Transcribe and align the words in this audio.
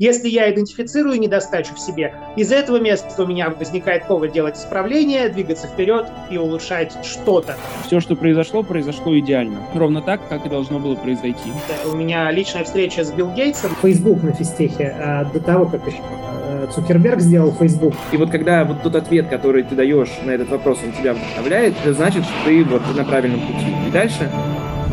Если 0.00 0.30
я 0.30 0.50
идентифицирую 0.50 1.20
недостачу 1.20 1.74
в 1.74 1.78
себе, 1.78 2.14
из 2.34 2.50
этого 2.50 2.80
места 2.80 3.22
у 3.22 3.26
меня 3.26 3.50
возникает 3.50 4.06
повод 4.06 4.32
делать 4.32 4.56
исправление, 4.56 5.28
двигаться 5.28 5.66
вперед 5.66 6.06
и 6.30 6.38
улучшать 6.38 6.96
что-то. 7.04 7.58
Все, 7.86 8.00
что 8.00 8.16
произошло, 8.16 8.62
произошло 8.62 9.18
идеально. 9.18 9.58
Ровно 9.74 10.00
так, 10.00 10.26
как 10.30 10.46
и 10.46 10.48
должно 10.48 10.78
было 10.78 10.94
произойти. 10.94 11.52
У 11.84 11.94
меня 11.94 12.30
личная 12.30 12.64
встреча 12.64 13.04
с 13.04 13.12
Билл 13.12 13.30
Гейтсом. 13.32 13.72
Facebook 13.82 14.22
на 14.22 14.32
физтехе 14.32 14.96
а 14.98 15.24
до 15.26 15.38
того, 15.38 15.66
как 15.66 15.86
еще 15.86 15.98
э, 16.46 16.68
Цукерберг 16.74 17.20
сделал 17.20 17.52
Facebook. 17.52 17.92
И 18.12 18.16
вот 18.16 18.30
когда 18.30 18.64
вот 18.64 18.82
тот 18.82 18.94
ответ, 18.94 19.28
который 19.28 19.64
ты 19.64 19.74
даешь 19.74 20.08
на 20.24 20.30
этот 20.30 20.48
вопрос, 20.48 20.78
он 20.82 20.92
тебя 20.92 21.12
вдохновляет, 21.12 21.74
это 21.78 21.92
значит, 21.92 22.24
что 22.24 22.32
ты 22.46 22.64
вот 22.64 22.80
на 22.96 23.04
правильном 23.04 23.40
пути. 23.40 23.66
И 23.86 23.90
дальше... 23.90 24.30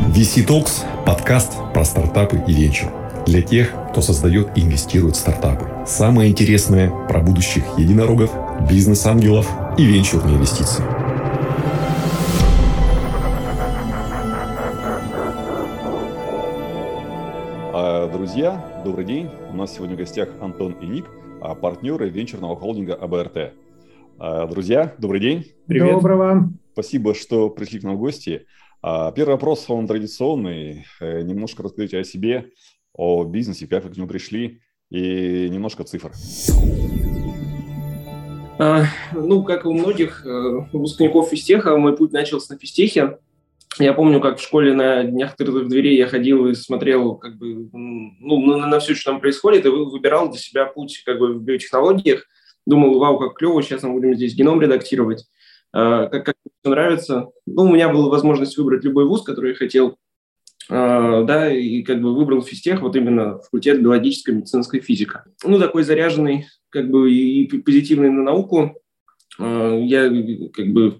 VC 0.09 0.45
Talks– 0.45 0.83
подкаст 1.05 1.53
про 1.73 1.85
стартапы 1.85 2.43
и 2.45 2.51
венчур. 2.51 2.91
Для 3.25 3.41
тех, 3.41 3.73
кто 3.97 4.03
создает 4.03 4.55
и 4.55 4.61
инвестирует 4.61 5.15
в 5.15 5.19
стартапы. 5.19 5.65
Самое 5.87 6.29
интересное 6.29 6.91
про 7.07 7.19
будущих 7.19 7.63
единорогов, 7.79 8.31
бизнес-ангелов 8.69 9.49
и 9.75 9.85
венчурные 9.87 10.35
инвестиции. 10.35 10.83
А, 17.73 18.07
друзья, 18.13 18.63
добрый 18.85 19.03
день. 19.03 19.31
У 19.51 19.55
нас 19.55 19.73
сегодня 19.73 19.95
в 19.95 19.97
гостях 19.97 20.29
Антон 20.41 20.73
и 20.73 20.85
Ник, 20.85 21.05
а, 21.41 21.55
партнеры 21.55 22.07
венчурного 22.09 22.55
холдинга 22.55 22.93
АБРТ. 22.93 23.53
А, 24.19 24.45
друзья, 24.45 24.93
добрый 24.99 25.21
день. 25.21 25.47
Привет. 25.65 25.95
Доброго. 25.95 26.51
Спасибо, 26.73 27.15
что 27.15 27.49
пришли 27.49 27.79
к 27.79 27.83
нам 27.83 27.95
в 27.95 27.99
гости. 27.99 28.45
Первый 28.83 29.31
вопрос, 29.31 29.65
он 29.69 29.87
традиционный. 29.87 30.85
Э, 31.01 31.23
немножко 31.23 31.63
расскажите 31.63 31.97
о 31.97 32.03
себе, 32.03 32.51
о 32.97 33.23
бизнесе, 33.23 33.67
как 33.67 33.85
вы 33.85 33.91
к 33.91 33.97
нему 33.97 34.07
пришли, 34.07 34.59
и 34.89 35.47
немножко 35.49 35.83
цифр. 35.83 36.11
Ну, 39.13 39.43
как 39.43 39.65
и 39.65 39.67
у 39.67 39.73
многих 39.73 40.25
э, 40.25 40.29
выпускников 40.73 41.29
физтеха, 41.29 41.77
мой 41.77 41.95
путь 41.95 42.11
начался 42.11 42.53
на 42.53 42.59
физтехе. 42.59 43.19
Я 43.77 43.93
помню, 43.93 44.19
как 44.19 44.39
в 44.39 44.41
школе 44.41 44.73
на 44.73 45.03
днях 45.03 45.33
открытых 45.33 45.67
дверей 45.67 45.97
я 45.97 46.07
ходил 46.07 46.47
и 46.47 46.55
смотрел 46.55 47.15
как 47.15 47.37
бы, 47.37 47.69
ну, 47.71 48.57
на, 48.57 48.65
на 48.65 48.79
все, 48.79 48.95
что 48.95 49.11
там 49.11 49.21
происходит, 49.21 49.65
и 49.65 49.69
выбирал 49.69 50.31
для 50.31 50.39
себя 50.39 50.65
путь 50.65 51.03
как 51.05 51.19
бы, 51.19 51.33
в 51.33 51.43
биотехнологиях. 51.43 52.25
Думал, 52.65 52.97
вау, 52.97 53.19
как 53.19 53.35
клево, 53.35 53.61
сейчас 53.61 53.83
мы 53.83 53.93
будем 53.93 54.15
здесь 54.15 54.35
геном 54.35 54.59
редактировать. 54.59 55.25
А, 55.71 56.07
как, 56.07 56.25
как 56.25 56.35
нравится. 56.63 57.29
Ну, 57.45 57.63
у 57.63 57.73
меня 57.73 57.89
была 57.89 58.09
возможность 58.09 58.57
выбрать 58.57 58.83
любой 58.83 59.05
вуз, 59.05 59.21
который 59.21 59.51
я 59.51 59.55
хотел. 59.55 59.97
Uh, 60.69 61.23
да, 61.23 61.49
и 61.49 61.81
как 61.81 62.01
бы 62.01 62.13
выбрал 62.13 62.41
физтех, 62.41 62.81
вот 62.81 62.95
именно 62.97 63.39
факультет 63.39 63.81
биологической 63.81 64.31
медицинской 64.31 64.81
физика. 64.81 65.23
Ну, 65.45 65.59
такой 65.59 65.83
заряженный, 65.83 66.47
как 66.69 66.89
бы, 66.89 67.09
и 67.09 67.47
позитивный 67.59 68.09
на 68.09 68.23
науку. 68.23 68.75
Uh, 69.39 69.81
я 69.85 70.09
как 70.51 70.67
бы 70.73 70.99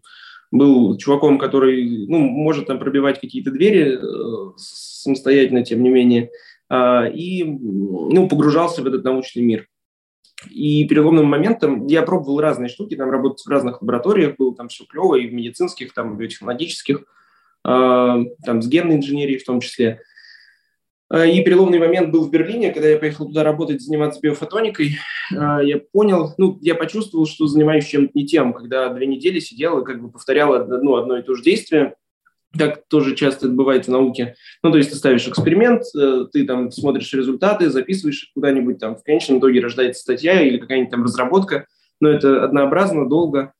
был 0.52 0.98
чуваком, 0.98 1.38
который, 1.38 2.08
ну, 2.08 2.20
может 2.20 2.68
там 2.68 2.80
пробивать 2.80 3.20
какие-то 3.20 3.52
двери 3.52 3.98
э, 3.98 4.52
самостоятельно, 4.58 5.64
тем 5.64 5.84
не 5.84 5.90
менее, 5.90 6.30
э, 6.70 7.12
и, 7.14 7.44
ну, 7.44 8.28
погружался 8.30 8.81
в 8.81 8.88
этот 8.88 9.04
научный 9.04 9.44
мир. 9.44 9.68
И 10.50 10.88
переломным 10.88 11.26
моментом 11.26 11.88
я 11.88 12.04
пробовал 12.04 12.40
разные 12.40 12.70
штуки, 12.70 12.96
там 12.96 13.09
работать 13.09 13.46
в 13.46 13.50
разных 13.50 13.81
лабораториях, 13.81 14.36
было 14.38 14.56
там 14.56 14.68
все 14.70 14.86
клево, 14.86 15.16
и 15.16 15.28
в 15.28 15.34
медицинских, 15.34 15.94
там, 15.94 16.16
в 16.16 16.18
биотехнологических, 16.18 17.04
там, 17.63 18.61
с 18.61 18.67
генной 18.67 18.95
инженерией 18.95 19.39
в 19.39 19.45
том 19.45 19.59
числе. 19.59 20.02
Э, 21.11 21.30
и 21.30 21.44
переломный 21.44 21.80
момент 21.80 22.11
был 22.11 22.25
в 22.25 22.31
Берлине, 22.31 22.72
когда 22.72 22.89
я 22.89 22.97
поехал 22.97 23.27
туда 23.27 23.44
работать, 23.44 23.81
заниматься 23.81 24.19
биофотоникой. 24.22 24.97
Э, 25.31 25.59
я 25.63 25.80
понял, 25.91 26.33
ну, 26.38 26.58
я 26.61 26.75
почувствовал, 26.75 27.25
что 27.25 27.47
занимаюсь 27.47 27.85
чем-то 27.85 28.11
не 28.13 28.25
тем, 28.25 28.53
когда 28.53 28.89
две 28.89 29.08
недели 29.08 29.39
сидел 29.39 29.80
и 29.80 29.85
как 29.85 30.02
бы 30.02 30.11
повторял 30.11 30.53
одно, 30.53 30.95
одно 30.95 31.17
и 31.17 31.23
то 31.23 31.33
же 31.33 31.44
действие, 31.44 31.96
как 32.57 32.88
тоже 32.88 33.16
часто 33.16 33.47
это 33.47 33.56
бывает 33.56 33.85
в 33.85 33.91
науке. 33.91 34.35
Ну, 34.63 34.72
то 34.72 34.78
есть 34.78 34.90
ты 34.90 34.96
ставишь 34.96 35.28
эксперимент, 35.28 35.84
э, 35.96 36.25
ты 36.31 36.46
там 36.46 36.72
смотришь 36.72 37.13
результаты, 37.13 37.69
записываешь 37.69 38.23
их 38.23 38.29
куда-нибудь, 38.34 38.79
там 38.79 38.97
в 38.97 39.03
конечном 39.03 39.40
итоге 39.40 39.62
рождается 39.62 40.01
статья 40.01 40.41
или 40.41 40.57
какая-нибудь 40.57 40.91
там 40.91 41.03
разработка, 41.03 41.67
но 42.01 42.09
это 42.09 42.44
однообразно, 42.44 43.07
долго. 43.07 43.53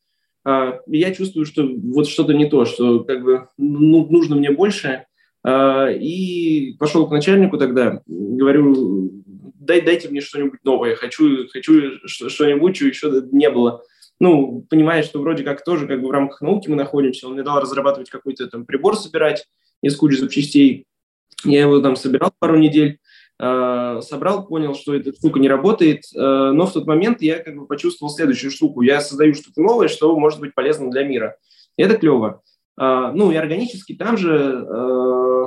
И 0.46 0.98
я 0.98 1.14
чувствую, 1.14 1.44
что 1.44 1.68
вот 1.68 2.08
что-то 2.08 2.32
не 2.32 2.46
то, 2.46 2.64
что 2.64 3.04
как 3.04 3.22
бы 3.22 3.48
ну, 3.58 4.06
нужно 4.06 4.36
мне 4.36 4.50
больше, 4.50 5.04
а, 5.44 5.88
и 5.90 6.74
пошел 6.78 7.06
к 7.06 7.12
начальнику 7.12 7.58
тогда, 7.58 8.02
говорю, 8.06 9.22
дай, 9.58 9.80
дайте 9.80 10.08
мне 10.08 10.20
что-нибудь 10.20 10.60
новое, 10.64 10.94
хочу, 10.96 11.46
хочу 11.48 11.92
что-нибудь, 12.06 12.76
что 12.76 12.86
еще 12.86 13.22
не 13.32 13.50
было. 13.50 13.82
Ну, 14.20 14.66
понимая, 14.68 15.02
что 15.02 15.20
вроде 15.20 15.44
как 15.44 15.64
тоже 15.64 15.86
как 15.86 16.00
бы 16.00 16.08
в 16.08 16.10
рамках 16.10 16.40
науки 16.40 16.68
мы 16.68 16.76
находимся, 16.76 17.26
он 17.26 17.34
мне 17.34 17.42
дал 17.42 17.60
разрабатывать 17.60 18.10
какой-то 18.10 18.48
там 18.48 18.64
прибор 18.64 18.96
собирать 18.96 19.46
из 19.80 19.96
кучи 19.96 20.16
запчастей. 20.16 20.86
Я 21.44 21.60
его 21.60 21.80
там 21.80 21.94
собирал 21.94 22.32
пару 22.38 22.58
недель, 22.58 22.98
собрал, 23.40 24.46
понял, 24.46 24.74
что 24.74 24.94
эта 24.94 25.12
штука 25.12 25.38
не 25.38 25.48
работает, 25.48 26.02
э, 26.14 26.18
но 26.18 26.66
в 26.66 26.72
тот 26.72 26.86
момент 26.86 27.22
я 27.22 27.38
как 27.38 27.56
бы 27.56 27.66
почувствовал 27.66 28.12
следующую 28.12 28.50
штуку. 28.50 28.82
Я 28.82 29.00
создаю 29.00 29.34
что-то 29.34 29.60
новое, 29.60 29.86
что 29.86 30.18
может 30.18 30.40
быть 30.40 30.54
полезно 30.54 30.90
для 30.90 31.04
мира. 31.04 31.36
И 31.76 31.82
это 31.82 31.96
клево. 31.96 32.42
А, 32.76 33.12
ну 33.12 33.30
и 33.30 33.36
органически 33.36 33.94
там 33.94 34.16
же 34.16 34.66
э, 34.68 35.44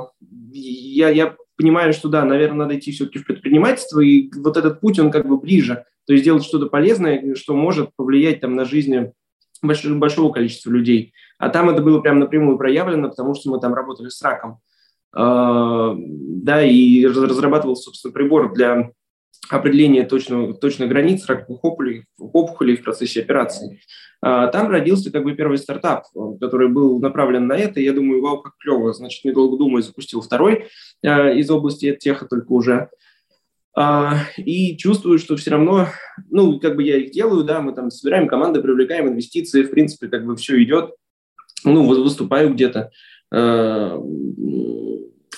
я, 0.52 1.10
я 1.10 1.36
понимаю, 1.56 1.92
что 1.92 2.08
да, 2.08 2.24
наверное, 2.24 2.60
надо 2.60 2.78
идти 2.78 2.92
все-таки 2.92 3.18
в 3.18 3.26
предпринимательство, 3.26 4.00
и 4.00 4.30
вот 4.36 4.56
этот 4.56 4.80
путь, 4.80 4.98
он 4.98 5.10
как 5.10 5.26
бы 5.26 5.38
ближе, 5.38 5.84
то 6.06 6.12
есть 6.12 6.24
делать 6.24 6.44
что-то 6.44 6.66
полезное, 6.66 7.34
что 7.34 7.54
может 7.54 7.90
повлиять 7.96 8.40
там 8.40 8.54
на 8.54 8.64
жизнь 8.64 9.12
большого 9.62 10.32
количества 10.32 10.70
людей. 10.70 11.12
А 11.38 11.48
там 11.48 11.70
это 11.70 11.82
было 11.82 12.00
прям 12.00 12.18
напрямую 12.18 12.58
проявлено, 12.58 13.10
потому 13.10 13.34
что 13.34 13.50
мы 13.50 13.60
там 13.60 13.74
работали 13.74 14.08
с 14.08 14.20
раком. 14.22 14.58
Uh, 15.14 15.94
да, 16.42 16.64
и 16.64 17.04
разрабатывал, 17.04 17.76
собственно, 17.76 18.12
прибор 18.12 18.52
для 18.54 18.90
определения 19.50 20.04
точного, 20.04 20.54
точных 20.54 20.88
границ 20.88 21.26
раковых 21.26 21.62
опухолей, 21.64 22.04
опухолей 22.18 22.76
в 22.76 22.82
процессе 22.82 23.20
операции. 23.20 23.80
А, 24.20 24.46
там 24.46 24.68
родился 24.68 25.10
как 25.10 25.24
бы 25.24 25.34
первый 25.34 25.58
стартап, 25.58 26.04
который 26.40 26.68
был 26.68 27.00
направлен 27.00 27.46
на 27.46 27.56
это. 27.56 27.80
Я 27.80 27.92
думаю, 27.92 28.22
вау, 28.22 28.40
как 28.40 28.56
клево. 28.58 28.92
Значит, 28.92 29.24
недолго 29.24 29.58
думая, 29.58 29.82
запустил 29.82 30.20
второй 30.20 30.68
из 31.02 31.50
области 31.50 31.94
теха 32.00 32.26
только 32.26 32.52
уже. 32.52 32.88
И 34.36 34.76
чувствую, 34.76 35.18
что 35.18 35.36
все 35.36 35.50
равно, 35.50 35.88
ну, 36.30 36.60
как 36.60 36.76
бы 36.76 36.82
я 36.82 36.98
их 36.98 37.10
делаю, 37.10 37.42
да, 37.42 37.60
мы 37.60 37.74
там 37.74 37.90
собираем 37.90 38.28
команды, 38.28 38.62
привлекаем 38.62 39.08
инвестиции, 39.08 39.64
в 39.64 39.70
принципе, 39.70 40.08
как 40.08 40.24
бы 40.24 40.36
все 40.36 40.62
идет, 40.62 40.94
ну, 41.64 41.86
выступаю 41.86 42.52
где-то. 42.52 42.90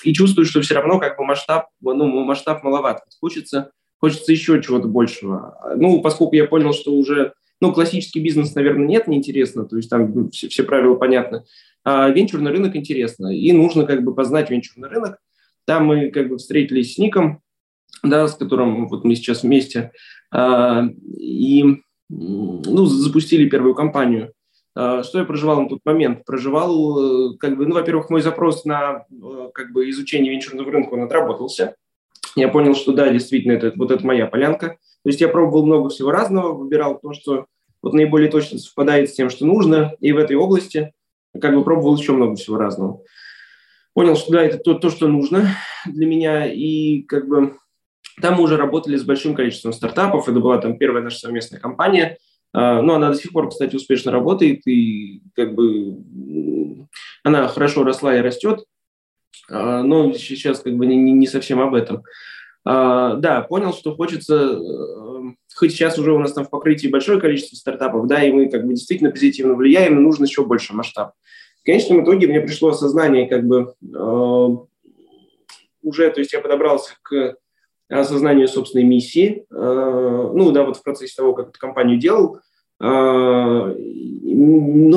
И 0.03 0.13
чувствую, 0.13 0.45
что 0.45 0.61
все 0.61 0.75
равно 0.75 0.99
как 0.99 1.17
бы 1.17 1.25
масштаб, 1.25 1.69
ну, 1.81 2.05
масштаб 2.23 2.63
маловат. 2.63 3.03
Хочется, 3.19 3.71
хочется 3.99 4.31
еще 4.31 4.61
чего-то 4.61 4.87
большего. 4.87 5.57
Ну, 5.77 6.01
поскольку 6.01 6.35
я 6.35 6.45
понял, 6.45 6.73
что 6.73 6.93
уже 6.93 7.33
ну, 7.61 7.73
классический 7.73 8.21
бизнес, 8.21 8.53
наверное, 8.55 8.85
нет, 8.85 9.07
неинтересно, 9.07 9.65
то 9.65 9.77
есть 9.77 9.89
там 9.89 10.11
ну, 10.13 10.29
все, 10.29 10.49
все 10.49 10.63
правила 10.63 10.95
понятны. 10.95 11.43
А 11.83 12.09
венчурный 12.09 12.51
рынок 12.51 12.75
интересно, 12.75 13.27
и 13.27 13.51
нужно 13.51 13.85
как 13.85 14.03
бы 14.03 14.13
познать 14.13 14.49
венчурный 14.49 14.89
рынок. 14.89 15.17
Там 15.65 15.85
мы 15.85 16.11
как 16.11 16.29
бы 16.29 16.37
встретились 16.37 16.95
с 16.95 16.97
Ником, 16.97 17.41
да, 18.03 18.27
с 18.27 18.35
которым 18.35 18.87
вот 18.87 19.03
мы 19.03 19.15
сейчас 19.15 19.43
вместе, 19.43 19.91
а, 20.31 20.87
и 21.17 21.81
ну, 22.09 22.85
запустили 22.85 23.49
первую 23.49 23.73
компанию. 23.73 24.33
А, 24.75 25.03
что 25.03 25.19
я 25.19 25.25
проживал 25.25 25.61
на 25.61 25.69
тот 25.69 25.79
момент? 25.85 26.25
Проживал, 26.25 27.31
э, 27.33 27.37
как 27.37 27.57
бы, 27.57 27.65
ну, 27.65 27.75
во-первых, 27.75 28.09
мой 28.09 28.21
запрос 28.21 28.65
на 28.65 29.05
э, 29.09 29.49
как 29.53 29.71
бы 29.71 29.89
изучение 29.89 30.31
венчурного 30.31 30.69
рынка, 30.69 30.93
он 30.93 31.03
отработался. 31.03 31.75
Я 32.35 32.49
понял, 32.49 32.75
что 32.75 32.91
да, 32.91 33.09
действительно, 33.09 33.53
это, 33.53 33.71
вот 33.75 33.91
это 33.91 34.05
моя 34.05 34.27
полянка. 34.27 34.77
То 35.03 35.09
есть 35.09 35.21
я 35.21 35.29
пробовал 35.29 35.65
много 35.65 35.89
всего 35.89 36.11
разного, 36.11 36.53
выбирал 36.53 36.99
то, 36.99 37.13
что 37.13 37.45
вот 37.81 37.93
наиболее 37.93 38.29
точно 38.29 38.59
совпадает 38.59 39.09
с 39.09 39.13
тем, 39.13 39.29
что 39.29 39.45
нужно, 39.45 39.93
и 40.01 40.11
в 40.11 40.17
этой 40.17 40.35
области 40.35 40.93
как 41.39 41.55
бы 41.55 41.63
пробовал 41.63 41.95
еще 41.95 42.11
много 42.11 42.35
всего 42.35 42.57
разного. 42.57 43.01
Понял, 43.93 44.15
что 44.17 44.33
да, 44.33 44.43
это 44.43 44.57
то, 44.57 44.73
то 44.73 44.89
что 44.89 45.07
нужно 45.07 45.55
для 45.85 46.05
меня, 46.05 46.51
и 46.51 47.03
как 47.03 47.27
бы 47.27 47.55
там 48.21 48.35
мы 48.35 48.43
уже 48.43 48.57
работали 48.57 48.97
с 48.97 49.03
большим 49.03 49.35
количеством 49.35 49.71
стартапов, 49.71 50.27
это 50.27 50.39
была 50.39 50.57
там 50.57 50.77
первая 50.77 51.03
наша 51.03 51.19
совместная 51.19 51.59
компания, 51.59 52.17
а, 52.57 52.81
ну, 52.81 52.93
она 52.93 53.09
до 53.09 53.15
сих 53.15 53.33
пор, 53.33 53.49
кстати, 53.49 53.75
успешно 53.75 54.13
работает, 54.13 54.65
и 54.65 55.21
как 55.35 55.55
бы 55.55 55.97
она 57.21 57.49
хорошо 57.49 57.83
росла 57.83 58.15
и 58.15 58.21
растет, 58.21 58.63
а, 59.49 59.83
но 59.83 60.13
сейчас 60.13 60.61
как 60.61 60.73
бы 60.77 60.85
не, 60.85 60.95
не 60.95 61.27
совсем 61.27 61.59
об 61.59 61.73
этом. 61.75 62.03
А, 62.63 63.15
да, 63.15 63.41
понял, 63.41 63.73
что 63.73 63.93
хочется, 63.93 64.57
э, 64.57 65.33
хоть 65.53 65.71
сейчас 65.71 65.99
уже 65.99 66.13
у 66.13 66.19
нас 66.19 66.31
там 66.31 66.45
в 66.45 66.49
покрытии 66.49 66.87
большое 66.87 67.19
количество 67.19 67.57
стартапов, 67.57 68.07
да, 68.07 68.23
и 68.23 68.31
мы 68.31 68.49
как 68.49 68.65
бы 68.65 68.73
действительно 68.73 69.11
позитивно 69.11 69.55
влияем, 69.55 69.95
но 69.95 70.01
нужно 70.01 70.23
еще 70.23 70.45
больше 70.45 70.73
масштаб. 70.73 71.11
В 71.61 71.65
конечном 71.65 72.05
итоге 72.05 72.27
мне 72.27 72.39
пришло 72.39 72.69
осознание 72.69 73.27
как 73.27 73.45
бы 73.45 73.73
э, 73.83 74.49
уже, 75.83 76.09
то 76.09 76.21
есть 76.21 76.31
я 76.31 76.39
подобрался 76.39 76.93
к 77.01 77.35
осознанию 77.89 78.47
собственной 78.47 78.85
миссии. 78.85 79.45
Ну, 79.49 80.51
да, 80.51 80.63
вот 80.63 80.77
в 80.77 80.83
процессе 80.83 81.15
того, 81.15 81.33
как 81.33 81.49
эту 81.49 81.59
компанию 81.59 81.97
делал, 81.97 82.39
ну, 82.79 83.37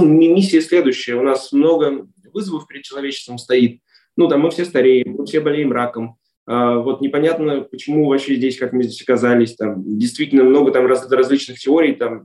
миссия 0.05 0.61
следующая. 0.61 1.15
У 1.15 1.23
нас 1.23 1.53
много 1.53 2.07
вызовов 2.33 2.67
перед 2.67 2.83
человечеством 2.83 3.39
стоит. 3.39 3.81
Ну, 4.17 4.29
там 4.29 4.41
мы 4.41 4.51
все 4.51 4.65
стареем, 4.65 5.17
мы 5.19 5.27
все 5.27 5.41
болеем 5.41 5.73
раком. 5.73 6.17
Вот 6.47 7.01
непонятно, 7.01 7.61
почему 7.61 8.09
вообще 8.09 8.37
здесь, 8.37 8.59
как 8.59 8.73
мы 8.73 8.83
здесь 8.83 9.03
оказались. 9.03 9.55
Там 9.55 9.83
действительно 9.99 10.45
много 10.45 10.73
там 10.73 10.87
раз, 10.87 11.11
различных 11.11 11.59
теорий, 11.59 11.95
там 11.95 12.25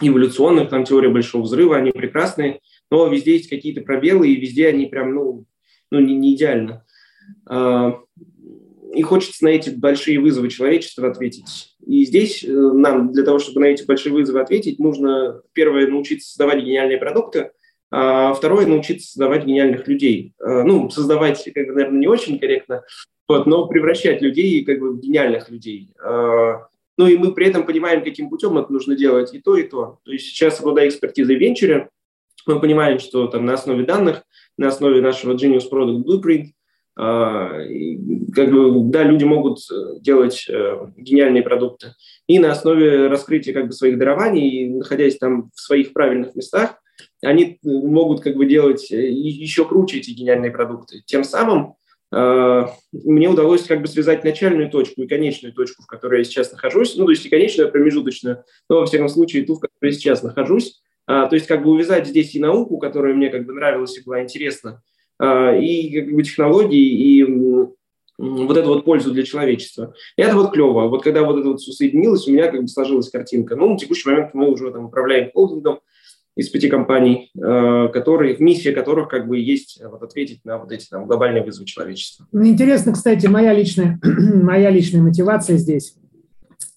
эволюционных, 0.00 0.68
там 0.68 0.84
теория 0.84 1.08
большого 1.08 1.42
взрыва, 1.42 1.76
они 1.76 1.90
прекрасные, 1.90 2.60
но 2.90 3.08
везде 3.08 3.32
есть 3.32 3.48
какие-то 3.48 3.80
пробелы, 3.80 4.28
и 4.28 4.36
везде 4.36 4.68
они 4.68 4.86
прям, 4.86 5.14
ну, 5.14 5.46
ну 5.90 6.00
не, 6.00 6.14
не 6.14 6.34
идеально. 6.34 6.84
И 8.96 9.02
хочется 9.02 9.44
на 9.44 9.48
эти 9.48 9.70
большие 9.70 10.18
вызовы 10.18 10.48
человечества 10.48 11.08
ответить. 11.08 11.76
И 11.86 12.04
здесь 12.06 12.42
э, 12.42 12.50
нам 12.50 13.12
для 13.12 13.24
того, 13.24 13.38
чтобы 13.38 13.60
на 13.60 13.66
эти 13.66 13.84
большие 13.84 14.12
вызовы 14.12 14.40
ответить, 14.40 14.78
нужно, 14.78 15.42
первое, 15.52 15.86
научиться 15.86 16.28
создавать 16.28 16.64
гениальные 16.64 16.98
продукты, 16.98 17.50
а 17.90 18.32
второе, 18.32 18.66
научиться 18.66 19.08
создавать 19.08 19.44
гениальных 19.44 19.86
людей. 19.86 20.34
А, 20.40 20.64
ну, 20.64 20.90
создавать, 20.90 21.44
как 21.54 21.66
бы, 21.66 21.72
наверное, 21.74 22.00
не 22.00 22.06
очень 22.06 22.38
корректно, 22.38 22.84
вот, 23.28 23.46
но 23.46 23.66
превращать 23.66 24.22
людей 24.22 24.64
как 24.64 24.78
бы, 24.80 24.92
в 24.92 25.00
гениальных 25.00 25.50
людей. 25.50 25.90
А, 26.02 26.66
ну 26.96 27.06
и 27.06 27.16
мы 27.16 27.34
при 27.34 27.46
этом 27.46 27.66
понимаем, 27.66 28.02
каким 28.02 28.30
путем 28.30 28.56
это 28.56 28.72
нужно 28.72 28.96
делать 28.96 29.34
и 29.34 29.40
то, 29.40 29.56
и 29.56 29.64
то. 29.64 29.98
То 30.04 30.12
есть 30.12 30.26
сейчас, 30.26 30.60
обладая 30.60 30.88
экспертизой 30.88 31.36
в 31.36 31.40
венчуре, 31.40 31.90
мы 32.46 32.60
понимаем, 32.60 32.98
что 32.98 33.26
там 33.26 33.44
на 33.44 33.54
основе 33.54 33.84
данных, 33.84 34.22
на 34.56 34.68
основе 34.68 35.00
нашего 35.00 35.34
Genius 35.34 35.64
Product 35.70 36.02
Blueprint, 36.04 36.44
э, 36.44 36.52
как 36.96 38.50
бы, 38.50 38.90
да, 38.90 39.02
люди 39.02 39.24
могут 39.24 39.58
э, 39.70 40.00
делать 40.00 40.46
э, 40.48 40.86
гениальные 40.96 41.42
продукты. 41.42 41.88
И 42.26 42.38
на 42.38 42.52
основе 42.52 43.08
раскрытия 43.08 43.52
как 43.52 43.66
бы, 43.66 43.72
своих 43.72 43.98
дарований, 43.98 44.70
находясь 44.70 45.18
там 45.18 45.50
в 45.54 45.60
своих 45.60 45.92
правильных 45.92 46.34
местах, 46.34 46.80
они 47.22 47.58
могут 47.62 48.22
как 48.22 48.36
бы 48.36 48.46
делать 48.46 48.90
э, 48.90 49.10
еще 49.10 49.66
круче 49.66 49.98
эти 49.98 50.10
гениальные 50.10 50.50
продукты. 50.50 51.02
Тем 51.04 51.22
самым 51.22 51.74
а, 52.12 52.72
мне 52.92 53.28
удалось 53.28 53.64
как 53.64 53.82
бы 53.82 53.88
связать 53.88 54.24
начальную 54.24 54.70
точку 54.70 55.02
и 55.02 55.08
конечную 55.08 55.52
точку, 55.52 55.82
в 55.82 55.86
которой 55.86 56.20
я 56.20 56.24
сейчас 56.24 56.52
нахожусь, 56.52 56.96
ну, 56.96 57.04
то 57.04 57.10
есть 57.10 57.26
и 57.26 57.28
конечную, 57.28 57.68
и 57.68 57.72
промежуточную, 57.72 58.44
но, 58.68 58.80
во 58.80 58.86
всяком 58.86 59.08
случае, 59.08 59.44
ту, 59.44 59.56
в 59.56 59.60
которой 59.60 59.90
я 59.90 59.92
сейчас 59.92 60.22
нахожусь. 60.22 60.80
А, 61.06 61.26
то 61.26 61.34
есть 61.34 61.46
как 61.46 61.62
бы 61.62 61.70
увязать 61.70 62.06
здесь 62.06 62.34
и 62.34 62.40
науку, 62.40 62.78
которая 62.78 63.14
мне 63.14 63.28
как 63.28 63.44
бы 63.44 63.52
нравилась 63.52 63.98
и 63.98 64.02
была 64.04 64.22
интересна, 64.22 64.70
а, 64.70 64.80
и 65.20 66.00
как 66.00 66.14
бы 66.14 66.22
технологии, 66.22 67.18
и 67.18 67.24
вот 68.18 68.56
эту 68.56 68.68
вот 68.68 68.84
пользу 68.84 69.12
для 69.12 69.24
человечества. 69.24 69.94
И 70.16 70.22
это 70.22 70.36
вот 70.36 70.52
клево. 70.52 70.88
Вот 70.88 71.02
когда 71.02 71.22
вот 71.22 71.38
это 71.38 71.48
вот 71.48 71.60
все 71.60 71.72
соединилось, 71.72 72.26
у 72.26 72.32
меня 72.32 72.50
как 72.50 72.62
бы 72.62 72.68
сложилась 72.68 73.10
картинка. 73.10 73.56
Ну, 73.56 73.70
на 73.70 73.78
текущий 73.78 74.08
момент 74.08 74.30
мы 74.32 74.50
уже 74.50 74.70
там 74.70 74.86
управляем 74.86 75.30
холдингом, 75.32 75.80
из 76.36 76.50
пяти 76.50 76.68
компаний, 76.68 77.30
э, 77.34 77.88
которые, 77.92 78.36
миссия 78.38 78.72
которых 78.72 79.08
как 79.08 79.26
бы 79.26 79.38
есть 79.38 79.82
вот, 79.82 80.02
ответить 80.02 80.44
на 80.44 80.58
вот 80.58 80.70
эти 80.70 80.86
там, 80.86 81.06
глобальные 81.06 81.42
вызовы 81.42 81.64
человечества. 81.64 82.26
Ну, 82.30 82.46
интересно, 82.46 82.92
кстати, 82.92 83.26
моя 83.26 83.54
личная, 83.54 83.98
моя 84.04 84.70
личная 84.70 85.00
мотивация 85.00 85.56
здесь. 85.56 85.96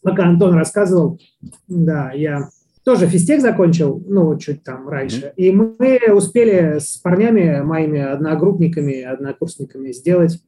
Пока 0.02 0.24
Антон 0.24 0.54
рассказывал, 0.56 1.20
да, 1.68 2.14
я 2.14 2.50
тоже 2.84 3.08
физтех 3.08 3.42
закончил, 3.42 4.04
ну, 4.08 4.38
чуть 4.38 4.64
там 4.64 4.88
раньше, 4.88 5.34
и 5.36 5.52
мы 5.52 6.00
успели 6.14 6.80
с 6.80 6.98
парнями, 6.98 7.62
моими 7.62 8.00
одногруппниками, 8.00 9.02
однокурсниками 9.02 9.92
сделать 9.92 10.42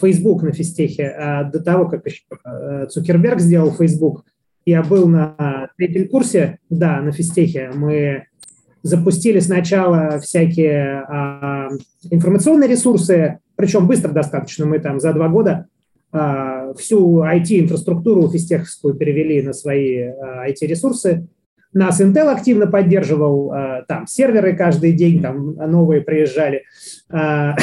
Facebook 0.00 0.42
на 0.42 0.52
физтехе. 0.52 1.08
А 1.08 1.44
до 1.44 1.60
того, 1.60 1.88
как 1.88 2.06
еще 2.06 2.22
э, 2.44 2.86
Цукерберг 2.88 3.40
сделал 3.40 3.72
Facebook, 3.72 4.24
я 4.64 4.82
был 4.82 5.08
на 5.08 5.70
третьем 5.76 6.08
курсе, 6.08 6.58
да, 6.68 7.00
на 7.00 7.10
физтехе. 7.10 7.70
Мы 7.74 8.24
запустили 8.82 9.40
сначала 9.40 10.20
всякие 10.20 11.04
а, 11.08 11.68
информационные 12.10 12.68
ресурсы, 12.68 13.38
причем 13.56 13.86
быстро 13.86 14.12
достаточно. 14.12 14.66
Мы 14.66 14.78
там 14.78 15.00
за 15.00 15.12
два 15.12 15.28
года 15.28 15.68
а, 16.12 16.74
всю 16.74 17.22
IT-инфраструктуру 17.22 18.28
физтеховскую 18.30 18.94
перевели 18.94 19.42
на 19.42 19.52
свои 19.52 20.02
а, 20.02 20.48
IT-ресурсы. 20.48 21.26
Нас 21.74 22.00
Intel 22.00 22.30
активно 22.30 22.66
поддерживал, 22.66 23.52
а, 23.52 23.82
там 23.86 24.06
серверы 24.06 24.56
каждый 24.56 24.92
день 24.92 25.20
там 25.20 25.54
новые 25.54 26.00
приезжали. 26.00 26.64
А, 27.10 27.54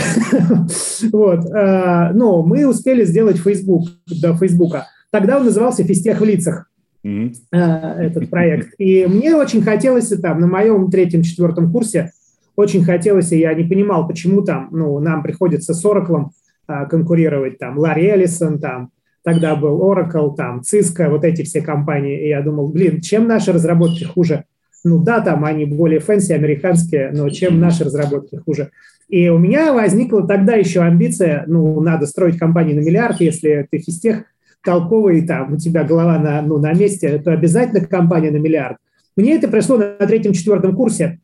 вот. 1.12 1.40
А, 1.52 2.12
но 2.14 2.44
мы 2.44 2.68
успели 2.68 3.04
сделать 3.04 3.38
Facebook 3.38 3.88
до 4.08 4.36
Фейсбука. 4.36 4.88
Тогда 5.12 5.38
он 5.38 5.46
назывался 5.46 5.84
«Физтех 5.84 6.22
в 6.22 6.24
лицах» 6.24 6.70
этот 7.52 8.32
проект. 8.32 8.74
И 8.80 9.06
мне 9.06 9.36
очень 9.36 9.62
хотелось 9.62 10.08
там 10.08 10.40
на 10.40 10.48
моем 10.48 10.90
третьем-четвертом 10.90 11.72
курсе 11.72 12.12
очень 12.56 12.84
хотелось, 12.84 13.32
и 13.32 13.40
я 13.40 13.54
не 13.54 13.64
понимал, 13.64 14.08
почему 14.08 14.42
там, 14.42 14.70
ну, 14.72 14.98
нам 15.00 15.22
приходится 15.22 15.74
с 15.74 15.86
Oracle 15.86 16.30
конкурировать, 16.90 17.60
там, 17.60 17.78
Ларри 17.78 18.08
Эллисон, 18.08 18.60
там, 18.60 18.90
тогда 19.26 19.56
был 19.56 19.82
Oracle, 19.82 20.36
там, 20.36 20.62
Cisco, 20.62 21.10
вот 21.10 21.26
эти 21.26 21.42
все 21.42 21.60
компании, 21.62 22.26
и 22.26 22.30
я 22.30 22.42
думал, 22.42 22.70
блин, 22.70 23.02
чем 23.02 23.28
наши 23.28 23.52
разработки 23.52 24.04
хуже? 24.04 24.46
Ну 24.84 25.00
да, 25.00 25.20
там 25.20 25.44
они 25.44 25.66
более 25.66 26.00
fancy, 26.00 26.32
американские, 26.32 27.12
но 27.12 27.28
чем 27.30 27.60
наши 27.60 27.84
разработки 27.84 28.36
хуже? 28.36 28.70
И 29.10 29.28
у 29.30 29.40
меня 29.40 29.74
возникла 29.74 30.28
тогда 30.28 30.54
еще 30.54 30.82
амбиция, 30.82 31.44
ну, 31.48 31.82
надо 31.82 32.06
строить 32.06 32.38
компанию 32.38 32.76
на 32.76 32.82
миллиард, 32.82 33.20
если 33.20 33.68
ты 33.70 33.80
физтех, 33.80 34.26
толковый, 34.64 35.26
там, 35.26 35.54
у 35.54 35.58
тебя 35.58 35.84
голова 35.84 36.20
на, 36.20 36.44
ну, 36.44 36.60
на 36.60 36.74
месте, 36.74 37.18
то 37.18 37.32
обязательно 37.32 37.82
компания 37.82 38.30
на 38.30 38.38
миллиард. 38.38 38.78
Мне 39.18 39.36
это 39.36 39.48
пришло 39.48 39.78
на 39.78 39.96
третьем-четвертом 40.06 40.76
курсе, 40.76 41.20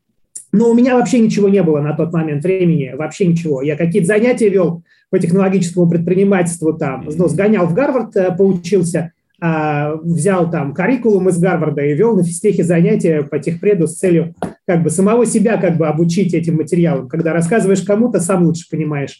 но 0.51 0.71
у 0.71 0.73
меня 0.73 0.95
вообще 0.95 1.19
ничего 1.19 1.49
не 1.49 1.61
было 1.61 1.81
на 1.81 1.93
тот 1.95 2.11
момент 2.13 2.43
времени, 2.43 2.93
вообще 2.97 3.27
ничего. 3.27 3.61
Я 3.61 3.75
какие-то 3.75 4.07
занятия 4.07 4.49
вел 4.49 4.81
по 5.11 5.19
технологическому 5.19 5.87
предпринимательству, 5.87 6.73
там, 6.73 7.07
ну, 7.15 7.27
сгонял 7.27 7.67
в 7.67 7.73
Гарвард, 7.73 8.15
э, 8.15 8.35
поучился, 8.35 9.11
а, 9.43 9.95
взял 10.03 10.49
там 10.51 10.73
карикулум 10.73 11.29
из 11.29 11.39
Гарварда 11.39 11.81
и 11.81 11.95
вел 11.95 12.15
на 12.15 12.23
физтехе 12.23 12.63
занятия 12.63 13.23
по 13.23 13.39
техпреду 13.39 13.87
с 13.87 13.95
целью 13.95 14.35
как 14.67 14.83
бы 14.83 14.91
самого 14.91 15.25
себя 15.25 15.57
как 15.57 15.77
бы 15.77 15.87
обучить 15.87 16.35
этим 16.35 16.57
материалам. 16.57 17.09
Когда 17.09 17.33
рассказываешь 17.33 17.81
кому-то, 17.81 18.19
сам 18.19 18.45
лучше 18.45 18.69
понимаешь. 18.69 19.19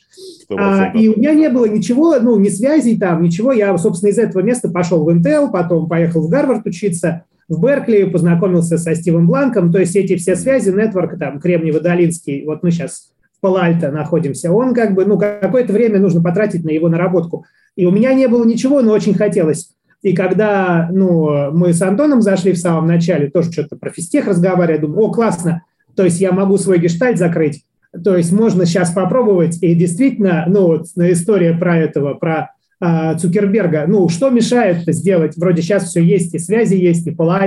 А, 0.55 0.91
и 0.93 1.09
у 1.09 1.17
меня 1.17 1.33
не 1.33 1.49
было 1.49 1.65
ничего, 1.65 2.19
ну, 2.19 2.39
ни 2.39 2.49
связей 2.49 2.97
там, 2.97 3.23
ничего. 3.23 3.51
Я, 3.51 3.75
собственно, 3.77 4.11
из 4.11 4.19
этого 4.19 4.43
места 4.43 4.69
пошел 4.69 5.03
в 5.03 5.09
Intel, 5.09 5.51
потом 5.51 5.89
поехал 5.89 6.21
в 6.21 6.29
Гарвард 6.29 6.67
учиться, 6.67 7.25
в 7.49 7.59
Беркли, 7.59 8.03
познакомился 8.03 8.77
со 8.77 8.93
Стивом 8.93 9.27
Бланком. 9.27 9.71
То 9.71 9.79
есть 9.79 9.95
эти 9.95 10.15
все 10.15 10.35
связи, 10.35 10.69
нетворк, 10.69 11.17
там, 11.17 11.39
Кремниево-Долинский, 11.39 12.45
вот 12.45 12.61
мы 12.61 12.69
сейчас 12.69 13.10
Палальто 13.41 13.91
находимся, 13.91 14.51
он 14.51 14.73
как 14.73 14.93
бы, 14.93 15.05
ну, 15.05 15.17
какое-то 15.17 15.73
время 15.73 15.99
нужно 15.99 16.21
потратить 16.21 16.63
на 16.63 16.69
его 16.69 16.87
наработку. 16.89 17.45
И 17.75 17.85
у 17.85 17.91
меня 17.91 18.13
не 18.13 18.27
было 18.27 18.45
ничего, 18.45 18.81
но 18.81 18.93
очень 18.93 19.15
хотелось. 19.15 19.71
И 20.01 20.13
когда 20.13 20.89
ну, 20.91 21.51
мы 21.51 21.73
с 21.73 21.81
Антоном 21.81 22.21
зашли 22.21 22.53
в 22.53 22.57
самом 22.57 22.87
начале, 22.87 23.29
тоже 23.29 23.51
что-то 23.51 23.75
про 23.75 23.91
физтех 23.91 24.27
разговаривали, 24.27 24.81
думаю, 24.81 25.07
о, 25.07 25.11
классно, 25.11 25.63
то 25.95 26.03
есть 26.03 26.19
я 26.19 26.31
могу 26.31 26.57
свой 26.57 26.79
гештальт 26.79 27.17
закрыть, 27.17 27.63
то 28.03 28.15
есть 28.15 28.31
можно 28.31 28.65
сейчас 28.65 28.91
попробовать, 28.91 29.61
и 29.61 29.75
действительно, 29.75 30.45
ну, 30.47 30.67
вот 30.67 30.85
история 30.95 31.53
про 31.53 31.77
этого, 31.77 32.13
про 32.13 32.51
э, 32.79 33.17
Цукерберга, 33.17 33.85
ну, 33.87 34.07
что 34.09 34.29
мешает 34.29 34.83
сделать? 34.87 35.35
Вроде 35.35 35.61
сейчас 35.61 35.83
все 35.83 36.01
есть, 36.01 36.33
и 36.33 36.39
связи 36.39 36.75
есть, 36.75 37.05
и 37.05 37.11
Пала 37.11 37.41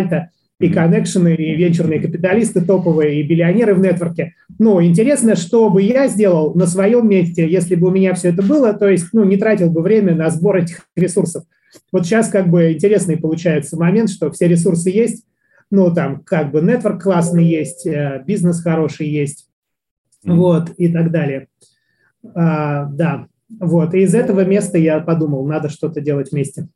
и 0.61 0.69
коннекшены, 0.69 1.35
и 1.35 1.57
венчурные 1.57 2.01
капиталисты 2.01 2.61
топовые, 2.61 3.21
и 3.21 3.23
биллионеры 3.23 3.75
в 3.75 3.81
нетворке. 3.81 4.35
Ну, 4.59 4.83
интересно, 4.83 5.35
что 5.35 5.69
бы 5.69 5.83
я 5.83 6.07
сделал 6.07 6.55
на 6.55 6.67
своем 6.67 7.09
месте, 7.09 7.49
если 7.49 7.75
бы 7.75 7.89
у 7.89 7.91
меня 7.91 8.15
все 8.15 8.29
это 8.29 8.43
было, 8.43 8.73
то 8.73 8.89
есть, 8.89 9.09
ну, 9.13 9.25
не 9.25 9.37
тратил 9.37 9.71
бы 9.71 9.83
время 9.83 10.15
на 10.15 10.31
сбор 10.31 10.59
этих 10.59 10.87
ресурсов. 10.97 11.45
Вот 11.91 12.07
сейчас 12.07 12.29
как 12.29 12.49
бы 12.49 12.73
интересный 12.73 13.17
получается 13.17 13.77
момент, 13.77 14.11
что 14.11 14.31
все 14.31 14.47
ресурсы 14.47 14.91
есть, 14.91 15.25
ну, 15.71 15.93
там 15.93 16.23
как 16.23 16.53
бы 16.53 16.61
нетворк 16.61 17.03
классный 17.03 17.45
есть, 17.45 17.85
э, 17.87 18.23
бизнес 18.25 18.63
хороший 18.63 19.09
есть, 19.09 19.49
mm-hmm. 20.25 20.35
вот, 20.35 20.71
и 20.77 20.89
так 20.89 21.11
далее. 21.11 21.49
А, 22.35 22.85
да, 22.87 23.27
вот, 23.61 23.93
и 23.95 24.03
из 24.03 24.15
этого 24.15 24.45
места 24.45 24.79
я 24.79 25.01
подумал, 25.01 25.45
надо 25.47 25.69
что-то 25.69 26.01
делать 26.01 26.31
вместе. 26.31 26.69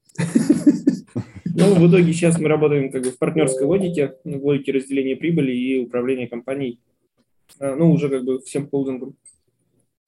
Ну, 1.60 1.74
в 1.74 1.90
итоге 1.90 2.12
сейчас 2.12 2.38
мы 2.38 2.48
работаем 2.48 2.92
как 2.92 3.02
бы 3.02 3.10
в 3.10 3.18
партнерской 3.18 3.66
логике, 3.66 4.14
в 4.22 4.44
логике 4.44 4.70
разделения 4.70 5.16
прибыли 5.16 5.50
и 5.52 5.80
управления 5.80 6.28
компанией, 6.28 6.78
а, 7.58 7.74
ну, 7.74 7.90
уже 7.90 8.08
как 8.08 8.24
бы 8.24 8.40
всем 8.42 8.68
холдингом 8.68 9.16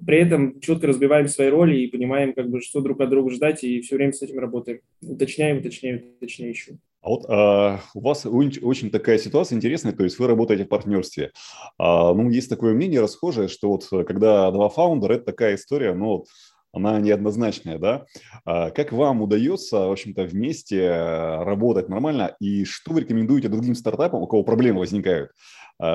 при 0.04 0.19
этом 0.19 0.61
четко 0.61 0.87
разбиваем 0.87 1.28
свои 1.28 1.49
роли 1.49 1.76
и 1.76 1.87
понимаем, 1.87 2.33
как 2.35 2.49
бы, 2.49 2.61
что 2.61 2.80
друг 2.80 3.00
от 3.00 3.11
друга 3.11 3.30
ждать, 3.30 3.64
и 3.64 3.80
все 3.80 3.97
время 3.97 4.12
с 4.12 4.23
этим 4.23 4.38
работаем. 4.38 4.80
Уточняем, 5.02 5.59
уточняем, 5.59 6.02
уточняем 6.16 6.52
еще. 6.52 6.78
А 7.02 7.09
вот 7.09 7.25
а, 7.28 7.80
у 7.95 8.00
вас 8.00 8.26
очень, 8.26 8.90
такая 8.90 9.19
ситуация 9.19 9.57
интересная, 9.57 9.92
то 9.92 10.04
есть 10.04 10.19
вы 10.19 10.26
работаете 10.26 10.64
в 10.64 10.69
партнерстве. 10.69 11.33
А, 11.78 12.12
ну, 12.14 12.30
есть 12.30 12.49
такое 12.49 12.75
мнение 12.75 13.00
расхожее, 13.00 13.49
что 13.49 13.69
вот 13.71 13.88
когда 14.07 14.50
два 14.50 14.69
фаундера, 14.69 15.14
это 15.14 15.25
такая 15.25 15.57
история, 15.57 15.95
ну, 15.95 16.26
она 16.72 17.00
неоднозначная, 17.00 17.78
да? 17.78 18.06
А 18.44 18.70
как 18.70 18.92
вам 18.92 19.22
удается, 19.22 19.86
в 19.86 19.92
общем-то, 19.92 20.24
вместе 20.24 20.88
работать 20.88 21.88
нормально, 21.88 22.36
и 22.40 22.64
что 22.64 22.92
вы 22.92 23.00
рекомендуете 23.00 23.48
другим 23.48 23.74
стартапам, 23.74 24.22
у 24.22 24.26
кого 24.26 24.42
проблемы 24.42 24.80
возникают, 24.80 25.30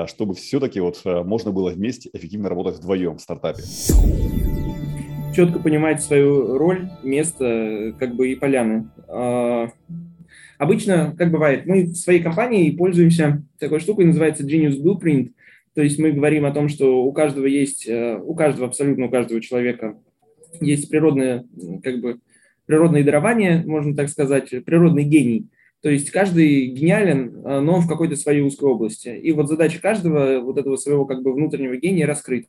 чтобы 0.06 0.34
все-таки 0.34 0.80
вот 0.80 1.00
можно 1.04 1.52
было 1.52 1.70
вместе 1.70 2.10
эффективно 2.12 2.48
работать 2.48 2.76
вдвоем 2.76 3.16
в 3.16 3.20
стартапе? 3.20 3.62
четко 5.36 5.58
понимать 5.58 6.02
свою 6.02 6.56
роль, 6.56 6.88
место, 7.02 7.94
как 7.98 8.16
бы 8.16 8.32
и 8.32 8.36
поляны. 8.36 8.88
А, 9.06 9.70
обычно, 10.56 11.14
как 11.16 11.30
бывает, 11.30 11.66
мы 11.66 11.84
в 11.84 11.94
своей 11.94 12.22
компании 12.22 12.70
пользуемся 12.70 13.42
такой 13.58 13.80
штукой, 13.80 14.06
называется 14.06 14.46
Genius 14.46 14.82
Blueprint. 14.82 15.32
То 15.74 15.82
есть 15.82 15.98
мы 15.98 16.12
говорим 16.12 16.46
о 16.46 16.52
том, 16.52 16.70
что 16.70 17.04
у 17.04 17.12
каждого 17.12 17.44
есть, 17.44 17.86
э, 17.86 18.18
у 18.18 18.34
каждого, 18.34 18.68
абсолютно 18.68 19.06
у 19.06 19.10
каждого 19.10 19.42
человека 19.42 19.98
есть 20.60 20.88
природное, 20.90 21.44
как 21.82 22.00
бы, 22.00 22.18
природное 22.66 23.04
дарование, 23.04 23.62
можно 23.66 23.94
так 23.94 24.08
сказать, 24.08 24.50
природный 24.64 25.04
гений. 25.04 25.46
То 25.82 25.90
есть 25.90 26.10
каждый 26.10 26.66
гениален, 26.66 27.44
э, 27.44 27.60
но 27.60 27.80
в 27.80 27.86
какой-то 27.86 28.16
своей 28.16 28.40
узкой 28.40 28.68
области. 28.68 29.08
И 29.08 29.32
вот 29.32 29.48
задача 29.48 29.80
каждого 29.80 30.40
вот 30.40 30.58
этого 30.58 30.76
своего 30.76 31.04
как 31.06 31.22
бы 31.22 31.32
внутреннего 31.32 31.76
гения 31.76 32.06
раскрыть. 32.06 32.48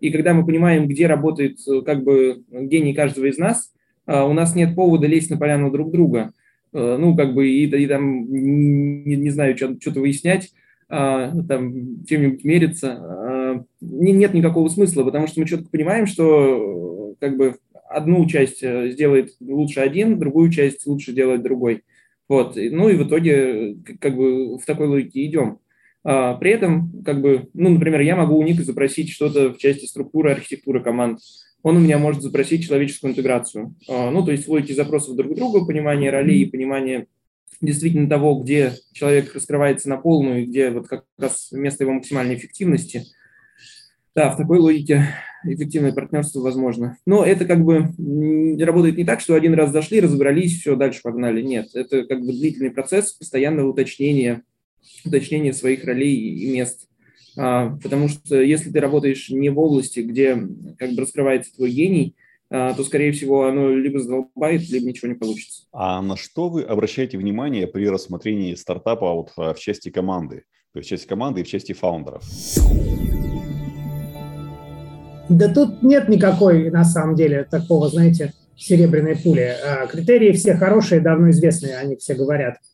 И 0.00 0.10
когда 0.10 0.34
мы 0.34 0.44
понимаем, 0.44 0.86
где 0.86 1.06
работает 1.06 1.58
э, 1.68 1.82
как 1.82 2.04
бы 2.04 2.42
гений 2.50 2.94
каждого 2.94 3.26
из 3.26 3.38
нас, 3.38 3.72
э, 4.06 4.20
у 4.20 4.32
нас 4.32 4.54
нет 4.54 4.74
повода 4.74 5.06
лезть 5.06 5.30
на 5.30 5.38
поляну 5.38 5.70
друг 5.70 5.92
друга. 5.92 6.32
Э, 6.72 6.96
ну, 6.98 7.16
как 7.16 7.34
бы, 7.34 7.48
и, 7.48 7.64
и 7.64 7.86
там, 7.86 8.30
не, 8.30 9.16
не 9.16 9.30
знаю, 9.30 9.56
что-то 9.56 10.00
выяснять, 10.00 10.52
там, 10.86 12.04
чем-нибудь 12.04 12.44
мериться. 12.44 13.64
Нет 13.80 14.34
никакого 14.34 14.68
смысла, 14.68 15.02
потому 15.02 15.26
что 15.26 15.40
мы 15.40 15.46
четко 15.46 15.68
понимаем, 15.70 16.06
что 16.06 16.93
как 17.24 17.38
бы 17.38 17.56
одну 17.88 18.26
часть 18.26 18.58
сделает 18.58 19.30
лучше 19.40 19.80
один, 19.80 20.18
другую 20.18 20.50
часть 20.50 20.86
лучше 20.86 21.12
делает 21.12 21.42
другой. 21.42 21.84
Вот. 22.28 22.56
Ну 22.56 22.88
и 22.90 22.96
в 22.96 23.06
итоге 23.06 23.76
как 23.98 24.14
бы 24.16 24.58
в 24.58 24.64
такой 24.66 24.88
логике 24.88 25.24
идем. 25.24 25.58
А, 26.04 26.34
при 26.34 26.50
этом, 26.50 27.02
как 27.02 27.22
бы, 27.22 27.48
ну, 27.54 27.70
например, 27.70 28.00
я 28.00 28.14
могу 28.14 28.36
у 28.36 28.42
Ника 28.42 28.62
запросить 28.62 29.10
что-то 29.10 29.54
в 29.54 29.58
части 29.58 29.86
структуры, 29.86 30.32
архитектуры 30.32 30.82
команд. 30.82 31.20
Он 31.62 31.78
у 31.78 31.80
меня 31.80 31.96
может 31.96 32.22
запросить 32.22 32.66
человеческую 32.66 33.12
интеграцию. 33.12 33.74
А, 33.88 34.10
ну, 34.10 34.22
то 34.22 34.32
есть 34.32 34.46
логики 34.46 34.72
запросов 34.72 35.16
друг 35.16 35.32
к 35.32 35.36
другу, 35.36 35.66
понимание 35.66 36.10
ролей 36.10 36.42
и 36.42 36.50
понимание 36.50 37.06
действительно 37.62 38.08
того, 38.08 38.38
где 38.40 38.74
человек 38.92 39.34
раскрывается 39.34 39.88
на 39.88 39.96
полную, 39.96 40.46
где 40.46 40.70
вот 40.70 40.88
как 40.88 41.04
раз 41.16 41.50
место 41.52 41.84
его 41.84 41.94
максимальной 41.94 42.34
эффективности. 42.34 43.04
Да, 44.14 44.30
в 44.30 44.36
такой 44.36 44.58
логике 44.58 45.08
эффективное 45.44 45.92
партнерство 45.92 46.40
возможно. 46.40 46.98
Но 47.06 47.24
это 47.24 47.44
как 47.44 47.64
бы 47.64 47.90
работает 48.62 48.96
не 48.96 49.04
так, 49.04 49.20
что 49.20 49.34
один 49.34 49.54
раз 49.54 49.70
зашли, 49.70 50.00
разобрались, 50.00 50.60
все, 50.60 50.76
дальше 50.76 51.00
погнали. 51.02 51.42
Нет, 51.42 51.68
это 51.74 52.04
как 52.04 52.20
бы 52.20 52.32
длительный 52.32 52.70
процесс 52.70 53.12
постоянного 53.12 53.70
уточнения 53.70 54.42
уточнение 55.04 55.52
своих 55.52 55.84
ролей 55.84 56.16
и 56.16 56.50
мест. 56.50 56.88
А, 57.36 57.76
потому 57.82 58.08
что 58.08 58.40
если 58.40 58.70
ты 58.70 58.80
работаешь 58.80 59.28
не 59.30 59.48
в 59.48 59.58
области, 59.58 60.00
где 60.00 60.36
как 60.78 60.92
бы 60.92 61.02
раскрывается 61.02 61.54
твой 61.54 61.70
гений, 61.70 62.14
а, 62.50 62.74
то, 62.74 62.84
скорее 62.84 63.12
всего, 63.12 63.46
оно 63.46 63.70
либо 63.70 63.98
задолбает, 63.98 64.68
либо 64.70 64.86
ничего 64.86 65.08
не 65.08 65.16
получится. 65.16 65.64
А 65.72 66.00
на 66.02 66.16
что 66.16 66.48
вы 66.48 66.62
обращаете 66.62 67.18
внимание 67.18 67.66
при 67.66 67.88
рассмотрении 67.88 68.54
стартапа 68.54 69.12
вот 69.12 69.32
в 69.36 69.58
части 69.58 69.90
команды? 69.90 70.44
То 70.72 70.78
есть 70.78 70.88
в 70.88 70.90
части 70.90 71.06
команды 71.06 71.40
и 71.40 71.44
в 71.44 71.48
части 71.48 71.72
фаундеров? 71.72 72.24
Да 75.28 75.52
тут 75.52 75.82
нет 75.82 76.08
никакой, 76.08 76.70
на 76.70 76.84
самом 76.84 77.14
деле, 77.14 77.46
такого, 77.50 77.88
знаете, 77.88 78.32
серебряной 78.56 79.16
пули. 79.16 79.54
А, 79.66 79.86
критерии 79.86 80.32
все 80.32 80.54
хорошие, 80.54 81.00
давно 81.00 81.30
известные, 81.30 81.76
они 81.78 81.96
все 81.96 82.14
говорят– 82.14 82.56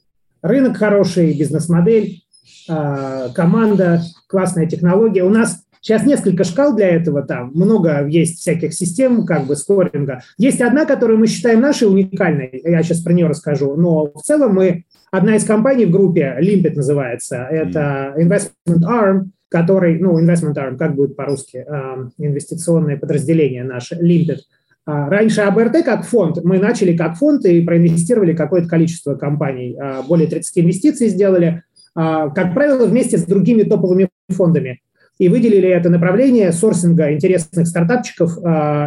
рынок 0.43 0.77
хороший, 0.77 1.37
бизнес-модель, 1.37 2.23
а, 2.69 3.29
команда, 3.31 4.03
классная 4.29 4.67
технология. 4.67 5.25
У 5.25 5.31
нас 5.31 5.63
сейчас 5.81 6.05
несколько 6.05 6.45
шкал 6.45 6.75
для 6.75 6.89
этого, 6.89 7.23
там 7.23 7.53
много 7.55 8.07
есть 8.07 8.41
всяких 8.41 8.75
систем, 8.75 9.25
как 9.27 9.47
бы 9.47 9.57
скоринга. 9.57 10.23
Есть 10.39 10.61
одна, 10.61 10.85
которую 10.85 11.19
мы 11.19 11.27
считаем 11.27 11.61
нашей 11.61 11.89
уникальной, 11.89 12.61
я 12.65 12.83
сейчас 12.83 13.01
про 13.01 13.13
нее 13.13 13.27
расскажу, 13.27 13.77
но 13.77 14.07
в 14.07 14.23
целом 14.23 14.55
мы, 14.55 14.85
одна 15.11 15.37
из 15.37 15.45
компаний 15.45 15.87
в 15.87 15.91
группе, 15.91 16.37
Limpet 16.41 16.75
называется, 16.75 17.47
это 17.51 18.15
Investment 18.19 18.85
Arm, 18.85 19.25
который, 19.51 19.99
ну, 19.99 20.19
Investment 20.19 20.55
Arm, 20.55 20.79
как 20.79 20.95
будет 20.95 21.17
по-русски, 21.17 21.67
а, 21.69 22.09
инвестиционное 22.17 22.97
подразделение 22.97 23.65
наше, 23.65 23.97
Limpet– 23.97 24.39
а, 24.87 25.09
раньше 25.09 25.43
АБРТ 25.43 25.85
как 25.85 26.05
фонд, 26.05 26.39
мы 26.43 26.59
начали 26.59 26.97
как 26.97 27.17
фонд 27.17 27.45
и 27.45 27.61
проинвестировали 27.61 28.35
какое-то 28.35 28.69
количество 28.69 29.15
компаний, 29.15 29.77
а, 29.81 30.03
более 30.03 30.27
30 30.27 30.59
инвестиций 30.59 31.09
сделали, 31.09 31.63
а, 31.95 32.31
как 32.31 32.55
правило, 32.55 32.87
вместе 32.87 33.19
с 33.19 33.25
другими 33.25 33.63
топовыми 33.63 34.09
фондами. 34.31 34.81
И 35.19 35.29
выделили 35.29 35.69
это 35.69 35.91
направление 35.91 36.51
сорсинга 36.51 37.13
интересных 37.13 37.67
стартапчиков, 37.67 38.39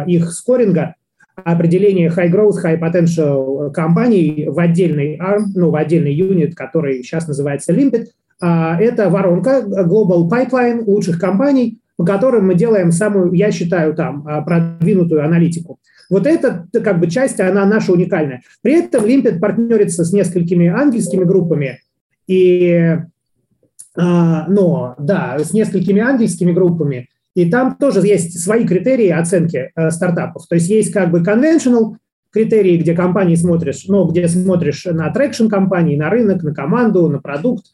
их 0.08 0.32
скоринга, 0.32 0.96
определение 1.36 2.08
high 2.08 2.28
growth, 2.28 2.60
high 2.60 2.80
potential 2.80 3.70
компаний 3.70 4.46
в 4.48 4.58
отдельный 4.58 5.16
arm, 5.16 5.44
ну, 5.54 5.70
в 5.70 5.76
отдельный 5.76 6.12
юнит, 6.12 6.56
который 6.56 7.04
сейчас 7.04 7.28
называется 7.28 7.72
Limpet. 7.72 8.06
Это 8.44 9.08
воронка, 9.08 9.60
global 9.60 10.28
pipeline 10.28 10.84
лучших 10.84 11.18
компаний, 11.18 11.78
по 11.96 12.04
которым 12.04 12.46
мы 12.46 12.54
делаем 12.54 12.92
самую, 12.92 13.32
я 13.32 13.52
считаю, 13.52 13.94
там, 13.94 14.24
продвинутую 14.44 15.24
аналитику. 15.24 15.78
Вот 16.10 16.26
эта 16.26 16.66
как 16.72 17.00
бы 17.00 17.08
часть, 17.08 17.40
она 17.40 17.64
наша 17.64 17.92
уникальная. 17.92 18.42
При 18.62 18.74
этом 18.74 19.04
Limpet 19.04 19.38
партнерится 19.38 20.04
с 20.04 20.12
несколькими 20.12 20.68
ангельскими 20.68 21.24
группами, 21.24 21.80
и, 22.26 22.98
а, 23.96 24.46
но, 24.48 24.94
да, 24.98 25.38
с 25.38 25.52
несколькими 25.52 26.00
ангельскими 26.00 26.52
группами, 26.52 27.08
и 27.34 27.50
там 27.50 27.76
тоже 27.76 28.00
есть 28.00 28.38
свои 28.40 28.66
критерии 28.66 29.08
оценки 29.08 29.72
э, 29.74 29.90
стартапов. 29.90 30.46
То 30.46 30.54
есть 30.54 30.68
есть 30.68 30.92
как 30.92 31.10
бы 31.10 31.20
conventional 31.20 31.96
критерии, 32.30 32.76
где 32.76 32.94
компании 32.94 33.34
смотришь, 33.34 33.84
ну, 33.88 34.06
где 34.06 34.28
смотришь 34.28 34.84
на 34.84 35.10
traction 35.10 35.48
компании, 35.48 35.96
на 35.96 36.10
рынок, 36.10 36.42
на 36.42 36.54
команду, 36.54 37.08
на 37.08 37.18
продукт, 37.18 37.66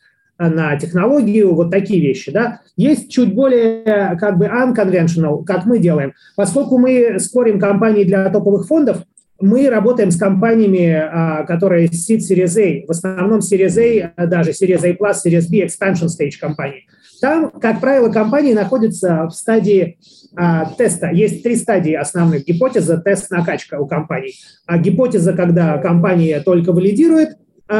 на 0.48 0.76
технологию, 0.76 1.54
вот 1.54 1.70
такие 1.70 2.00
вещи, 2.00 2.32
да. 2.32 2.60
Есть 2.76 3.10
чуть 3.10 3.34
более 3.34 4.16
как 4.18 4.38
бы 4.38 4.46
unconventional, 4.46 5.44
как 5.44 5.66
мы 5.66 5.78
делаем. 5.78 6.14
Поскольку 6.36 6.78
мы 6.78 7.18
скорим 7.18 7.60
компании 7.60 8.04
для 8.04 8.28
топовых 8.30 8.66
фондов, 8.66 9.04
мы 9.40 9.70
работаем 9.70 10.10
с 10.10 10.18
компаниями, 10.18 10.92
а, 10.92 11.44
которые 11.44 11.86
Seed 11.86 12.18
Series 12.18 12.60
A, 12.60 12.86
в 12.86 12.90
основном 12.90 13.40
Series 13.40 14.12
A, 14.16 14.26
даже 14.26 14.50
Series 14.50 14.84
A+, 14.84 15.12
Series 15.12 15.48
B, 15.50 15.64
Expansion 15.64 16.08
Stage 16.08 16.38
компании. 16.38 16.86
Там, 17.20 17.50
как 17.50 17.80
правило, 17.80 18.10
компании 18.10 18.52
находятся 18.54 19.26
в 19.26 19.30
стадии 19.30 19.98
а, 20.36 20.66
теста. 20.76 21.10
Есть 21.10 21.42
три 21.42 21.56
стадии 21.56 21.92
основных. 21.94 22.44
Гипотеза, 22.44 22.98
тест, 22.98 23.30
накачка 23.30 23.80
у 23.80 23.86
компаний. 23.86 24.34
А 24.66 24.78
гипотеза, 24.78 25.32
когда 25.32 25.78
компания 25.78 26.40
только 26.40 26.72
валидирует, 26.72 27.36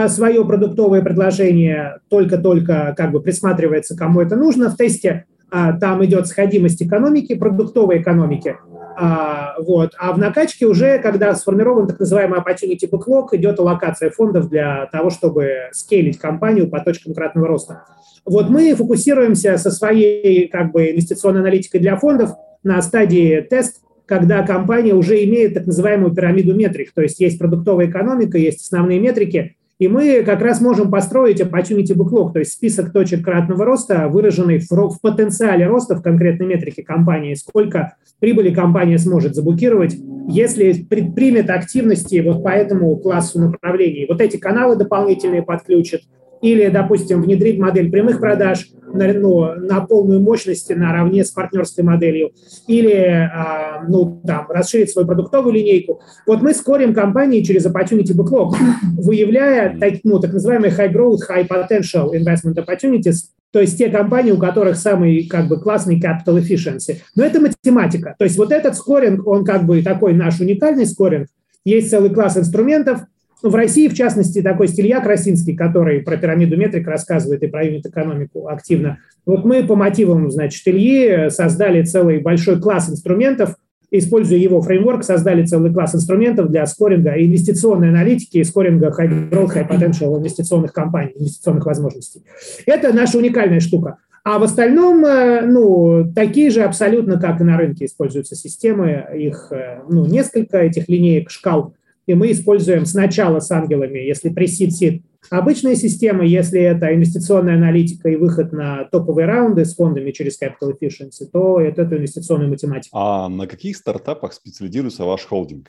свое 0.08 0.44
продуктовое 0.44 1.02
предложение, 1.02 1.98
только-только 2.08 2.94
как 2.96 3.10
бы 3.10 3.20
присматривается, 3.20 3.96
кому 3.96 4.20
это 4.20 4.36
нужно. 4.36 4.70
В 4.70 4.76
тесте 4.76 5.24
а, 5.50 5.72
там 5.72 6.04
идет 6.04 6.28
сходимость 6.28 6.82
экономики, 6.82 7.34
продуктовой 7.34 8.00
экономики. 8.00 8.56
А, 8.96 9.54
вот. 9.58 9.92
а 9.98 10.12
в 10.12 10.18
накачке 10.18 10.66
уже, 10.66 10.98
когда 10.98 11.34
сформирован 11.34 11.86
так 11.86 11.98
называемый 11.98 12.38
opportunity 12.38 12.88
backlog, 12.90 13.28
идет 13.32 13.58
аллокация 13.58 14.10
фондов 14.10 14.48
для 14.48 14.86
того, 14.92 15.10
чтобы 15.10 15.70
скейлить 15.72 16.18
компанию 16.18 16.68
по 16.68 16.80
точкам 16.80 17.14
кратного 17.14 17.48
роста. 17.48 17.84
Вот 18.24 18.50
мы 18.50 18.74
фокусируемся 18.74 19.56
со 19.56 19.70
своей 19.70 20.48
как 20.48 20.72
бы, 20.72 20.90
инвестиционной 20.90 21.40
аналитикой 21.40 21.80
для 21.80 21.96
фондов 21.96 22.30
на 22.62 22.80
стадии 22.82 23.40
тест, 23.40 23.82
когда 24.06 24.42
компания 24.42 24.92
уже 24.92 25.24
имеет 25.24 25.54
так 25.54 25.66
называемую 25.66 26.14
пирамиду 26.14 26.54
метрик, 26.54 26.92
то 26.92 27.00
есть 27.00 27.20
есть 27.20 27.38
продуктовая 27.38 27.88
экономика, 27.88 28.36
есть 28.38 28.60
основные 28.60 28.98
метрики, 28.98 29.56
и 29.80 29.88
мы 29.88 30.22
как 30.24 30.42
раз 30.42 30.60
можем 30.60 30.90
построить 30.90 31.40
opportunity 31.40 31.94
backlog, 31.96 32.34
то 32.34 32.38
есть 32.38 32.52
список 32.52 32.92
точек 32.92 33.24
кратного 33.24 33.64
роста, 33.64 34.08
выраженный 34.08 34.58
в, 34.58 35.00
потенциале 35.00 35.66
роста 35.66 35.96
в 35.96 36.02
конкретной 36.02 36.46
метрике 36.46 36.82
компании, 36.82 37.32
сколько 37.32 37.96
прибыли 38.20 38.52
компания 38.52 38.98
сможет 38.98 39.34
заблокировать, 39.34 39.96
если 40.28 40.74
предпримет 40.74 41.48
активности 41.48 42.20
вот 42.20 42.44
по 42.44 42.50
этому 42.50 42.94
классу 42.98 43.40
направлений. 43.40 44.04
Вот 44.06 44.20
эти 44.20 44.36
каналы 44.36 44.76
дополнительные 44.76 45.42
подключат, 45.42 46.02
или, 46.42 46.68
допустим, 46.68 47.22
внедрить 47.22 47.58
модель 47.58 47.90
прямых 47.90 48.20
продаж 48.20 48.68
на, 48.92 49.12
ну, 49.12 49.54
на 49.54 49.80
полную 49.80 50.20
мощность 50.20 50.70
наравне 50.74 51.24
с 51.24 51.30
партнерской 51.30 51.84
моделью, 51.84 52.32
или 52.66 52.92
а, 52.92 53.84
ну, 53.88 54.22
там, 54.26 54.46
расширить 54.50 54.90
свою 54.90 55.06
продуктовую 55.06 55.54
линейку. 55.54 56.00
Вот 56.26 56.42
мы 56.42 56.54
скорим 56.54 56.94
компании 56.94 57.42
через 57.42 57.66
Opportunity 57.66 58.14
Backlog, 58.14 58.54
выявляя 58.98 59.78
так, 59.78 59.94
ну, 60.04 60.18
так 60.20 60.32
называемые 60.32 60.72
high 60.72 60.92
growth, 60.92 61.20
high 61.28 61.46
potential 61.46 62.10
investment 62.12 62.56
opportunities, 62.56 63.30
то 63.52 63.60
есть 63.60 63.76
те 63.78 63.88
компании, 63.88 64.30
у 64.30 64.38
которых 64.38 64.76
самый 64.76 65.26
как 65.26 65.48
бы 65.48 65.60
классный 65.60 66.00
capital 66.00 66.40
efficiency. 66.40 66.98
Но 67.16 67.24
это 67.24 67.40
математика. 67.40 68.14
То 68.18 68.24
есть 68.24 68.38
вот 68.38 68.52
этот 68.52 68.76
скоринг, 68.76 69.26
он 69.26 69.44
как 69.44 69.64
бы 69.64 69.82
такой 69.82 70.12
наш 70.14 70.40
уникальный 70.40 70.86
скоринг. 70.86 71.26
Есть 71.64 71.90
целый 71.90 72.10
класс 72.10 72.36
инструментов. 72.36 73.00
В 73.42 73.54
России, 73.54 73.88
в 73.88 73.94
частности, 73.94 74.42
такой 74.42 74.68
Стилья 74.68 75.00
Красинский, 75.00 75.56
который 75.56 76.00
про 76.00 76.16
пирамиду 76.16 76.56
метрик 76.56 76.86
рассказывает 76.86 77.42
и 77.42 77.46
про 77.46 77.64
юнит-экономику 77.64 78.48
активно. 78.48 78.98
Вот 79.24 79.44
мы 79.44 79.64
по 79.64 79.76
мотивам, 79.76 80.30
значит, 80.30 80.60
Ильи 80.66 81.30
создали 81.30 81.82
целый 81.82 82.20
большой 82.20 82.60
класс 82.60 82.90
инструментов, 82.90 83.54
используя 83.90 84.38
его 84.38 84.60
фреймворк, 84.60 85.02
создали 85.04 85.44
целый 85.44 85.72
класс 85.72 85.94
инструментов 85.94 86.50
для 86.50 86.66
скоринга 86.66 87.12
инвестиционной 87.12 87.88
аналитики 87.88 88.38
и 88.38 88.44
скоринга 88.44 88.88
high 88.88 89.30
growth, 89.30 89.54
high 89.54 89.68
potential 89.68 90.18
инвестиционных 90.18 90.72
компаний, 90.72 91.12
инвестиционных 91.16 91.66
возможностей. 91.66 92.22
Это 92.66 92.92
наша 92.92 93.18
уникальная 93.18 93.60
штука. 93.60 93.96
А 94.22 94.38
в 94.38 94.42
остальном, 94.42 95.04
э, 95.04 95.46
ну, 95.46 96.12
такие 96.14 96.50
же 96.50 96.62
абсолютно, 96.62 97.18
как 97.18 97.40
и 97.40 97.44
на 97.44 97.56
рынке, 97.56 97.86
используются 97.86 98.36
системы. 98.36 99.06
Их, 99.16 99.48
э, 99.50 99.80
ну, 99.88 100.04
несколько 100.04 100.58
этих 100.58 100.88
линеек, 100.88 101.30
шкал. 101.30 101.74
И 102.10 102.14
мы 102.14 102.32
используем 102.32 102.86
сначала 102.86 103.38
с 103.38 103.52
ангелами, 103.52 104.00
если 104.00 104.30
пресид 104.30 104.72
сид 104.72 105.04
обычные 105.30 105.76
системы, 105.76 106.26
если 106.26 106.60
это 106.60 106.92
инвестиционная 106.92 107.54
аналитика 107.54 108.08
и 108.08 108.16
выход 108.16 108.52
на 108.52 108.82
топовые 108.90 109.26
раунды 109.26 109.64
с 109.64 109.76
фондами 109.76 110.10
через 110.10 110.36
Capital 110.42 110.72
Efficiency, 110.72 111.28
то 111.32 111.60
это, 111.60 111.82
это 111.82 111.98
инвестиционная 111.98 112.48
математика. 112.48 112.90
А 112.92 113.28
на 113.28 113.46
каких 113.46 113.76
стартапах 113.76 114.32
специализируется 114.32 115.04
ваш 115.04 115.24
холдинг? 115.24 115.68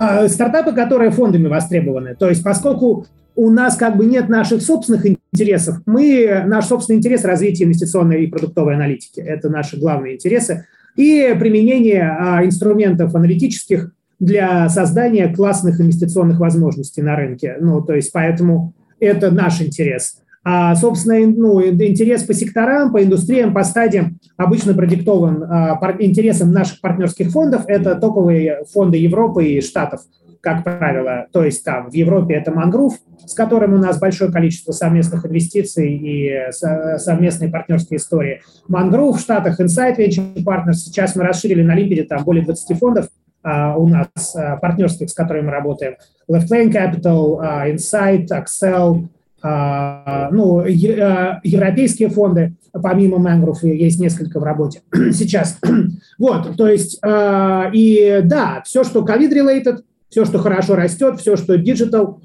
А, 0.00 0.26
стартапы, 0.26 0.72
которые 0.72 1.12
фондами 1.12 1.46
востребованы. 1.46 2.16
То 2.16 2.28
есть 2.28 2.42
поскольку 2.42 3.06
у 3.36 3.50
нас 3.50 3.76
как 3.76 3.96
бы 3.96 4.04
нет 4.04 4.28
наших 4.28 4.62
собственных 4.62 5.06
интересов, 5.32 5.76
мы, 5.86 6.42
наш 6.44 6.64
собственный 6.64 6.98
интерес– 6.98 7.22
развитие 7.24 7.66
инвестиционной 7.66 8.24
и 8.24 8.26
продуктовой 8.26 8.74
аналитики. 8.74 9.20
Это 9.20 9.48
наши 9.48 9.78
главные 9.78 10.16
интересы. 10.16 10.66
И 10.96 11.34
применение 11.38 12.02
а, 12.02 12.44
инструментов 12.44 13.14
аналитических 13.14 13.92
для 14.18 14.68
создания 14.68 15.32
классных 15.32 15.80
инвестиционных 15.80 16.40
возможностей 16.40 17.02
на 17.02 17.16
рынке. 17.16 17.56
Ну, 17.60 17.82
то 17.82 17.94
есть 17.94 18.10
поэтому 18.12 18.72
это 18.98 19.30
наш 19.30 19.60
интерес. 19.60 20.18
А, 20.42 20.74
собственно, 20.76 21.18
ну, 21.26 21.60
интерес 21.60 22.22
по 22.22 22.32
секторам, 22.32 22.92
по 22.92 23.02
индустриям, 23.02 23.52
по 23.52 23.64
стадиям 23.64 24.18
обычно 24.36 24.74
продиктован 24.74 25.42
а, 25.42 25.96
интересом 25.98 26.52
наших 26.52 26.80
партнерских 26.80 27.30
фондов. 27.30 27.64
Это 27.66 27.96
топовые 27.96 28.62
фонды 28.72 28.96
Европы 28.96 29.44
и 29.44 29.60
Штатов, 29.60 30.02
как 30.40 30.64
правило. 30.64 31.26
То 31.32 31.44
есть 31.44 31.64
там 31.64 31.90
в 31.90 31.94
Европе 31.94 32.34
это 32.34 32.50
Мангрув, 32.52 32.94
с 33.24 33.34
которым 33.34 33.74
у 33.74 33.78
нас 33.78 33.98
большое 33.98 34.30
количество 34.30 34.72
совместных 34.72 35.26
инвестиций 35.26 35.92
и 35.92 36.50
совместные 36.50 37.50
партнерские 37.50 37.98
истории. 37.98 38.42
Мангрув 38.68 39.16
в 39.16 39.20
Штатах, 39.20 39.60
Insight 39.60 39.96
Venture 39.96 40.44
Partners. 40.44 40.74
Сейчас 40.74 41.16
мы 41.16 41.24
расширили 41.24 41.62
на 41.62 41.74
Лимпеде 41.74 42.04
там 42.04 42.24
более 42.24 42.44
20 42.44 42.78
фондов. 42.78 43.08
А, 43.46 43.76
у 43.76 43.86
нас 43.86 44.34
а, 44.34 44.56
партнерских, 44.56 45.08
с 45.08 45.14
которыми 45.14 45.46
мы 45.46 45.52
работаем. 45.52 45.94
Left 46.28 46.48
Lane 46.50 46.72
Capital, 46.72 47.38
а, 47.40 47.68
Insight, 47.68 48.26
Axel, 48.28 49.06
ну, 49.42 50.64
европейские 50.64 52.08
фонды, 52.08 52.54
помимо 52.72 53.18
Mangrove, 53.18 53.68
есть 53.68 54.00
несколько 54.00 54.40
в 54.40 54.42
работе 54.42 54.80
сейчас. 55.12 55.60
вот, 56.18 56.56
то 56.56 56.66
есть, 56.66 57.00
и 57.04 58.20
да, 58.24 58.62
все, 58.64 58.82
что 58.82 59.04
COVID-related, 59.04 59.82
все, 60.08 60.24
что 60.24 60.38
хорошо 60.38 60.76
растет, 60.76 61.20
все, 61.20 61.36
что 61.36 61.56
digital 61.56 62.20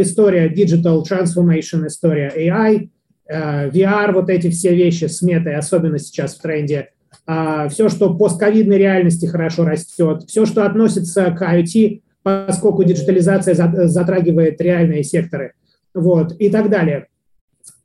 история, 0.00 0.48
digital 0.48 1.02
transformation 1.02 1.86
история, 1.86 2.32
AI, 2.36 2.88
VR, 3.30 4.12
вот 4.12 4.28
эти 4.28 4.50
все 4.50 4.74
вещи 4.74 5.06
с 5.06 5.22
метой, 5.22 5.56
особенно 5.56 5.98
сейчас 5.98 6.34
в 6.34 6.42
тренде, 6.42 6.90
а, 7.26 7.68
все, 7.68 7.88
что 7.88 8.14
постковидной 8.14 8.76
реальности 8.76 9.26
хорошо 9.26 9.64
растет, 9.64 10.24
все, 10.28 10.44
что 10.44 10.66
относится 10.66 11.30
к 11.30 11.40
IoT, 11.40 12.02
поскольку 12.22 12.84
диджитализация 12.84 13.54
затрагивает 13.86 14.60
реальные 14.60 15.04
секторы, 15.04 15.54
вот, 15.94 16.34
и 16.38 16.50
так 16.50 16.68
далее. 16.68 17.06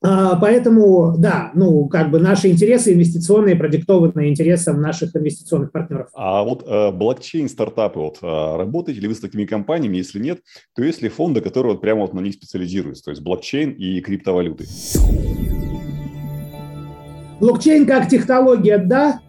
А, 0.01 0.37
поэтому, 0.37 1.15
да, 1.17 1.51
ну, 1.53 1.89
как 1.89 2.09
бы 2.09 2.19
наши 2.19 2.47
интересы 2.47 2.93
инвестиционные 2.93 3.57
продиктованы 3.57 4.29
интересам 4.29 4.81
наших 4.81 5.13
инвестиционных 5.13 5.73
партнеров. 5.73 6.07
А 6.13 6.41
вот 6.43 6.63
э, 6.65 6.91
блокчейн-стартапы, 6.91 7.99
вот, 7.99 8.19
э, 8.21 8.57
работаете 8.57 9.01
ли 9.01 9.09
вы 9.09 9.15
с 9.15 9.19
такими 9.19 9.45
компаниями? 9.45 9.97
Если 9.97 10.19
нет, 10.19 10.39
то 10.73 10.83
есть 10.83 11.01
ли 11.01 11.09
фонды, 11.09 11.41
которые 11.41 11.73
вот 11.73 11.81
прямо 11.81 12.01
вот 12.01 12.13
на 12.13 12.21
них 12.21 12.35
специализируются, 12.35 13.03
то 13.05 13.11
есть 13.11 13.21
блокчейн 13.21 13.71
и 13.71 13.99
криптовалюты? 13.99 14.65
Блокчейн 17.41 17.85
как 17.85 18.07
технология, 18.07 18.77
да, 18.77 19.19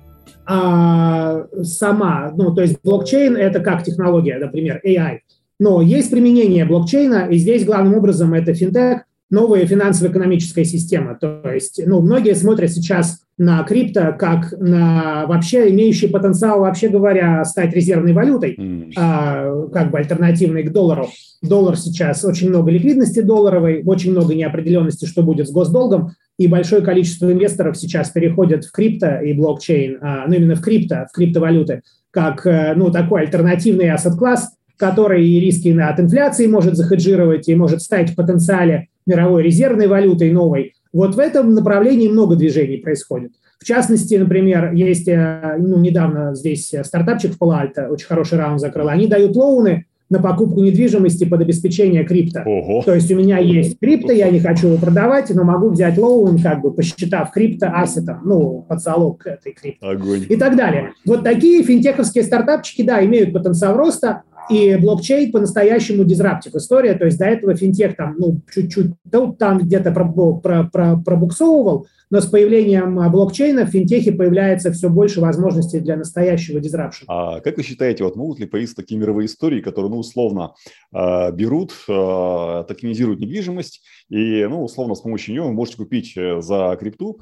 а, 0.46 1.46
сама, 1.64 2.32
ну, 2.36 2.54
то 2.54 2.62
есть 2.62 2.78
блокчейн– 2.84 3.36
это 3.36 3.58
как 3.58 3.82
технология, 3.82 4.38
например, 4.38 4.80
AI. 4.84 5.18
Но 5.58 5.82
есть 5.82 6.12
применение 6.12 6.64
блокчейна, 6.64 7.26
и 7.28 7.38
здесь 7.38 7.64
главным 7.64 7.94
образом 7.94 8.34
это 8.34 8.54
финтех, 8.54 9.02
новая 9.30 9.64
финансово-экономическая 9.64 10.64
система. 10.64 11.14
То 11.14 11.42
есть, 11.52 11.80
ну, 11.84 12.00
многие 12.00 12.34
смотрят 12.34 12.70
сейчас 12.70 13.20
на 13.38 13.62
крипто 13.62 14.14
как 14.18 14.52
на 14.58 15.24
вообще 15.26 15.70
имеющий 15.70 16.08
потенциал, 16.08 16.60
вообще 16.60 16.90
говоря, 16.90 17.42
стать 17.46 17.72
резервной 17.72 18.12
валютой, 18.12 18.54
mm. 18.54 18.92
а, 18.98 19.66
как 19.72 19.90
бы 19.90 19.98
альтернативной 19.98 20.64
к 20.64 20.72
доллару. 20.72 21.08
Доллар 21.40 21.78
сейчас 21.78 22.22
очень 22.22 22.50
много 22.50 22.70
ликвидности 22.70 23.20
долларовой, 23.20 23.82
очень 23.86 24.10
много 24.10 24.34
неопределенности, 24.34 25.06
что 25.06 25.22
будет 25.22 25.48
с 25.48 25.52
госдолгом, 25.52 26.10
и 26.38 26.48
большое 26.48 26.82
количество 26.82 27.32
инвесторов 27.32 27.78
сейчас 27.78 28.10
переходят 28.10 28.66
в 28.66 28.72
крипто 28.72 29.20
и 29.20 29.32
блокчейн, 29.32 29.98
а, 30.02 30.26
ну 30.26 30.34
именно 30.34 30.54
в 30.54 30.60
крипто, 30.60 31.06
в 31.10 31.16
криптовалюты, 31.16 31.80
как 32.10 32.46
э, 32.46 32.74
ну, 32.76 32.90
такой 32.90 33.22
альтернативный 33.22 33.90
ассет-класс, 33.90 34.50
который 34.76 35.26
и 35.26 35.40
риски 35.40 35.68
от 35.78 35.98
инфляции 35.98 36.46
может 36.46 36.76
захеджировать 36.76 37.48
и 37.48 37.54
может 37.54 37.80
стать 37.80 38.10
в 38.10 38.16
потенциале 38.16 38.88
мировой 39.10 39.42
резервной 39.42 39.86
валютой 39.86 40.32
новой. 40.32 40.74
Вот 40.92 41.14
в 41.14 41.18
этом 41.18 41.54
направлении 41.54 42.08
много 42.08 42.36
движений 42.36 42.78
происходит. 42.78 43.32
В 43.58 43.64
частности, 43.64 44.14
например, 44.14 44.72
есть 44.72 45.06
э, 45.06 45.56
ну, 45.58 45.78
недавно 45.78 46.34
здесь 46.34 46.72
стартапчик 46.82 47.32
в 47.32 47.38
Палальто, 47.38 47.88
очень 47.88 48.06
хороший 48.06 48.38
раунд 48.38 48.60
закрыл. 48.60 48.88
Они 48.88 49.06
дают 49.06 49.36
лоуны 49.36 49.84
на 50.10 50.18
покупку 50.18 50.60
недвижимости 50.60 51.24
под 51.24 51.40
обеспечение 51.40 52.04
крипто. 52.04 52.42
Ого. 52.44 52.82
То 52.82 52.94
есть 52.94 53.10
у 53.12 53.16
меня 53.16 53.38
есть 53.38 53.78
крипто, 53.78 54.12
я 54.12 54.28
не 54.30 54.40
хочу 54.40 54.66
его 54.66 54.76
продавать, 54.76 55.30
но 55.30 55.44
могу 55.44 55.68
взять 55.68 55.96
лоун, 55.96 56.38
как 56.38 56.60
бы 56.60 56.72
посчитав 56.72 57.30
крипто 57.30 57.70
ассетом, 57.72 58.20
ну, 58.24 58.66
под 58.68 58.80
залог 58.80 59.24
этой 59.26 59.52
крипто. 59.52 59.88
Огонь. 59.88 60.26
И 60.28 60.36
так 60.36 60.56
далее. 60.56 60.92
Вот 61.06 61.22
такие 61.22 61.62
финтеховские 61.62 62.24
стартапчики, 62.24 62.82
да, 62.82 63.04
имеют 63.04 63.32
потенциал 63.32 63.76
роста, 63.76 64.22
и 64.50 64.76
блокчейн 64.76 65.32
по-настоящему 65.32 66.04
дизраптив 66.04 66.54
история, 66.54 66.94
то 66.94 67.04
есть 67.04 67.18
до 67.18 67.26
этого 67.26 67.54
финтех 67.54 67.96
там, 67.96 68.16
ну, 68.18 68.40
чуть-чуть 68.52 68.92
там 69.38 69.58
где-то 69.58 69.92
пробуксовывал, 69.92 71.86
но 72.10 72.20
с 72.20 72.26
появлением 72.26 72.98
а, 72.98 73.08
блокчейна 73.08 73.66
в 73.66 73.70
финтехе 73.70 74.12
появляется 74.12 74.72
все 74.72 74.90
больше 74.90 75.20
возможностей 75.20 75.78
для 75.78 75.96
настоящего 75.96 76.58
дизрапшена. 76.58 77.06
А 77.08 77.40
как 77.40 77.56
вы 77.56 77.62
считаете, 77.62 78.02
вот 78.02 78.16
могут 78.16 78.40
ли 78.40 78.46
появиться 78.46 78.74
такие 78.74 79.00
мировые 79.00 79.26
истории, 79.26 79.60
которые, 79.60 79.90
ну, 79.90 79.98
условно, 79.98 80.54
э, 80.92 81.32
берут, 81.32 81.72
э, 81.88 82.64
токенизируют 82.66 83.20
недвижимость, 83.20 83.82
и, 84.08 84.44
ну, 84.46 84.64
условно, 84.64 84.96
с 84.96 85.00
помощью 85.00 85.34
нее 85.34 85.42
вы 85.42 85.52
можете 85.52 85.76
купить 85.76 86.14
э, 86.16 86.40
за 86.40 86.76
крипту 86.80 87.20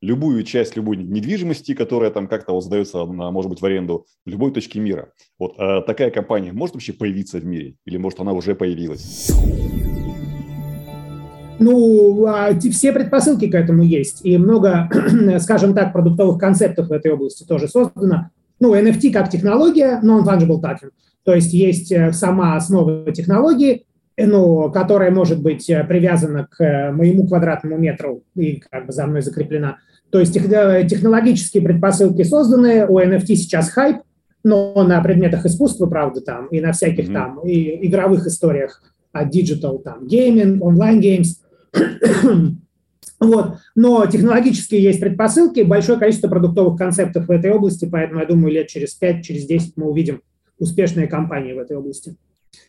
любую 0.00 0.42
часть 0.44 0.76
любой 0.76 0.96
недвижимости, 0.96 1.74
которая 1.74 2.10
там 2.10 2.26
как-то 2.26 2.52
вот 2.52 2.64
сдается, 2.64 3.04
на, 3.04 3.30
может 3.30 3.50
быть, 3.50 3.60
в 3.60 3.64
аренду 3.64 4.06
в 4.24 4.30
любой 4.30 4.52
точке 4.52 4.80
мира. 4.80 5.12
Вот 5.38 5.54
э, 5.58 5.82
такая 5.86 6.10
компания 6.10 6.52
может 6.52 6.74
вообще 6.74 6.92
появиться 6.92 7.38
в 7.38 7.44
мире? 7.44 7.76
Или, 7.84 7.98
может, 7.98 8.20
она 8.20 8.32
уже 8.32 8.54
появилась? 8.54 9.30
Ну, 11.58 12.24
а, 12.26 12.58
все 12.58 12.92
предпосылки 12.92 13.50
к 13.50 13.54
этому 13.54 13.82
есть. 13.82 14.24
И 14.24 14.38
много, 14.38 14.88
скажем 15.40 15.74
так, 15.74 15.92
продуктовых 15.92 16.38
концептов 16.38 16.88
в 16.88 16.92
этой 16.92 17.12
области 17.12 17.44
тоже 17.44 17.68
создано. 17.68 18.30
Ну, 18.58 18.74
NFT 18.74 19.12
как 19.12 19.28
технология, 19.28 20.00
non-fungible 20.02 20.60
token. 20.62 20.90
То 21.24 21.34
есть 21.34 21.52
есть 21.52 21.92
э, 21.92 22.12
сама 22.12 22.56
основа 22.56 23.12
технологии, 23.12 23.84
ну, 24.16 24.70
которая 24.70 25.10
может 25.10 25.42
быть 25.42 25.66
привязана 25.66 26.46
к 26.50 26.92
моему 26.92 27.26
квадратному 27.26 27.76
метру 27.76 28.22
и 28.34 28.56
как 28.56 28.86
бы 28.86 28.92
за 28.92 29.06
мной 29.06 29.20
закреплена. 29.20 29.78
То 30.10 30.18
есть 30.18 30.34
технологические 30.34 31.62
предпосылки 31.62 32.22
созданы, 32.22 32.86
у 32.86 32.98
NFT 32.98 33.36
сейчас 33.36 33.70
хайп, 33.70 33.98
но 34.42 34.82
на 34.82 35.00
предметах 35.02 35.46
искусства, 35.46 35.86
правда, 35.86 36.20
там, 36.20 36.46
и 36.48 36.60
на 36.60 36.72
всяких 36.72 37.08
mm-hmm. 37.08 37.12
там 37.12 37.40
и 37.46 37.86
игровых 37.86 38.26
историях, 38.26 38.82
а 39.12 39.28
digital, 39.28 39.80
там, 39.82 40.06
gaming, 40.06 40.64
online 40.64 41.02
games. 41.02 41.40
вот. 43.20 43.56
Но 43.74 44.06
технологически 44.06 44.74
есть 44.74 45.00
предпосылки, 45.00 45.60
большое 45.60 45.98
количество 45.98 46.28
продуктовых 46.28 46.78
концептов 46.78 47.26
в 47.26 47.30
этой 47.30 47.52
области, 47.52 47.88
поэтому 47.90 48.20
я 48.20 48.26
думаю, 48.26 48.52
лет 48.52 48.68
через 48.68 48.94
5, 48.94 49.24
через 49.24 49.46
10 49.46 49.76
мы 49.76 49.90
увидим 49.90 50.22
успешные 50.58 51.06
компании 51.06 51.52
в 51.52 51.58
этой 51.58 51.76
области. 51.76 52.16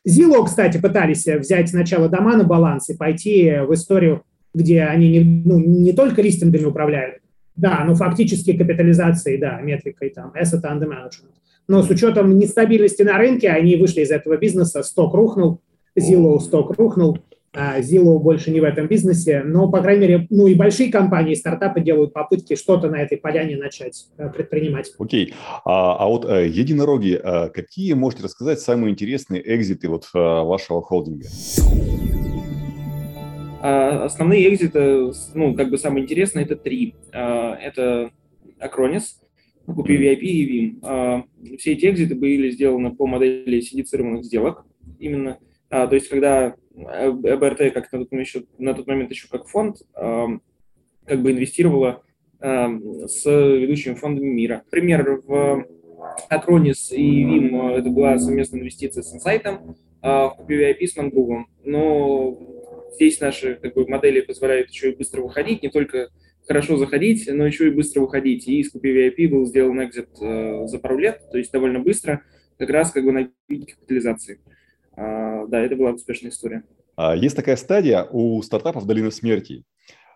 Zillow, 0.08 0.46
кстати, 0.46 0.78
пытались 0.78 1.26
взять 1.26 1.70
сначала 1.70 2.08
дома 2.08 2.36
на 2.36 2.44
баланс 2.44 2.90
и 2.90 2.98
пойти 2.98 3.60
в 3.68 3.74
историю 3.74 4.24
где 4.54 4.84
они 4.84 5.10
не, 5.10 5.20
ну, 5.22 5.60
не 5.60 5.94
только 5.94 6.22
листингами 6.22 6.66
управляют, 6.66 7.21
да, 7.62 7.84
но 7.86 7.96
фактически 7.96 8.58
капитализацией, 8.58 9.38
да, 9.40 9.62
метрикой 9.62 10.10
там, 10.10 10.34
asset 10.34 10.64
under 10.64 10.88
management. 10.88 11.36
Но 11.68 11.84
с 11.84 11.90
учетом 11.90 12.38
нестабильности 12.38 13.04
на 13.04 13.18
рынке 13.18 13.50
они 13.50 13.76
вышли 13.76 14.02
из 14.02 14.12
этого 14.12 14.36
бизнеса, 14.36 14.82
сток 14.84 15.14
рухнул, 15.14 15.62
Zillow 15.98 16.40
сток 16.40 16.78
рухнул, 16.78 17.20
а 17.54 17.80
Zillow 17.82 18.18
больше 18.18 18.50
не 18.50 18.60
в 18.62 18.64
этом 18.64 18.88
бизнесе, 18.88 19.44
но, 19.46 19.70
по 19.70 19.82
крайней 19.82 20.02
мере, 20.02 20.28
ну 20.32 20.48
и 20.48 20.56
большие 20.56 20.92
компании, 20.92 21.36
стартапы 21.36 21.82
делают 21.82 22.14
попытки 22.14 22.56
что-то 22.56 22.90
на 22.90 22.96
этой 22.96 23.18
поляне 23.18 23.58
начать 23.58 24.08
э, 24.18 24.30
предпринимать. 24.30 24.92
Окей. 24.98 25.34
А, 25.64 25.98
а 25.98 26.08
вот 26.08 26.26
э, 26.26 26.48
единороги, 26.48 27.20
э, 27.22 27.50
какие 27.50 27.94
можете 27.94 28.24
рассказать 28.24 28.60
самые 28.60 28.92
интересные 28.92 29.44
экзиты 29.56 29.88
вот 29.88 30.06
вашего 30.14 30.82
холдинга? 30.82 31.28
А, 33.64 34.06
основные 34.06 34.52
экзиты, 34.52 35.12
ну, 35.36 35.54
как 35.56 35.70
бы 35.70 35.78
самые 35.78 36.04
интересные, 36.04 36.46
это 36.46 36.56
три. 36.56 36.96
А, 37.14 37.56
это 37.56 38.12
Acronis, 38.60 39.04
Купи 39.68 39.96
VIP 39.96 40.22
и 40.22 40.48
Vim. 40.50 40.80
А, 40.82 41.24
все 41.60 41.74
эти 41.74 41.86
экзиты 41.86 42.16
были 42.16 42.50
сделаны 42.50 42.96
по 42.96 43.06
модели 43.06 43.62
синдицированных 43.62 44.26
сделок. 44.26 44.66
Именно, 45.00 45.38
то 45.70 45.94
есть, 45.94 46.10
когда 46.10 46.56
ЭБРТ, 46.76 47.74
как 47.74 47.92
на 47.92 48.00
тот, 48.00 48.12
момент 48.12 48.28
еще, 48.28 48.44
на 48.58 48.74
тот 48.74 48.88
момент 48.88 49.12
еще 49.12 49.28
как 49.30 49.48
фонд, 49.48 49.78
как 49.94 51.22
бы 51.22 51.32
инвестировала 51.32 52.04
с 52.40 53.26
ведущими 53.26 53.94
фондами 53.94 54.28
мира. 54.28 54.64
Пример 54.70 55.22
в 55.26 55.66
Acronis 56.32 56.94
и 56.94 57.24
Vim 57.24 57.72
это 57.74 57.90
была 57.90 58.18
совместная 58.18 58.62
инвестиция 58.62 59.04
с 59.04 59.16
Insight, 59.16 59.76
в 60.02 60.36
Купи 60.38 60.56
VIP 60.56 60.88
с 60.88 60.96
Мангрувом. 60.98 61.48
Но 61.64 62.38
здесь 62.92 63.20
наши 63.20 63.56
как 63.56 63.74
бы, 63.74 63.88
модели 63.88 64.22
позволяют 64.22 64.70
еще 64.70 64.92
и 64.92 64.96
быстро 64.96 65.22
выходить, 65.22 65.64
не 65.64 65.70
только 65.70 66.10
хорошо 66.48 66.78
заходить, 66.78 67.28
но 67.32 67.46
еще 67.46 67.68
и 67.68 67.72
быстро 67.72 68.02
выходить. 68.02 68.48
И 68.48 68.60
из 68.60 68.74
VIP 68.74 69.30
был 69.30 69.46
сделан 69.46 69.84
экзит 69.84 70.10
э, 70.22 70.68
за 70.68 70.80
пару 70.80 70.98
лет, 70.98 71.22
то 71.32 71.38
есть 71.38 71.52
довольно 71.52 71.80
быстро, 71.80 72.24
как 72.58 72.70
раз 72.70 72.92
как 72.92 73.04
бы 73.04 73.12
на 73.12 73.30
капитализации. 73.48 74.42
А, 74.96 75.46
да, 75.48 75.62
это 75.62 75.76
была 75.76 75.92
успешная 75.92 76.32
история. 76.32 76.64
А, 76.96 77.16
есть 77.16 77.36
такая 77.36 77.56
стадия 77.56 78.08
у 78.12 78.42
стартапов 78.42 78.86
долины 78.86 79.12
смерти, 79.12 79.64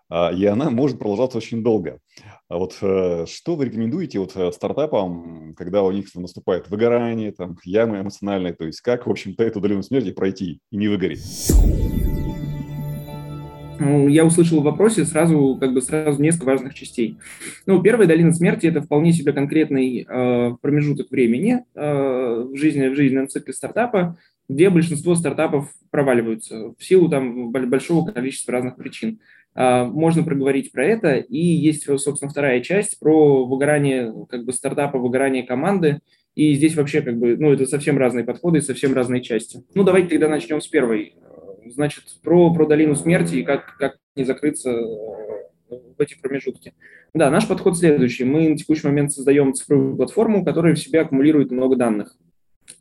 а, 0.08 0.30
и 0.32 0.44
она 0.44 0.70
может 0.70 0.98
продолжаться 0.98 1.38
очень 1.38 1.62
долго. 1.62 1.98
А 2.48 2.58
вот 2.58 2.76
э, 2.80 3.26
что 3.26 3.56
вы 3.56 3.64
рекомендуете 3.64 4.20
вот 4.20 4.36
э, 4.36 4.52
стартапам, 4.52 5.54
когда 5.56 5.82
у 5.82 5.90
них 5.90 6.14
наступает 6.14 6.68
выгорание, 6.68 7.32
там, 7.32 7.56
ямы 7.64 8.00
эмоциональные, 8.00 8.54
то 8.54 8.64
есть 8.64 8.80
как, 8.82 9.06
в 9.06 9.10
общем-то, 9.10 9.42
эту 9.42 9.60
долину 9.60 9.82
смерти 9.82 10.12
пройти 10.12 10.60
и 10.70 10.76
не 10.76 10.86
выгореть? 10.86 11.24
Ну, 13.78 14.08
я 14.08 14.24
услышал 14.24 14.60
в 14.60 14.64
вопросе 14.64 15.04
сразу, 15.04 15.56
как 15.60 15.72
бы 15.72 15.82
сразу 15.82 16.22
несколько 16.22 16.46
важных 16.46 16.74
частей. 16.74 17.16
Ну, 17.66 17.82
первая 17.82 18.06
долина 18.06 18.32
смерти– 18.32 18.66
это 18.68 18.80
вполне 18.80 19.12
себе 19.12 19.32
конкретный 19.32 20.06
э, 20.08 20.56
промежуток 20.60 21.10
времени 21.10 21.64
э, 21.74 22.44
в, 22.50 22.56
жизни, 22.56 22.88
в 22.88 22.94
жизненном 22.94 23.28
цикле 23.28 23.52
стартапа, 23.52 24.18
где 24.48 24.70
большинство 24.70 25.14
стартапов 25.14 25.70
проваливаются 25.90 26.74
в 26.78 26.84
силу 26.84 27.08
там 27.08 27.50
большого 27.50 28.10
количества 28.10 28.52
разных 28.52 28.76
причин. 28.76 29.20
Э, 29.54 29.84
можно 29.84 30.22
проговорить 30.22 30.72
про 30.72 30.84
это, 30.84 31.16
и 31.16 31.38
есть, 31.38 31.84
собственно, 31.84 32.30
вторая 32.30 32.60
часть 32.60 32.98
про 32.98 33.44
выгорание 33.44 34.12
как 34.28 34.44
бы 34.44 34.52
стартапа, 34.52 34.98
выгорание 34.98 35.42
команды, 35.42 36.00
и 36.34 36.52
здесь 36.54 36.76
вообще 36.76 37.00
как 37.00 37.18
бы, 37.18 37.36
ну, 37.36 37.52
это 37.52 37.66
совсем 37.66 37.96
разные 37.96 38.24
подходы 38.24 38.58
и 38.58 38.62
совсем 38.62 38.94
разные 38.94 39.22
части. 39.22 39.64
Ну, 39.74 39.84
давайте 39.84 40.10
тогда 40.10 40.28
начнем 40.28 40.60
с 40.60 40.68
первой 40.68 41.14
Значит, 41.70 42.04
про, 42.22 42.52
про 42.52 42.66
долину 42.66 42.94
смерти 42.94 43.36
и 43.36 43.42
как, 43.42 43.76
как 43.78 43.96
не 44.14 44.24
закрыться 44.24 44.70
э, 44.70 44.84
в 45.68 46.00
эти 46.00 46.18
промежутки. 46.20 46.74
Да, 47.14 47.30
наш 47.30 47.48
подход 47.48 47.78
следующий. 47.78 48.24
Мы 48.24 48.48
на 48.48 48.56
текущий 48.56 48.86
момент 48.86 49.12
создаем 49.12 49.54
цифровую 49.54 49.96
платформу, 49.96 50.44
которая 50.44 50.74
в 50.74 50.78
себя 50.78 51.02
аккумулирует 51.02 51.50
много 51.50 51.76
данных. 51.76 52.16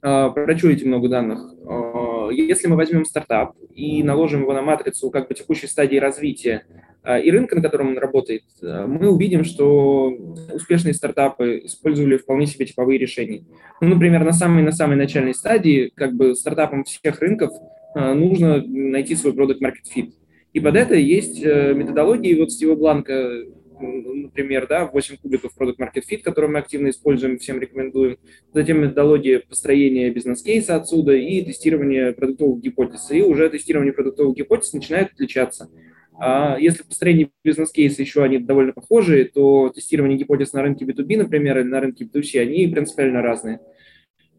А, 0.02 0.30
про 0.30 0.58
что 0.58 0.69
эти 0.69 0.84
много 0.84 1.10
данных? 1.10 1.39
А, 1.67 2.30
если 2.32 2.67
мы 2.67 2.76
возьмем 2.76 3.06
стартап 3.06 3.56
и 3.74 4.04
наложим 4.04 4.41
его 4.41 4.54
на 4.54 4.62
матрицу 4.62 5.10
как 5.10 5.28
бы 5.28 5.36
текущей 5.36 5.67
стадии 5.67 5.98
развития 5.98 6.65
а, 7.04 7.19
и 7.19 7.30
рынка, 7.32 7.56
на 7.56 7.62
котором 7.62 7.89
он 7.89 7.98
работает, 7.98 8.43
мы 8.62 9.10
увидим, 9.10 9.43
что 9.43 10.10
успешные 10.54 10.93
стартапы 10.93 11.62
использовали 11.65 12.17
вполне 12.17 12.48
себе 12.48 12.65
типовые 12.65 13.00
решения. 13.00 13.45
Ну, 13.82 13.89
например, 13.89 14.24
на 14.24 14.34
самой, 14.34 14.63
на 14.63 14.71
самой 14.71 14.98
начальной 14.98 15.34
стадии 15.34 15.91
как 15.95 16.13
бы 16.13 16.36
стартапам 16.36 16.84
всех 16.84 17.19
рынков– 17.19 17.52
нужно 17.96 18.64
найти 18.66 19.16
свой 19.16 19.34
продукт 19.34 19.62
market 19.62 19.86
fit. 19.96 20.12
И 20.54 20.60
под 20.60 20.76
это 20.76 20.96
есть 20.96 21.44
э, 21.44 21.74
методологии, 21.74 22.40
вот 22.40 22.52
Стива 22.52 22.76
Бланка, 22.76 23.46
например, 23.80 24.68
да, 24.68 24.86
8 24.86 25.18
кубиков 25.18 25.52
Product 25.58 25.76
Market 25.78 26.04
Fit, 26.10 26.20
который 26.20 26.50
мы 26.50 26.60
активно 26.60 26.90
используем, 26.90 27.38
всем 27.38 27.60
рекомендуем. 27.60 28.18
Затем 28.54 28.82
методология 28.82 29.40
построения 29.40 30.10
бизнес-кейса 30.12 30.76
отсюда 30.76 31.14
и 31.14 31.44
тестирование 31.44 32.14
продуктовых 32.14 32.62
гипотез. 32.62 33.12
И 33.12 33.22
уже 33.22 33.50
тестирование 33.50 33.94
продуктовых 33.94 34.36
гипотез 34.38 34.74
начинает 34.74 35.12
отличаться. 35.12 35.70
А 36.18 36.58
если 36.58 36.84
построение 36.84 37.32
бизнес-кейса 37.44 38.02
еще 38.02 38.24
они 38.24 38.38
довольно 38.38 38.72
похожие, 38.72 39.26
то 39.26 39.70
тестирование 39.70 40.18
гипотез 40.18 40.54
на 40.54 40.62
рынке 40.62 40.86
B2B, 40.86 41.18
например, 41.18 41.60
или 41.60 41.68
на 41.68 41.82
рынке 41.82 42.06
B2C, 42.06 42.40
они 42.40 42.68
принципиально 42.68 43.22
разные. 43.22 43.60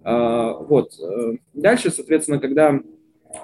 А, 0.02 0.54
вот. 0.54 0.92
Э, 0.98 1.36
дальше, 1.52 1.90
соответственно, 1.90 2.38
когда 2.38 2.80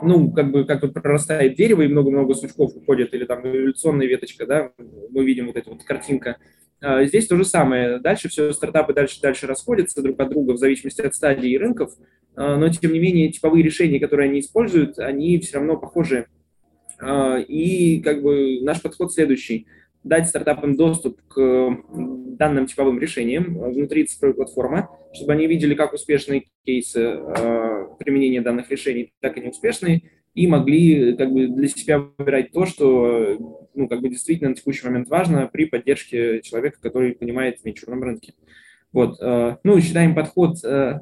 ну, 0.03 0.31
как 0.33 0.51
бы, 0.51 0.65
как 0.65 0.83
вот 0.83 0.95
прорастает 0.95 1.55
дерево 1.57 1.83
и 1.83 1.89
много-много 1.89 2.35
сучков 2.35 2.75
уходит, 2.75 3.15
или 3.15 3.25
там 3.25 3.41
эволюционная 3.47 4.07
веточка, 4.07 4.47
да, 4.47 4.71
мы 4.79 5.25
видим 5.25 5.47
вот 5.47 5.57
эта 5.57 5.71
вот 5.71 5.85
картинка. 5.85 6.37
А, 6.81 7.05
здесь 7.05 7.27
то 7.27 7.37
же 7.37 7.45
самое. 7.45 7.99
Дальше 7.99 8.29
все 8.29 8.53
стартапы 8.53 8.93
дальше-дальше 8.93 9.47
расходятся 9.47 10.03
друг 10.03 10.19
от 10.21 10.31
друга 10.31 10.53
в 10.53 10.59
зависимости 10.59 11.01
от 11.01 11.15
стадии 11.15 11.51
и 11.51 11.59
рынков, 11.59 11.93
а, 12.35 12.57
но, 12.57 12.69
тем 12.69 12.93
не 12.93 12.99
менее, 12.99 13.31
типовые 13.31 13.63
решения, 13.63 14.01
которые 14.01 14.31
они 14.31 14.41
используют, 14.41 14.99
они 14.99 15.39
все 15.39 15.59
равно 15.59 15.77
похожи. 15.77 16.27
А, 17.01 17.39
и 17.39 18.01
как 18.01 18.23
бы 18.23 18.61
наш 18.63 18.81
подход 18.83 19.13
следующий– 19.13 19.67
дать 20.05 20.29
стартапам 20.29 20.77
доступ 20.77 21.21
к 21.29 21.79
данным 22.39 22.67
типовым 22.67 22.99
решениям 22.99 23.59
внутри 23.59 24.05
цифровой 24.05 24.35
платформы, 24.35 24.89
чтобы 25.13 25.33
они 25.33 25.47
видели 25.47 25.75
как 25.75 25.93
успешные 25.93 26.45
кейсы 26.65 27.01
э, 27.01 27.87
применения 27.99 28.41
данных 28.41 28.71
решений, 28.71 29.13
так 29.21 29.37
и 29.37 29.41
неуспешные, 29.41 30.03
и 30.35 30.47
могли 30.47 31.17
как 31.17 31.31
бы 31.31 31.47
для 31.49 31.69
себя 31.69 31.99
выбирать 31.99 32.53
то, 32.53 32.67
что 32.67 33.69
ну, 33.75 33.89
как 33.89 34.01
бы 34.01 34.09
действительно 34.09 34.51
на 34.51 34.57
текущий 34.57 34.87
момент 34.87 35.09
важно 35.09 35.49
при 35.53 35.67
поддержке 35.67 36.41
человека, 36.43 36.79
который 36.81 37.13
понимает 37.13 37.61
в 37.61 37.65
венчурном 37.65 38.03
рынке. 38.03 38.35
Вот, 38.93 39.17
э, 39.21 39.57
ну, 39.65 39.81
считаем 39.81 40.15
подход, 40.15 40.63
э, 40.65 41.01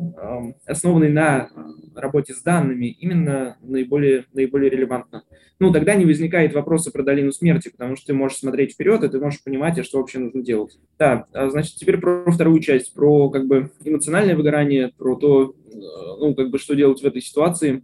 основанный 0.64 1.08
на 1.08 1.50
работе 1.96 2.34
с 2.34 2.42
данными, 2.42 2.86
именно 2.86 3.56
наиболее, 3.62 4.26
наиболее 4.32 4.70
релевантно. 4.70 5.24
Ну, 5.58 5.72
тогда 5.72 5.96
не 5.96 6.06
возникает 6.06 6.54
вопроса 6.54 6.92
про 6.92 7.02
долину 7.02 7.32
смерти, 7.32 7.68
потому 7.68 7.96
что 7.96 8.06
ты 8.06 8.14
можешь 8.14 8.38
смотреть 8.38 8.74
вперед, 8.74 9.02
и 9.02 9.08
ты 9.08 9.18
можешь 9.18 9.42
понимать, 9.42 9.78
а 9.78 9.82
что 9.82 9.98
вообще 9.98 10.20
нужно 10.20 10.42
делать. 10.42 10.78
Да, 10.98 11.26
а, 11.32 11.50
значит, 11.50 11.74
теперь 11.76 11.98
про 11.98 12.30
вторую 12.30 12.60
часть, 12.60 12.94
про 12.94 13.28
как 13.28 13.46
бы 13.46 13.70
эмоциональное 13.84 14.36
выгорание, 14.36 14.92
про 14.96 15.16
то, 15.16 15.50
э, 15.50 15.78
ну, 16.20 16.34
как 16.36 16.50
бы 16.50 16.58
что 16.58 16.76
делать 16.76 17.02
в 17.02 17.04
этой 17.04 17.20
ситуации. 17.20 17.82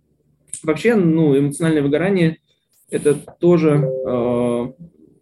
Вообще, 0.62 0.94
ну, 0.94 1.36
эмоциональное 1.36 1.82
выгорание– 1.82 2.38
это 2.90 3.14
тоже 3.14 3.92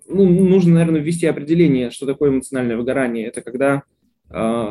ну, 0.07 0.29
нужно, 0.29 0.75
наверное, 0.75 1.01
ввести 1.01 1.27
определение, 1.27 1.91
что 1.91 2.05
такое 2.05 2.29
эмоциональное 2.29 2.77
выгорание. 2.77 3.27
Это 3.27 3.41
когда 3.41 3.85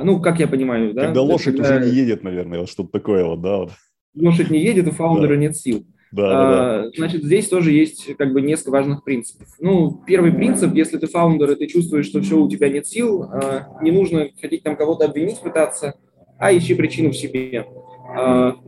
ну, 0.04 0.22
как 0.22 0.40
я 0.40 0.48
понимаю, 0.48 0.94
да. 0.94 1.06
Когда 1.06 1.22
лошадь 1.22 1.56
когда... 1.56 1.78
уже 1.78 1.86
не 1.86 1.92
едет, 1.96 2.24
наверное, 2.24 2.60
вот 2.60 2.70
что-то 2.70 2.92
такое 2.92 3.24
вот, 3.24 3.42
да. 3.42 3.58
Вот. 3.58 3.72
Лошадь 4.16 4.50
не 4.50 4.60
едет, 4.60 4.88
у 4.88 4.92
фаундера 4.92 5.36
да. 5.36 5.38
нет 5.38 5.56
сил. 5.58 5.86
Да, 6.12 6.30
да, 6.30 6.30
да. 6.30 6.84
А, 6.84 6.92
значит, 6.96 7.24
здесь 7.24 7.48
тоже 7.48 7.72
есть 7.72 8.16
как 8.18 8.34
бы 8.34 8.42
несколько 8.42 8.72
важных 8.72 9.04
принципов. 9.04 9.48
Ну, 9.60 10.04
первый 10.06 10.32
принцип, 10.32 10.74
если 10.76 10.98
ты 10.98 11.08
фаундер, 11.08 11.52
и 11.52 11.56
ты 11.56 11.66
чувствуешь, 11.68 12.06
что 12.06 12.22
все, 12.22 12.38
у 12.38 12.50
тебя 12.50 12.70
нет 12.70 12.86
сил, 12.86 13.24
а, 13.24 13.80
не 13.82 13.92
нужно 13.92 14.30
хотеть 14.40 14.64
там 14.64 14.76
кого-то 14.76 15.06
обвинить 15.06 15.40
пытаться, 15.40 15.96
а 16.38 16.56
ищи 16.56 16.76
причину 16.76 17.10
в 17.10 17.16
себе. 17.16 17.66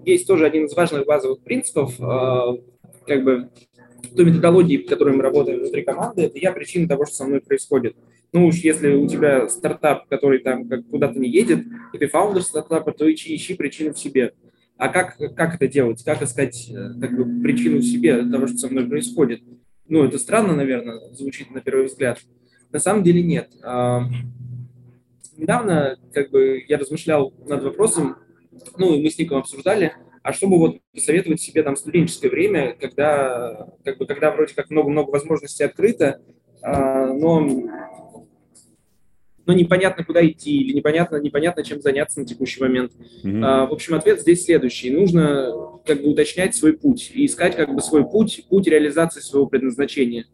Есть 0.06 0.26
тоже 0.28 0.46
один 0.46 0.66
из 0.66 0.76
важных 0.76 1.06
базовых 1.06 1.44
принципов, 1.44 1.96
как 1.98 3.24
бы 3.24 3.50
той 4.16 4.26
методологии, 4.26 4.78
в 4.78 4.88
которой 4.88 5.16
мы 5.16 5.24
работаем 5.24 5.60
внутри 5.60 5.84
команды, 5.84 6.24
это 6.24 6.38
я 6.40 6.52
причина 6.52 6.88
того, 6.88 7.06
что 7.06 7.16
со 7.16 7.26
мной 7.26 7.42
происходит. 7.42 7.96
Ну 8.32 8.48
уж 8.48 8.58
если 8.58 8.94
у 8.94 9.08
тебя 9.08 9.48
стартап, 9.48 10.08
который 10.08 10.40
там 10.40 10.68
как 10.68 10.88
куда-то 10.88 11.20
не 11.20 11.30
едет, 11.30 11.66
и 11.94 11.98
ты 11.98 12.08
фаундер 12.08 12.44
стартапа, 12.44 12.92
то 12.92 13.12
ищи, 13.12 13.36
ищи 13.36 13.54
причину 13.54 13.94
в 13.94 14.00
себе. 14.00 14.34
А 14.78 14.90
как, 14.90 15.18
как 15.36 15.56
это 15.56 15.68
делать? 15.68 16.04
Как 16.04 16.22
искать 16.22 16.70
э, 16.70 17.00
как 17.00 17.16
бы, 17.16 17.42
причину 17.42 17.78
в 17.78 17.84
себе 17.84 18.24
того, 18.26 18.48
что 18.48 18.58
со 18.58 18.68
мной 18.68 18.88
происходит? 18.88 19.42
Ну, 19.88 20.04
это 20.04 20.18
странно, 20.18 20.56
наверное, 20.56 21.00
звучит 21.12 21.52
на 21.52 21.62
первый 21.62 21.86
взгляд. 21.86 22.20
На 22.72 22.80
самом 22.80 23.04
деле 23.04 23.24
нет. 23.24 23.52
Недавно 25.38 25.98
как 26.14 26.32
бы, 26.32 26.64
я 26.68 26.78
размышлял 26.78 27.34
над 27.48 27.64
вопросом, 27.64 28.18
ну, 28.78 28.96
и 28.96 29.04
мы 29.04 29.10
с 29.10 29.18
Ником 29.18 29.40
обсуждали, 29.40 29.94
а 30.24 30.34
чтобы 30.34 30.58
вот 30.58 30.78
посоветовать 30.94 31.40
себе 31.40 31.62
там 31.62 31.76
студенческое 31.76 32.32
время, 32.32 32.76
когда, 32.80 33.68
как 33.84 33.98
бы, 33.98 34.08
когда 34.08 34.32
вроде 34.32 34.56
как 34.56 34.70
много-много 34.70 35.12
возможностей 35.12 35.64
открыто, 35.64 36.20
а, 36.62 37.14
но 37.14 37.48
но 39.46 39.54
непонятно, 39.54 40.04
куда 40.04 40.26
идти, 40.26 40.58
или 40.58 40.74
непонятно, 40.74 41.18
непонятно 41.18 41.64
чем 41.64 41.82
заняться 41.82 42.20
на 42.20 42.26
текущий 42.26 42.62
момент. 42.62 42.92
Mm-hmm. 43.24 43.42
А, 43.44 43.66
в 43.68 43.74
общем, 43.74 43.96
ответ 43.96 44.22
здесь 44.22 44.46
следующий. 44.46 44.92
Нужно 44.92 45.52
как 45.86 46.02
бы 46.02 46.10
уточнять 46.10 46.56
свой 46.56 46.74
путь 46.74 47.12
и 47.14 47.26
искать 47.26 47.56
как 47.56 47.74
бы 47.74 47.82
свой 47.82 48.10
путь, 48.10 48.46
путь 48.50 48.68
реализации 48.68 49.20
своего 49.20 49.48
предназначения. 49.48 50.26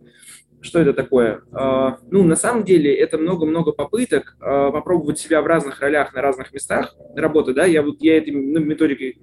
Что 0.62 0.80
это 0.80 0.94
такое? 0.94 1.42
А, 1.52 1.98
ну, 2.12 2.24
на 2.24 2.36
самом 2.36 2.64
деле, 2.64 2.94
это 2.94 3.18
много-много 3.18 3.72
попыток 3.72 4.38
а, 4.40 4.72
попробовать 4.72 5.20
себя 5.20 5.42
в 5.42 5.48
разных 5.48 5.82
ролях 5.82 6.14
на 6.14 6.22
разных 6.22 6.54
местах 6.54 6.96
работы, 7.16 7.54
да, 7.54 7.66
я 7.66 7.82
вот 7.82 7.98
я 8.00 8.18
этой 8.18 8.32
ну, 8.32 8.60
методикой 8.60 9.18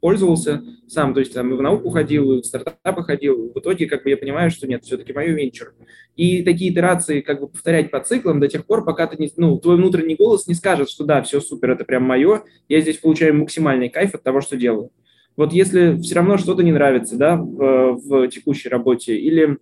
пользовался 0.00 0.62
сам, 0.86 1.14
то 1.14 1.20
есть 1.20 1.32
там 1.32 1.52
и 1.52 1.56
в 1.56 1.62
науку 1.62 1.88
ходил, 1.88 2.34
и 2.34 2.42
в 2.42 2.44
стартапы 2.44 3.02
ходил. 3.02 3.50
В 3.54 3.58
итоге 3.58 3.86
как 3.86 4.04
бы 4.04 4.10
я 4.10 4.18
понимаю, 4.18 4.50
что 4.50 4.66
нет, 4.68 4.84
все-таки 4.84 5.14
мое 5.14 5.32
венчур. 5.32 5.72
И 6.14 6.42
такие 6.42 6.70
итерации 6.70 7.22
как 7.22 7.40
бы 7.40 7.48
повторять 7.48 7.90
по 7.90 8.00
циклам 8.00 8.38
до 8.38 8.46
тех 8.46 8.66
пор, 8.66 8.84
пока 8.84 9.06
ты 9.06 9.16
не, 9.16 9.32
ну, 9.38 9.58
твой 9.58 9.76
внутренний 9.76 10.14
голос 10.14 10.46
не 10.46 10.54
скажет, 10.54 10.90
что 10.90 11.04
да, 11.04 11.22
все 11.22 11.40
супер, 11.40 11.70
это 11.70 11.84
прям 11.84 12.02
мое, 12.02 12.42
я 12.68 12.80
здесь 12.80 12.98
получаю 12.98 13.34
максимальный 13.34 13.88
кайф 13.88 14.14
от 14.14 14.22
того, 14.22 14.42
что 14.42 14.58
делаю. 14.58 14.90
Вот 15.36 15.54
если 15.54 15.96
все 15.96 16.16
равно 16.16 16.36
что-то 16.36 16.62
не 16.62 16.72
нравится, 16.72 17.16
да, 17.16 17.36
в, 17.36 17.94
в 17.94 18.28
текущей 18.28 18.68
работе, 18.68 19.16
или 19.16 19.58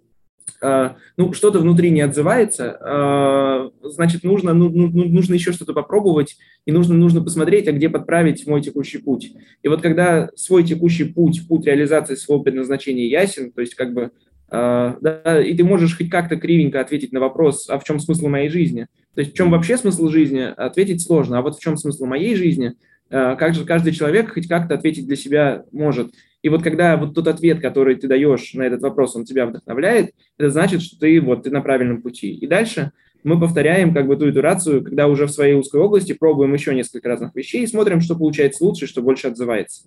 ну, 0.60 1.32
что-то 1.32 1.58
внутри 1.58 1.90
не 1.90 2.02
отзывается, 2.02 2.78
а, 2.80 3.70
значит, 3.82 4.22
нужно, 4.22 4.54
ну, 4.54 4.68
ну, 4.68 4.88
ну, 4.88 5.04
нужно 5.04 5.34
еще 5.34 5.52
что-то 5.52 5.72
попробовать, 5.72 6.36
и 6.66 6.72
нужно, 6.72 6.94
нужно 6.94 7.22
посмотреть, 7.22 7.66
а 7.66 7.72
где 7.72 7.88
подправить 7.88 8.46
мой 8.46 8.62
текущий 8.62 8.98
путь. 8.98 9.32
И 9.62 9.68
вот 9.68 9.82
когда 9.82 10.30
свой 10.36 10.62
текущий 10.62 11.04
путь, 11.04 11.48
путь 11.48 11.66
реализации 11.66 12.14
своего 12.14 12.42
предназначения 12.44 13.06
ясен, 13.06 13.50
то 13.50 13.60
есть 13.60 13.74
как 13.74 13.92
бы, 13.92 14.12
а, 14.50 14.96
да, 15.00 15.42
и 15.42 15.54
ты 15.54 15.64
можешь 15.64 15.96
хоть 15.96 16.10
как-то 16.10 16.36
кривенько 16.36 16.80
ответить 16.80 17.12
на 17.12 17.20
вопрос, 17.20 17.68
а 17.68 17.78
в 17.78 17.84
чем 17.84 17.98
смысл 17.98 18.28
моей 18.28 18.48
жизни? 18.48 18.86
То 19.14 19.20
есть 19.20 19.32
в 19.32 19.36
чем 19.36 19.50
вообще 19.50 19.76
смысл 19.76 20.08
жизни, 20.08 20.40
ответить 20.56 21.02
сложно, 21.02 21.38
а 21.38 21.42
вот 21.42 21.56
в 21.56 21.60
чем 21.60 21.76
смысл 21.76 22.06
моей 22.06 22.34
жизни, 22.36 22.74
как 23.12 23.54
же 23.54 23.64
каждый 23.64 23.92
человек 23.92 24.32
хоть 24.32 24.48
как-то 24.48 24.74
ответить 24.74 25.06
для 25.06 25.16
себя 25.16 25.64
может. 25.70 26.12
И 26.42 26.48
вот 26.48 26.62
когда 26.62 26.96
вот 26.96 27.14
тот 27.14 27.28
ответ, 27.28 27.60
который 27.60 27.94
ты 27.94 28.08
даешь 28.08 28.54
на 28.54 28.62
этот 28.62 28.82
вопрос, 28.82 29.14
он 29.14 29.24
тебя 29.24 29.46
вдохновляет, 29.46 30.12
это 30.38 30.50
значит, 30.50 30.82
что 30.82 30.98
ты 30.98 31.20
вот 31.20 31.44
ты 31.44 31.50
на 31.50 31.60
правильном 31.60 32.02
пути. 32.02 32.34
И 32.34 32.46
дальше 32.46 32.92
мы 33.22 33.38
повторяем 33.38 33.94
как 33.94 34.06
бы 34.06 34.16
ту 34.16 34.30
итерацию, 34.30 34.82
когда 34.82 35.06
уже 35.06 35.26
в 35.26 35.30
своей 35.30 35.54
узкой 35.54 35.80
области 35.80 36.12
пробуем 36.12 36.52
еще 36.54 36.74
несколько 36.74 37.08
разных 37.08 37.34
вещей 37.34 37.62
и 37.62 37.66
смотрим, 37.66 38.00
что 38.00 38.16
получается 38.16 38.64
лучше, 38.64 38.86
что 38.86 39.02
больше 39.02 39.28
отзывается. 39.28 39.84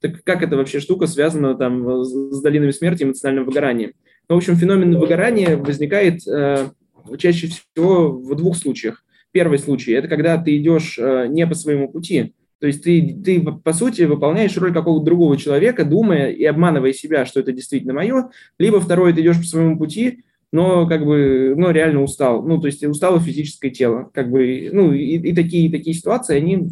Так 0.00 0.24
как 0.24 0.42
эта 0.42 0.56
вообще 0.56 0.80
штука 0.80 1.06
связана 1.06 1.54
там 1.54 2.02
с 2.02 2.42
долинами 2.42 2.70
смерти 2.70 3.02
и 3.02 3.06
эмоциональным 3.06 3.44
выгоранием? 3.44 3.92
Ну, 4.28 4.34
в 4.34 4.38
общем, 4.38 4.56
феномен 4.56 4.98
выгорания 4.98 5.56
возникает 5.56 6.26
э, 6.26 6.68
чаще 7.16 7.46
всего 7.46 8.10
в 8.10 8.34
двух 8.34 8.56
случаях. 8.56 9.04
Первый 9.30 9.58
случай– 9.58 9.92
это 9.92 10.08
когда 10.08 10.36
ты 10.36 10.56
идешь 10.56 10.98
э, 10.98 11.26
не 11.28 11.46
по 11.46 11.54
своему 11.54 11.88
пути, 11.88 12.34
то 12.58 12.66
есть 12.66 12.82
ты, 12.82 13.20
ты, 13.24 13.40
по 13.40 13.72
сути, 13.72 14.02
выполняешь 14.02 14.56
роль 14.56 14.72
какого-то 14.72 15.04
другого 15.04 15.36
человека, 15.36 15.84
думая 15.84 16.30
и 16.30 16.44
обманывая 16.44 16.92
себя, 16.92 17.26
что 17.26 17.40
это 17.40 17.52
действительно 17.52 17.92
мое. 17.92 18.30
Либо 18.58 18.80
второе, 18.80 19.12
ты 19.12 19.20
идешь 19.20 19.38
по 19.38 19.44
своему 19.44 19.78
пути, 19.78 20.24
но 20.52 20.86
как 20.86 21.04
бы, 21.04 21.54
но 21.56 21.70
реально 21.70 22.02
устал. 22.02 22.42
Ну, 22.42 22.58
то 22.58 22.66
есть 22.66 22.82
устало 22.82 23.20
физическое 23.20 23.70
тело. 23.70 24.10
Как 24.14 24.30
бы, 24.30 24.70
ну, 24.72 24.92
и, 24.92 25.18
и 25.18 25.34
такие, 25.34 25.70
такие 25.70 25.94
ситуации, 25.94 26.36
они 26.36 26.70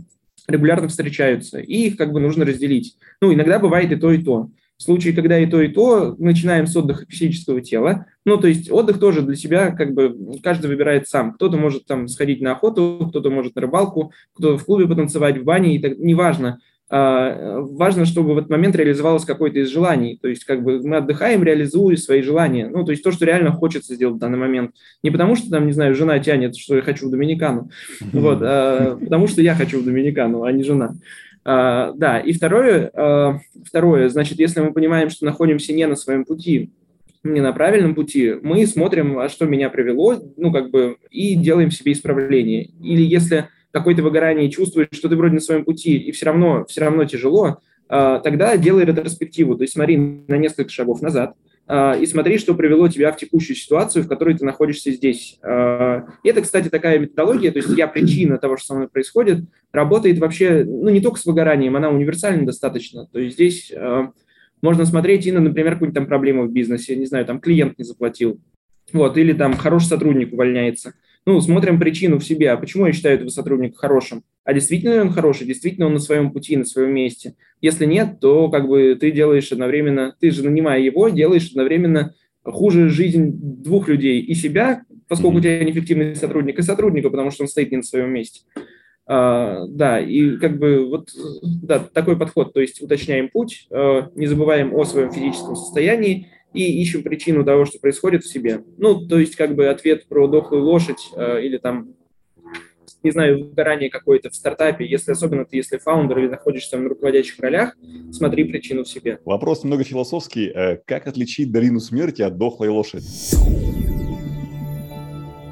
регулярно 0.49 0.89
встречаются, 0.89 1.59
и 1.59 1.89
их 1.89 1.97
как 1.97 2.13
бы 2.13 2.21
нужно 2.21 2.45
разделить. 2.45 2.97
Ну, 3.21 3.33
иногда 3.33 3.59
бывает 3.59 3.93
и 3.93 3.97
то, 3.97 4.11
и 4.11 4.23
то. 4.23 4.51
В 4.77 4.83
случае, 4.83 5.15
когда 5.15 5.39
и 5.39 5.47
то, 5.47 5.61
и 5.61 5.69
то, 5.69 6.17
начинаем 6.19 6.67
с 6.67 6.77
отдыха 6.77 7.05
физического 7.09 7.61
тела. 7.61 8.07
Ну, 8.25 8.39
то 8.39 8.49
есть 8.49 8.71
отдых 8.71 8.99
тоже 8.99 9.23
для 9.23 9.37
себя, 9.37 9.71
как 9.71 9.95
бы, 9.95 10.17
каждый 10.43 10.67
выбирает 10.67 11.09
сам. 11.09 11.33
Кто-то 11.35 11.57
может 11.57 11.87
там 11.87 12.09
сходить 12.09 12.41
на 12.41 12.53
охоту, 12.53 13.07
кто-то 13.09 13.31
может 13.31 13.55
на 13.55 13.63
рыбалку, 13.63 14.13
кто-то 14.35 14.59
в 14.59 14.65
клубе 14.65 14.89
потанцевать, 14.89 15.39
в 15.39 15.45
бане, 15.45 15.77
и 15.77 15.79
так, 15.79 15.99
неважно. 15.99 16.59
А, 16.91 17.61
важно, 17.61 18.05
чтобы 18.05 18.35
в 18.35 18.39
этот 18.39 18.51
момент 18.51 18.77
реализовалось 18.77 19.25
какое-то 19.25 19.59
из 19.59 19.69
желаний. 19.69 20.19
То 20.21 20.29
есть, 20.29 20.45
как 20.45 20.63
бы 20.63 20.81
мы 20.83 20.99
отдыхаем, 20.99 21.43
реализуя 21.43 21.97
свои 21.97 22.21
желания. 22.21 22.69
Ну, 22.69 22.85
то 22.85 22.91
есть 22.91 23.03
то, 23.03 23.11
что 23.11 23.25
реально 23.25 23.53
хочется 23.53 23.95
сделать 23.95 24.17
в 24.17 24.19
данный 24.19 24.39
момент. 24.39 24.73
Не 25.03 25.11
потому, 25.11 25.35
что 25.35 25.51
там, 25.51 25.67
не 25.67 25.73
знаю, 25.73 25.95
жена 25.95 26.19
тянет, 26.19 26.57
что 26.57 26.77
я 26.77 26.83
хочу 26.83 27.09
в 27.09 27.11
Доминикану, 27.11 27.71
вот, 28.13 28.39
а 28.43 28.97
потому 29.01 29.29
что 29.29 29.41
я 29.41 29.55
хочу 29.55 29.81
в 29.81 29.85
Доминикану, 29.85 30.43
а 30.43 30.53
не 30.53 30.63
жена. 30.63 30.95
Uh, 31.47 31.93
да, 31.95 32.21
и 32.21 32.33
второе, 32.33 32.91
uh, 32.97 33.39
второе, 33.67 34.09
значит, 34.09 34.39
если 34.39 34.61
мы 34.61 34.73
понимаем, 34.73 35.11
что 35.11 35.27
находимся 35.27 35.75
не 35.75 35.87
на 35.87 35.95
своем 35.95 36.25
пути, 36.25 36.73
не 37.23 37.43
на 37.43 37.53
правильном 37.53 37.95
пути, 37.95 38.35
мы 38.43 38.67
смотрим, 38.67 39.19
а 39.19 39.29
что 39.29 39.45
меня 39.45 39.69
привело, 39.69 40.17
ну, 40.39 40.51
как 40.51 40.71
бы, 40.71 40.97
и 41.11 41.35
делаем 41.35 41.71
себе 41.71 41.93
исправление. 41.93 42.71
Или 42.83 43.03
если 43.03 43.51
какое-то 43.73 44.03
выгорание 44.03 44.51
чувствуешь, 44.51 44.89
что 44.93 45.11
ты 45.11 45.17
вроде 45.17 45.35
на 45.35 45.41
своем 45.41 45.65
пути, 45.65 45.99
и 45.99 46.13
все 46.13 46.27
равно, 46.27 46.65
все 46.67 46.81
равно 46.81 47.05
тяжело, 47.05 47.59
тогда 47.89 48.57
делай 48.57 48.85
ретроспективу, 48.85 49.57
то 49.57 49.63
есть 49.63 49.73
смотри 49.73 49.97
на 49.97 50.37
несколько 50.37 50.71
шагов 50.71 51.03
назад, 51.03 51.35
а, 51.35 51.37
и 51.67 52.05
смотри, 52.07 52.39
что 52.39 52.55
привело 52.55 52.89
тебя 52.89 53.11
в 53.11 53.17
текущую 53.17 53.57
ситуацию, 53.57 54.05
в 54.05 54.09
которой 54.09 54.37
ты 54.37 54.45
находишься 54.45 54.91
здесь. 54.91 55.39
А, 55.43 56.05
и 56.23 56.29
это, 56.29 56.43
кстати, 56.43 56.69
такая 56.69 56.99
методология, 56.99 57.53
то 57.53 57.59
есть 57.59 57.71
я 57.71 57.89
причина 57.89 58.37
того, 58.37 58.59
что 58.59 58.67
со 58.67 58.75
мной 58.75 58.89
происходит, 58.89 59.45
работает 59.73 60.19
вообще, 60.19 60.65
ну, 60.65 60.91
не 60.91 61.01
только 61.01 61.19
с 61.19 61.25
выгоранием, 61.25 61.75
она 61.77 61.89
универсальна 61.89 62.45
достаточно. 62.45 63.07
То 63.07 63.19
есть 63.19 63.37
здесь 63.37 63.73
а, 63.75 64.11
можно 64.61 64.85
смотреть 64.85 65.27
и 65.27 65.33
на, 65.33 65.41
например, 65.41 65.75
какую-нибудь 65.75 65.99
там 65.99 66.07
проблему 66.07 66.47
в 66.47 66.53
бизнесе, 66.53 66.97
не 66.97 67.07
знаю, 67.07 67.25
там 67.25 67.41
клиент 67.41 67.79
не 67.79 67.85
заплатил, 67.85 68.41
вот, 68.93 69.17
или 69.17 69.33
там 69.33 69.57
хороший 69.57 69.87
сотрудник 69.87 70.35
увольняется 70.35 70.95
ну, 71.27 71.41
смотрим 71.41 71.79
причину 71.79 72.19
в 72.19 72.25
себе, 72.25 72.51
а 72.51 72.57
почему 72.57 72.87
я 72.87 72.93
считаю 72.93 73.17
этого 73.17 73.29
сотрудника 73.29 73.79
хорошим? 73.79 74.25
А 74.45 74.53
действительно 74.53 74.95
ли 74.95 75.01
он 75.01 75.11
хороший, 75.11 75.47
действительно 75.47 75.87
он 75.87 75.95
на 75.95 75.99
своем 75.99 76.31
пути, 76.31 76.57
на 76.57 76.65
своем 76.65 76.93
месте? 76.93 77.35
Если 77.61 77.87
нет, 77.87 78.21
то 78.21 78.51
как 78.51 78.69
бы 78.69 78.97
ты 79.01 79.11
делаешь 79.11 79.51
одновременно, 79.51 80.15
ты 80.21 80.31
же 80.31 80.45
нанимая 80.45 80.81
его, 80.81 81.09
делаешь 81.09 81.49
одновременно 81.51 82.15
хуже 82.45 82.91
жизнь 82.91 83.31
двух 83.33 83.89
людей 83.89 84.21
и 84.21 84.35
себя, 84.35 84.83
поскольку 85.09 85.37
mm-hmm. 85.37 85.39
у 85.39 85.43
тебя 85.43 85.65
неэффективный 85.65 86.15
сотрудник, 86.15 86.59
и 86.59 86.63
сотрудника, 86.63 87.09
потому 87.09 87.31
что 87.31 87.45
он 87.45 87.49
стоит 87.49 87.71
не 87.71 87.79
на 87.79 87.83
своем 87.83 88.11
месте. 88.11 88.43
Uh, 89.07 89.67
да, 89.69 90.01
и 90.01 90.39
как 90.39 90.59
бы 90.59 90.89
вот 90.89 91.11
да, 91.43 91.79
такой 91.79 92.17
подход, 92.17 92.55
то 92.55 92.61
есть 92.61 92.81
уточняем 92.81 93.29
путь, 93.29 93.67
uh, 93.71 94.11
не 94.15 94.27
забываем 94.27 94.75
о 94.75 94.85
своем 94.85 95.13
физическом 95.13 95.57
состоянии 95.57 96.29
и 96.55 96.81
ищем 96.81 97.03
причину 97.03 97.45
того, 97.45 97.67
что 97.67 97.79
происходит 97.79 98.25
в 98.25 98.33
себе. 98.33 98.63
Ну, 98.79 99.07
то 99.07 99.19
есть 99.19 99.37
как 99.37 99.55
бы 99.55 99.67
ответ 99.67 100.07
про 100.07 100.29
дохлую 100.29 100.63
лошадь 100.63 101.11
э, 101.17 101.43
или 101.43 101.59
там, 101.59 101.95
не 103.03 103.11
знаю, 103.11 103.45
выгорание 103.45 103.91
какое-то 103.91 104.31
в 104.31 104.35
стартапе, 104.35 104.87
если 104.87 105.13
особенно 105.13 105.45
ты, 105.45 105.57
если 105.57 105.79
фаундер 105.79 106.21
или 106.21 106.29
находишься 106.29 106.79
на 106.79 106.89
руководящих 106.89 107.41
ролях, 107.41 107.77
смотри 108.13 108.45
причину 108.45 108.85
в 108.85 108.89
себе. 108.89 109.19
Вопрос 109.25 109.65
много 109.65 109.83
философский. 109.83 110.51
Э, 110.55 110.77
как 110.87 111.09
отличить 111.09 111.51
долину 111.51 111.81
смерти 111.81 112.23
от 112.23 112.39
дохлой 112.39 112.69
лошади? 112.69 113.05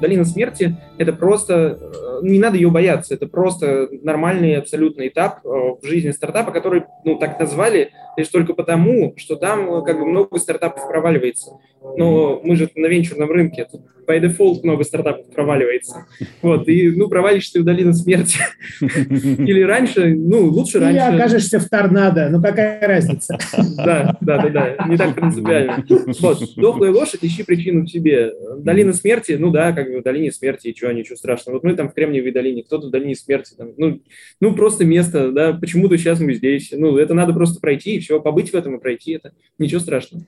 Долина 0.01 0.25
смерти– 0.25 0.75
это 1.03 1.13
просто, 1.13 1.79
э, 1.79 2.19
не 2.23 2.39
надо 2.39 2.55
ее 2.57 2.69
бояться, 2.69 3.13
это 3.13 3.27
просто 3.27 3.89
нормальный 4.01 4.55
абсолютный 4.55 5.09
этап 5.09 5.45
э, 5.45 5.49
в 5.49 5.79
жизни 5.83 6.11
стартапа, 6.11 6.51
который, 6.51 6.83
ну, 7.05 7.17
так 7.17 7.39
назвали, 7.39 7.91
лишь 8.17 8.27
только 8.29 8.53
потому, 8.53 9.13
что 9.17 9.35
там 9.35 9.83
как 9.83 9.99
бы 9.99 10.05
много 10.05 10.37
стартапов 10.39 10.87
проваливается. 10.87 11.51
Но 11.97 12.39
мы 12.43 12.55
же 12.55 12.69
на 12.75 12.87
венчурном 12.87 13.29
рынке, 13.29 13.67
тут 13.69 13.81
by 14.07 14.19
default 14.19 14.59
много 14.63 14.83
стартапов 14.83 15.29
проваливается. 15.33 16.05
Вот, 16.41 16.67
и, 16.67 16.91
ну, 16.91 17.07
провалишься 17.07 17.61
в 17.61 17.63
долину 17.63 17.93
смерти. 17.93 18.37
Или 18.81 19.61
раньше, 19.63 20.13
ну, 20.15 20.45
лучше 20.45 20.79
раньше. 20.79 21.01
Или 21.01 21.15
окажешься 21.15 21.59
в 21.59 21.69
торнадо, 21.69 22.29
ну, 22.29 22.41
какая 22.41 22.85
разница? 22.87 23.37
Да, 23.83 24.17
да, 24.21 24.37
да, 24.37 24.49
да, 24.49 24.87
не 24.87 24.97
так 24.97 25.15
принципиально. 25.15 25.83
Вот, 26.19 26.39
дохлая 26.55 26.91
лошадь, 26.91 27.19
ищи 27.23 27.43
причину 27.43 27.83
в 27.83 27.89
себе. 27.89 28.31
Долина 28.59 28.93
смерти, 28.93 29.33
ну 29.33 29.51
да, 29.51 29.71
как 29.71 29.91
бы 29.91 29.99
в 29.99 30.03
долине 30.03 30.31
смерти, 30.31 30.67
и 30.67 30.75
чего, 30.93 30.99
ничего 30.99 31.15
страшного. 31.15 31.55
Вот 31.55 31.63
мы 31.63 31.75
там 31.75 31.89
в 31.89 31.93
Кремниевой 31.93 32.31
долине, 32.31 32.63
кто-то 32.63 32.87
в 32.87 32.91
долине 32.91 33.15
смерти, 33.15 33.53
там, 33.57 33.71
ну, 33.77 34.01
ну, 34.39 34.55
просто 34.55 34.85
место, 34.85 35.31
да, 35.31 35.53
почему-то 35.53 35.97
сейчас 35.97 36.19
мы 36.19 36.33
здесь. 36.33 36.71
Ну, 36.71 36.97
это 36.97 37.13
надо 37.13 37.33
просто 37.33 37.59
пройти, 37.59 37.95
и 37.95 37.99
все, 37.99 38.19
побыть 38.19 38.51
в 38.51 38.55
этом 38.55 38.75
и 38.75 38.79
пройти 38.79 39.13
это. 39.13 39.33
Ничего 39.57 39.79
страшного. 39.79 40.25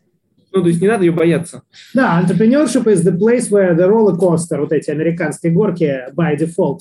Ну, 0.51 0.61
то 0.61 0.67
есть 0.67 0.81
не 0.81 0.87
надо 0.87 1.03
ее 1.03 1.11
бояться. 1.11 1.63
Да, 1.93 2.23
entrepreneurship 2.23 2.85
is 2.85 3.03
the 3.03 3.17
place 3.17 3.49
where 3.49 3.75
the 3.75 3.87
roller 3.87 4.17
coaster, 4.17 4.59
вот 4.59 4.71
эти 4.71 4.89
американские 4.89 5.51
горки 5.51 6.05
by 6.15 6.37
default. 6.37 6.79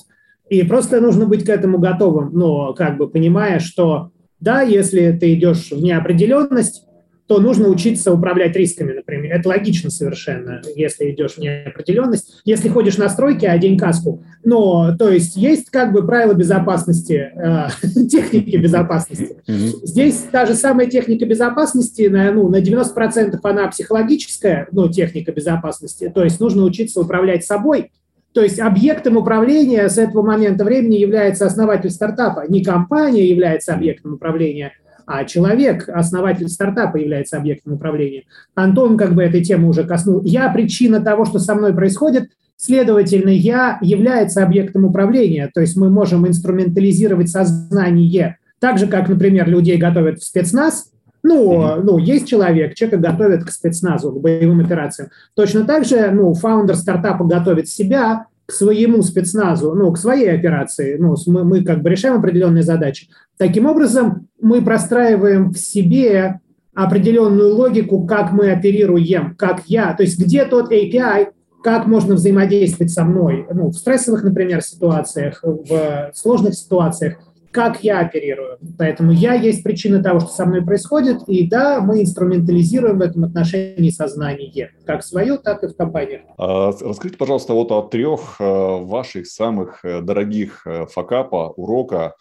И 0.49 0.63
просто 0.63 1.01
нужно 1.01 1.25
быть 1.25 1.43
к 1.43 1.49
этому 1.49 1.79
готовым, 1.79 2.31
но 2.33 2.73
как 2.73 2.97
бы 2.97 3.09
понимая, 3.09 3.59
что 3.59 4.11
да, 4.39 4.61
если 4.61 5.11
ты 5.11 5.33
идешь 5.33 5.71
в 5.71 5.81
неопределенность, 5.81 6.84
то 7.27 7.39
нужно 7.39 7.69
учиться 7.69 8.13
управлять 8.13 8.55
рисками, 8.55 8.93
например. 8.93 9.33
Это 9.33 9.49
логично 9.49 9.89
совершенно, 9.89 10.61
если 10.75 11.11
идешь 11.11 11.33
в 11.33 11.37
неопределенность. 11.39 12.41
Если 12.45 12.69
ходишь 12.69 12.97
на 12.97 13.09
стройки, 13.09 13.45
одень 13.45 13.77
каску. 13.77 14.23
Но, 14.43 14.95
то 14.97 15.09
есть, 15.09 15.35
есть 15.35 15.71
как 15.71 15.91
бы 15.91 16.05
правила 16.05 16.33
безопасности, 16.33 17.31
э, 17.35 17.67
техники 18.09 18.55
безопасности. 18.57 19.37
Здесь 19.47 20.25
та 20.31 20.45
же 20.45 20.53
самая 20.53 20.87
техника 20.87 21.25
безопасности, 21.25 22.03
на, 22.03 22.31
ну, 22.31 22.47
на 22.49 22.61
90% 22.61 23.39
она 23.41 23.67
психологическая, 23.67 24.67
ну, 24.71 24.89
техника 24.89 25.31
безопасности. 25.31 26.11
То 26.13 26.23
есть, 26.23 26.39
нужно 26.39 26.63
учиться 26.63 27.01
управлять 27.01 27.43
собой, 27.43 27.91
то 28.35 28.41
есть 28.41 28.59
объектом 28.59 29.15
управления 29.15 29.87
с 29.87 29.97
этого 29.97 30.21
момента 30.21 30.65
времени 30.65 30.95
является 30.95 31.45
основатель 31.45 31.89
стартапа. 31.89 32.43
Не 32.49 32.61
компания 32.61 33.25
является 33.25 33.73
объектом 33.73 34.15
управления, 34.15 34.73
а 35.05 35.25
человек, 35.25 35.87
основатель 35.87 36.49
стартапа, 36.49 36.97
является 36.97 37.37
объектом 37.37 37.73
управления. 37.73 38.23
Антон 38.55 38.97
как 38.97 39.13
бы 39.13 39.23
этой 39.23 39.43
темы 39.43 39.67
уже 39.67 39.83
коснул. 39.83 40.21
Я 40.23 40.49
причина 40.49 40.99
того, 40.99 41.25
что 41.25 41.39
со 41.39 41.55
мной 41.55 41.73
происходит, 41.73 42.29
следовательно, 42.57 43.29
я 43.29 43.77
является 43.81 44.43
объектом 44.43 44.85
управления. 44.85 45.49
То 45.53 45.61
есть 45.61 45.75
мы 45.75 45.89
можем 45.89 46.27
инструментализировать 46.27 47.29
сознание. 47.29 48.37
Так 48.59 48.77
же, 48.77 48.87
как, 48.87 49.09
например, 49.09 49.47
людей 49.47 49.77
готовят 49.77 50.19
в 50.19 50.23
спецназ, 50.23 50.91
ну, 51.23 51.81
ну, 51.81 51.97
есть 51.97 52.27
человек, 52.27 52.75
человека 52.75 52.99
готовят 52.99 53.43
к 53.43 53.49
спецназу, 53.49 54.11
к 54.11 54.21
боевым 54.21 54.59
операциям. 54.59 55.09
Точно 55.33 55.65
так 55.65 55.83
же, 55.83 56.11
ну, 56.11 56.33
фаундер 56.35 56.75
стартапа 56.75 57.25
готовит 57.25 57.67
себя 57.67 58.27
к 58.45 58.51
своему 58.51 59.01
спецназу, 59.01 59.73
ну, 59.73 59.91
к 59.91 59.97
своей 59.97 60.31
операции. 60.31 60.97
Ну, 60.97 61.15
мы, 61.27 61.43
мы 61.43 61.63
как 61.63 61.81
бы 61.81 61.89
решаем 61.89 62.17
определенные 62.17 62.63
задачи. 62.63 63.07
Таким 63.37 63.65
образом, 63.65 64.27
мы 64.39 64.63
простраиваем 64.63 65.51
в 65.51 65.57
себе 65.57 66.39
определенную 66.73 67.55
логику, 67.55 68.05
как 68.05 68.31
мы 68.31 68.51
оперируем, 68.51 69.35
как 69.35 69.63
я, 69.65 69.93
то 69.93 70.03
есть 70.03 70.19
где 70.19 70.45
тот 70.45 70.71
API, 70.71 71.29
как 71.63 71.87
можно 71.87 72.15
взаимодействовать 72.15 72.91
со 72.91 73.03
мной, 73.03 73.47
ну, 73.51 73.69
в 73.69 73.73
стрессовых, 73.75 74.23
например, 74.23 74.61
ситуациях, 74.61 75.39
в 75.41 76.11
сложных 76.13 76.53
ситуациях, 76.53 77.17
как 77.55 77.85
я 77.85 78.01
оперирую. 78.01 78.57
Поэтому 78.77 79.13
я 79.13 79.33
есть 79.33 79.63
причина 79.63 80.03
того, 80.03 80.19
что 80.19 80.29
со 80.29 80.45
мной 80.45 80.61
происходит, 80.61 81.21
и 81.27 81.47
да, 81.47 81.79
мы 81.79 82.01
инструментализируем 82.01 82.99
в 82.99 83.01
этом 83.01 83.23
отношении 83.23 83.89
сознание, 83.91 84.71
как 84.85 85.03
свое, 85.03 85.37
так 85.37 85.63
и 85.63 85.67
в 85.67 85.75
компаниях. 85.77 86.23
А, 86.37 86.71
расскажите, 86.71 87.17
пожалуйста, 87.17 87.53
вот 87.53 87.71
о 87.71 87.81
трех 87.83 88.35
э, 88.41 88.43
ваших 88.43 89.27
самых 89.27 89.85
э, 89.85 90.01
дорогих 90.01 90.67
э, 90.67 90.85
факапа, 90.87 91.53
урока, 91.55 92.15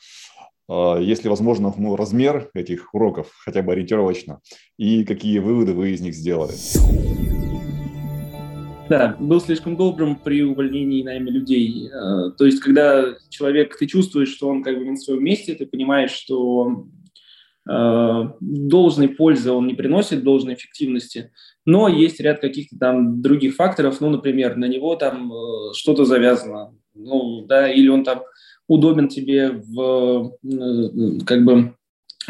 если 0.67 1.29
возможно, 1.29 1.75
ну, 1.77 1.95
размер 1.95 2.49
этих 2.55 2.95
уроков, 2.95 3.27
хотя 3.45 3.61
бы 3.61 3.73
ориентировочно, 3.73 4.41
и 4.79 5.05
какие 5.05 5.39
выводы 5.39 5.75
вы 5.75 5.91
из 5.91 6.01
них 6.01 6.15
сделали? 6.15 6.55
Да, 8.89 9.17
был 9.19 9.41
слишком 9.41 9.77
добрым 9.77 10.17
при 10.17 10.43
увольнении 10.43 11.01
и 11.01 11.05
найме 11.05 11.31
людей. 11.31 11.89
Э, 11.89 12.31
то 12.37 12.45
есть, 12.45 12.61
когда 12.61 13.15
человек, 13.31 13.77
ты 13.79 13.87
чувствуешь, 13.87 14.29
что 14.29 14.49
он 14.49 14.63
как 14.63 14.79
бы 14.79 14.85
на 14.85 14.97
своем 14.97 15.25
месте, 15.25 15.55
ты 15.55 15.65
понимаешь, 15.65 16.11
что 16.11 16.87
э, 17.69 18.23
должной 18.41 19.09
пользы 19.09 19.53
он 19.53 19.67
не 19.67 19.75
приносит, 19.75 20.23
должной 20.23 20.55
эффективности, 20.55 21.33
но 21.65 21.89
есть 21.89 22.21
ряд 22.21 22.41
каких-то 22.41 22.77
там 22.79 23.23
других 23.23 23.55
факторов, 23.55 24.03
ну, 24.03 24.11
например, 24.11 24.57
на 24.57 24.67
него 24.67 24.97
там 24.97 25.33
э, 25.33 25.73
что-то 25.75 26.05
завязано, 26.05 26.75
ну, 26.95 27.47
да, 27.47 27.73
или 27.73 27.89
он 27.89 28.05
там 28.05 28.23
удобен 28.69 29.09
тебе 29.09 29.51
в, 29.51 30.33
как 31.27 31.45
бы, 31.45 31.75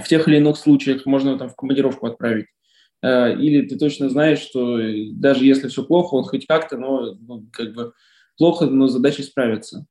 в 0.01 0.09
тех 0.09 0.29
или 0.29 0.37
иных 0.37 0.57
случаях, 0.57 1.05
можно 1.05 1.31
его 1.31 1.39
там 1.39 1.49
в 1.49 1.57
командировку 1.57 2.07
отправить. 2.07 2.47
Э, 3.05 3.35
или 3.35 3.67
ты 3.67 3.77
точно 3.77 4.09
знаешь, 4.09 4.39
что 4.39 4.79
даже 5.13 5.45
если 5.45 5.69
все 5.69 5.85
плохо, 5.85 6.15
он 6.15 6.25
хоть 6.25 6.47
как-то, 6.47 6.79
но 6.79 7.15
ну, 7.21 7.47
как 7.53 7.75
бы 7.75 7.93
плохо, 8.39 8.67
но 8.67 8.89
задача 8.89 9.23
справится. 9.23 9.87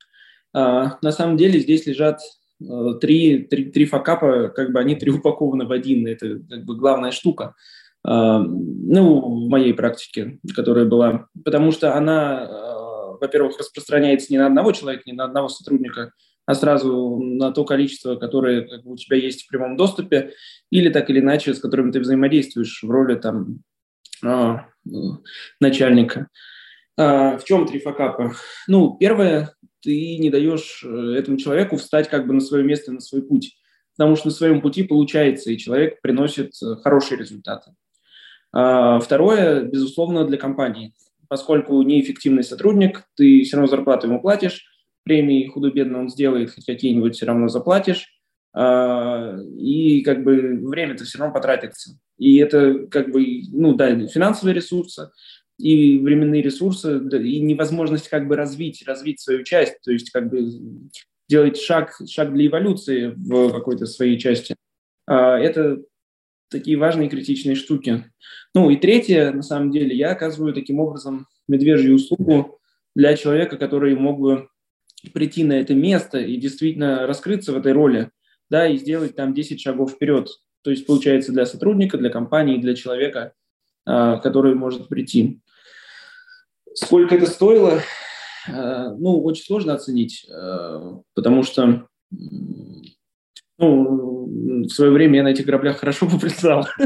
А, 0.52 0.98
на 1.00 1.12
самом 1.12 1.36
деле 1.36 1.60
здесь 1.60 1.86
лежат 1.86 2.20
э, 2.60 2.94
три, 3.00 3.44
три, 3.44 3.66
три 3.66 3.86
факапа, 3.86 4.48
как 4.48 4.72
бы 4.72 4.80
они 4.80 4.96
три 4.96 5.12
упакованы 5.12 5.64
в 5.64 5.72
один, 5.72 6.06
это 6.08 6.40
как 6.50 6.64
бы 6.64 6.76
главная 6.76 7.12
штука. 7.12 7.54
Ну, 8.06 9.46
в 9.46 9.48
моей 9.48 9.72
практике, 9.72 10.38
которая 10.54 10.84
была, 10.84 11.28
потому 11.42 11.72
что 11.72 11.96
она, 11.96 12.44
э, 12.44 13.18
во-первых, 13.18 13.58
распространяется 13.58 14.30
не 14.30 14.36
на 14.38 14.46
одного 14.46 14.72
человека, 14.72 15.04
не 15.06 15.14
на 15.14 15.24
одного 15.24 15.48
сотрудника, 15.48 16.12
а 16.46 16.54
сразу 16.54 17.18
на 17.20 17.52
то 17.52 17.64
количество, 17.64 18.16
которое 18.16 18.62
как 18.62 18.84
бы, 18.84 18.92
у 18.92 18.96
тебя 18.96 19.16
есть 19.16 19.44
в 19.44 19.48
прямом 19.48 19.76
доступе, 19.76 20.32
или 20.70 20.90
так 20.90 21.10
или 21.10 21.20
иначе, 21.20 21.54
с 21.54 21.60
которыми 21.60 21.90
ты 21.90 22.00
взаимодействуешь 22.00 22.82
в 22.82 22.90
роли 22.90 23.16
там 23.16 23.60
а, 24.22 24.66
начальника. 25.60 26.28
А, 26.96 27.38
в 27.38 27.44
чем 27.44 27.66
три 27.66 27.80
факапа? 27.80 28.34
Ну, 28.68 28.96
первое, 28.98 29.54
ты 29.82 30.18
не 30.18 30.30
даешь 30.30 30.82
э, 30.84 31.14
этому 31.18 31.36
человеку 31.36 31.76
встать 31.76 32.08
как 32.08 32.26
бы 32.26 32.34
на 32.34 32.40
свое 32.40 32.64
место, 32.64 32.92
на 32.92 33.00
свой 33.00 33.22
путь, 33.22 33.56
потому 33.96 34.16
что 34.16 34.28
на 34.28 34.32
своем 34.32 34.60
пути 34.60 34.82
получается, 34.82 35.50
и 35.50 35.58
человек 35.58 36.00
приносит 36.00 36.52
э, 36.62 36.76
хорошие 36.82 37.18
результаты. 37.18 37.72
А, 38.52 39.00
второе, 39.00 39.62
безусловно, 39.62 40.24
для 40.24 40.38
компании. 40.38 40.94
Поскольку 41.28 41.80
неэффективный 41.82 42.44
сотрудник, 42.44 43.04
ты 43.16 43.42
все 43.42 43.56
равно 43.56 43.68
зарплату 43.68 44.06
ему 44.06 44.20
платишь, 44.20 44.64
премии 45.04 45.46
худо-бедно 45.46 46.00
он 46.00 46.08
сделает, 46.10 46.54
хоть 46.54 46.64
какие-нибудь 46.64 47.14
все 47.14 47.26
равно 47.26 47.48
заплатишь, 47.48 48.08
а, 48.54 49.36
и 49.56 50.02
как 50.02 50.24
бы 50.24 50.58
время-то 50.62 51.04
все 51.04 51.18
равно 51.18 51.34
потратится. 51.34 51.98
И 52.18 52.36
это 52.38 52.86
как 52.90 53.10
бы, 53.10 53.42
ну 53.52 53.74
да, 53.74 54.06
финансовые 54.06 54.54
ресурсы, 54.54 55.10
и 55.58 55.98
временные 55.98 56.42
ресурсы, 56.42 56.98
и 56.98 57.40
невозможность 57.40 58.08
как 58.08 58.26
бы 58.26 58.36
развить, 58.36 58.84
развить 58.86 59.20
свою 59.20 59.44
часть, 59.44 59.80
то 59.82 59.92
есть 59.92 60.10
как 60.10 60.28
бы 60.28 60.48
делать 61.28 61.58
шаг, 61.58 61.94
шаг 62.08 62.32
для 62.32 62.46
эволюции 62.46 63.14
в 63.16 63.52
какой-то 63.52 63.86
своей 63.86 64.18
части. 64.18 64.56
А, 65.06 65.38
это 65.38 65.82
такие 66.50 66.76
важные 66.76 67.08
критичные 67.08 67.56
штуки. 67.56 68.04
Ну 68.54 68.70
и 68.70 68.76
третье, 68.76 69.32
на 69.32 69.42
самом 69.42 69.70
деле, 69.70 69.96
я 69.96 70.12
оказываю 70.12 70.54
таким 70.54 70.80
образом 70.80 71.26
медвежью 71.48 71.96
услугу 71.96 72.60
для 72.94 73.16
человека, 73.16 73.56
который 73.56 73.96
мог 73.96 74.20
бы 74.20 74.48
прийти 75.12 75.44
на 75.44 75.54
это 75.54 75.74
место 75.74 76.18
и 76.18 76.36
действительно 76.36 77.06
раскрыться 77.06 77.52
в 77.52 77.56
этой 77.56 77.72
роли, 77.72 78.10
да, 78.50 78.68
и 78.68 78.76
сделать 78.76 79.16
там 79.16 79.34
10 79.34 79.60
шагов 79.60 79.92
вперед. 79.92 80.28
То 80.62 80.70
есть 80.70 80.86
получается 80.86 81.32
для 81.32 81.46
сотрудника, 81.46 81.98
для 81.98 82.10
компании, 82.10 82.58
для 82.58 82.74
человека, 82.74 83.34
а, 83.84 84.18
который 84.18 84.54
может 84.54 84.88
прийти. 84.88 85.40
Сколько 86.72 87.16
это 87.16 87.26
стоило? 87.26 87.80
А, 88.48 88.90
ну, 88.94 89.22
очень 89.22 89.44
сложно 89.44 89.74
оценить, 89.74 90.26
а, 90.30 91.00
потому 91.14 91.42
что 91.42 91.86
ну, 93.58 94.64
в 94.64 94.68
свое 94.68 94.90
время 94.90 95.16
я 95.18 95.22
на 95.22 95.28
этих 95.28 95.46
граблях 95.46 95.78
хорошо 95.78 96.06
поплясал. 96.10 96.66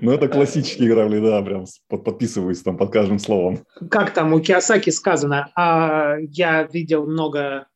Ну, 0.00 0.12
это 0.12 0.28
классические 0.28 0.90
грабли, 0.90 1.18
да, 1.20 1.42
прям 1.42 1.64
подписываюсь 1.88 2.62
там 2.62 2.76
под 2.76 2.92
каждым 2.92 3.18
словом. 3.18 3.64
Как 3.90 4.14
там 4.14 4.32
у 4.32 4.40
Киосаки 4.40 4.90
сказано, 4.90 5.50
а, 5.54 6.16
я 6.20 6.62
видел 6.62 7.06
много 7.06 7.66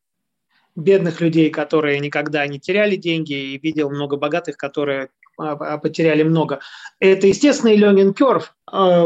бедных 0.77 1.21
людей, 1.21 1.51
которые 1.51 2.01
никогда 2.01 2.47
не 2.47 2.59
теряли 2.59 2.97
деньги, 2.97 3.33
и 3.33 3.59
видел 3.59 3.91
много 3.91 4.17
богатых, 4.17 4.57
которые 4.57 5.11
а, 5.39 5.53
а, 5.53 5.79
потеряли 5.79 6.23
много. 6.23 6.61
Это, 6.99 7.27
естественный 7.27 7.79
learning 7.79 8.15
curve. 8.15 8.45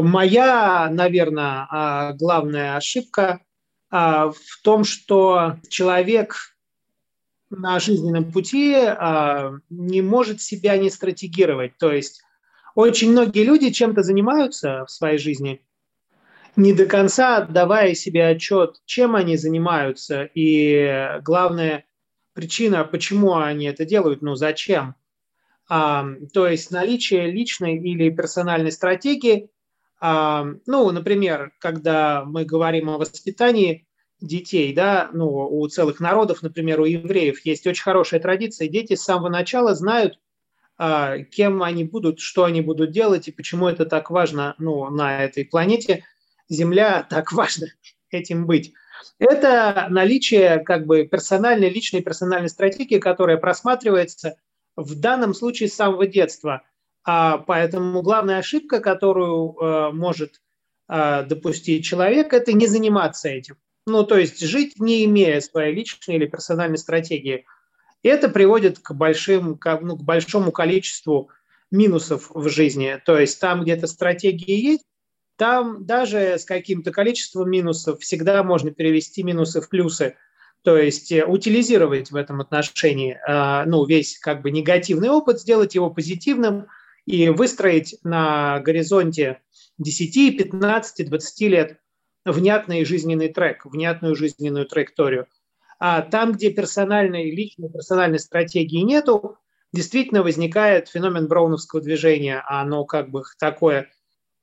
Моя, 0.02 0.88
наверное, 0.90 2.12
главная 2.14 2.76
ошибка 2.76 3.40
в 3.90 4.34
том, 4.62 4.84
что 4.84 5.56
человек 5.68 6.57
на 7.50 7.80
жизненном 7.80 8.30
пути 8.30 8.74
а, 8.74 9.52
не 9.70 10.02
может 10.02 10.40
себя 10.40 10.76
не 10.76 10.90
стратегировать. 10.90 11.76
То 11.78 11.92
есть 11.92 12.22
очень 12.74 13.10
многие 13.10 13.44
люди 13.44 13.70
чем-то 13.70 14.02
занимаются 14.02 14.84
в 14.84 14.90
своей 14.90 15.18
жизни, 15.18 15.62
не 16.56 16.72
до 16.72 16.86
конца 16.86 17.38
отдавая 17.38 17.94
себе 17.94 18.26
отчет, 18.26 18.80
чем 18.84 19.16
они 19.16 19.36
занимаются. 19.36 20.28
И 20.34 21.18
главная 21.22 21.84
причина, 22.34 22.84
почему 22.84 23.34
они 23.34 23.66
это 23.66 23.84
делают, 23.84 24.22
ну 24.22 24.34
зачем. 24.34 24.94
А, 25.68 26.06
то 26.32 26.46
есть 26.46 26.70
наличие 26.70 27.30
личной 27.30 27.76
или 27.78 28.10
персональной 28.10 28.72
стратегии. 28.72 29.50
А, 30.00 30.46
ну, 30.66 30.90
например, 30.92 31.52
когда 31.58 32.24
мы 32.24 32.44
говорим 32.44 32.90
о 32.90 32.98
воспитании, 32.98 33.87
детей, 34.20 34.72
да, 34.72 35.10
ну, 35.12 35.28
у 35.28 35.66
целых 35.68 36.00
народов, 36.00 36.42
например, 36.42 36.80
у 36.80 36.84
евреев 36.84 37.44
есть 37.44 37.66
очень 37.66 37.82
хорошая 37.82 38.20
традиция. 38.20 38.68
Дети 38.68 38.94
с 38.94 39.02
самого 39.02 39.28
начала 39.28 39.74
знают, 39.74 40.18
а, 40.76 41.18
кем 41.18 41.62
они 41.62 41.84
будут, 41.84 42.20
что 42.20 42.44
они 42.44 42.60
будут 42.60 42.90
делать 42.90 43.28
и 43.28 43.32
почему 43.32 43.68
это 43.68 43.84
так 43.84 44.10
важно 44.10 44.54
ну, 44.58 44.88
на 44.90 45.24
этой 45.24 45.44
планете. 45.44 46.04
Земля 46.48 47.02
так 47.10 47.32
важно 47.32 47.66
этим 48.10 48.46
быть. 48.46 48.72
Это 49.18 49.86
наличие 49.90 50.60
как 50.60 50.86
бы 50.86 51.04
персональной, 51.04 51.68
личной 51.68 52.02
персональной 52.02 52.48
стратегии, 52.48 52.98
которая 52.98 53.36
просматривается 53.36 54.36
в 54.76 54.98
данном 54.98 55.34
случае 55.34 55.68
с 55.68 55.74
самого 55.74 56.06
детства. 56.06 56.62
А, 57.04 57.38
поэтому 57.38 58.02
главная 58.02 58.38
ошибка, 58.38 58.80
которую 58.80 59.56
а, 59.60 59.90
может 59.92 60.40
а, 60.88 61.22
допустить 61.22 61.84
человек, 61.84 62.32
это 62.32 62.52
не 62.52 62.66
заниматься 62.66 63.28
этим. 63.28 63.56
Ну, 63.88 64.04
то 64.04 64.18
есть 64.18 64.40
жить, 64.40 64.78
не 64.78 65.04
имея 65.04 65.40
своей 65.40 65.74
личной 65.74 66.16
или 66.16 66.26
персональной 66.26 66.78
стратегии. 66.78 67.46
И 68.02 68.08
это 68.08 68.28
приводит 68.28 68.78
к, 68.78 68.92
большим, 68.92 69.56
к, 69.56 69.80
ну, 69.80 69.96
к 69.96 70.02
большому 70.02 70.52
количеству 70.52 71.30
минусов 71.70 72.30
в 72.30 72.48
жизни. 72.48 73.00
То 73.04 73.18
есть 73.18 73.40
там, 73.40 73.62
где-то 73.62 73.86
стратегии 73.86 74.52
есть, 74.52 74.84
там 75.36 75.86
даже 75.86 76.38
с 76.38 76.44
каким-то 76.44 76.90
количеством 76.90 77.50
минусов 77.50 78.00
всегда 78.00 78.42
можно 78.42 78.70
перевести 78.70 79.22
минусы 79.22 79.60
в 79.60 79.68
плюсы. 79.68 80.16
То 80.62 80.76
есть 80.76 81.12
э, 81.12 81.24
утилизировать 81.24 82.10
в 82.10 82.16
этом 82.16 82.40
отношении 82.40 83.16
э, 83.16 83.64
ну, 83.66 83.84
весь 83.84 84.18
как 84.18 84.42
бы 84.42 84.50
негативный 84.50 85.08
опыт, 85.08 85.40
сделать 85.40 85.74
его 85.74 85.90
позитивным 85.90 86.66
и 87.06 87.28
выстроить 87.28 87.96
на 88.02 88.60
горизонте 88.60 89.40
10, 89.78 90.36
15, 90.36 91.08
20 91.08 91.40
лет 91.42 91.78
внятный 92.32 92.84
жизненный 92.84 93.28
трек, 93.28 93.64
внятную 93.64 94.14
жизненную 94.14 94.66
траекторию. 94.66 95.26
А 95.78 96.02
там, 96.02 96.32
где 96.32 96.50
персональной, 96.50 97.30
личной 97.30 97.70
персональной 97.70 98.18
стратегии 98.18 98.80
нету, 98.80 99.38
действительно 99.72 100.22
возникает 100.22 100.88
феномен 100.88 101.28
броуновского 101.28 101.80
движения. 101.80 102.42
Оно 102.48 102.84
как 102.84 103.10
бы 103.10 103.22
такое 103.38 103.90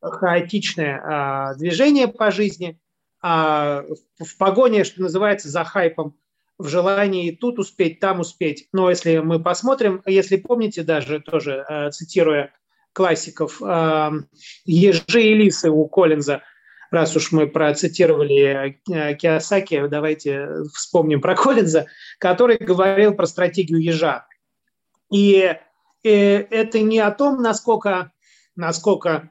хаотичное 0.01 1.01
а, 1.03 1.55
движение 1.55 2.07
по 2.07 2.31
жизни, 2.31 2.79
а, 3.21 3.83
в, 4.19 4.23
в 4.23 4.37
погоне, 4.37 4.83
что 4.83 5.01
называется, 5.01 5.49
за 5.49 5.63
хайпом, 5.63 6.15
в 6.57 6.67
желании 6.67 7.31
тут 7.31 7.59
успеть, 7.59 7.99
там 7.99 8.19
успеть. 8.19 8.69
Но 8.71 8.89
если 8.89 9.17
мы 9.17 9.41
посмотрим, 9.41 10.01
если 10.05 10.37
помните 10.37 10.83
даже, 10.83 11.19
тоже 11.19 11.65
а, 11.67 11.91
цитируя 11.91 12.53
классиков, 12.93 13.61
а, 13.61 14.13
«Ежи 14.63 15.21
и 15.21 15.33
лисы» 15.33 15.69
у 15.69 15.87
Коллинза, 15.87 16.43
раз 16.91 17.15
уж 17.15 17.31
мы 17.31 17.47
процитировали 17.47 18.79
а, 18.91 19.13
Киосаки, 19.13 19.87
давайте 19.87 20.47
вспомним 20.73 21.21
про 21.21 21.35
Коллинза, 21.35 21.87
который 22.19 22.57
говорил 22.57 23.13
про 23.13 23.25
стратегию 23.25 23.81
ежа. 23.81 24.27
И, 25.11 25.55
и 26.03 26.09
э, 26.09 26.47
это 26.49 26.79
не 26.79 26.99
о 26.99 27.11
том, 27.11 27.41
насколько, 27.41 28.11
насколько 28.55 29.29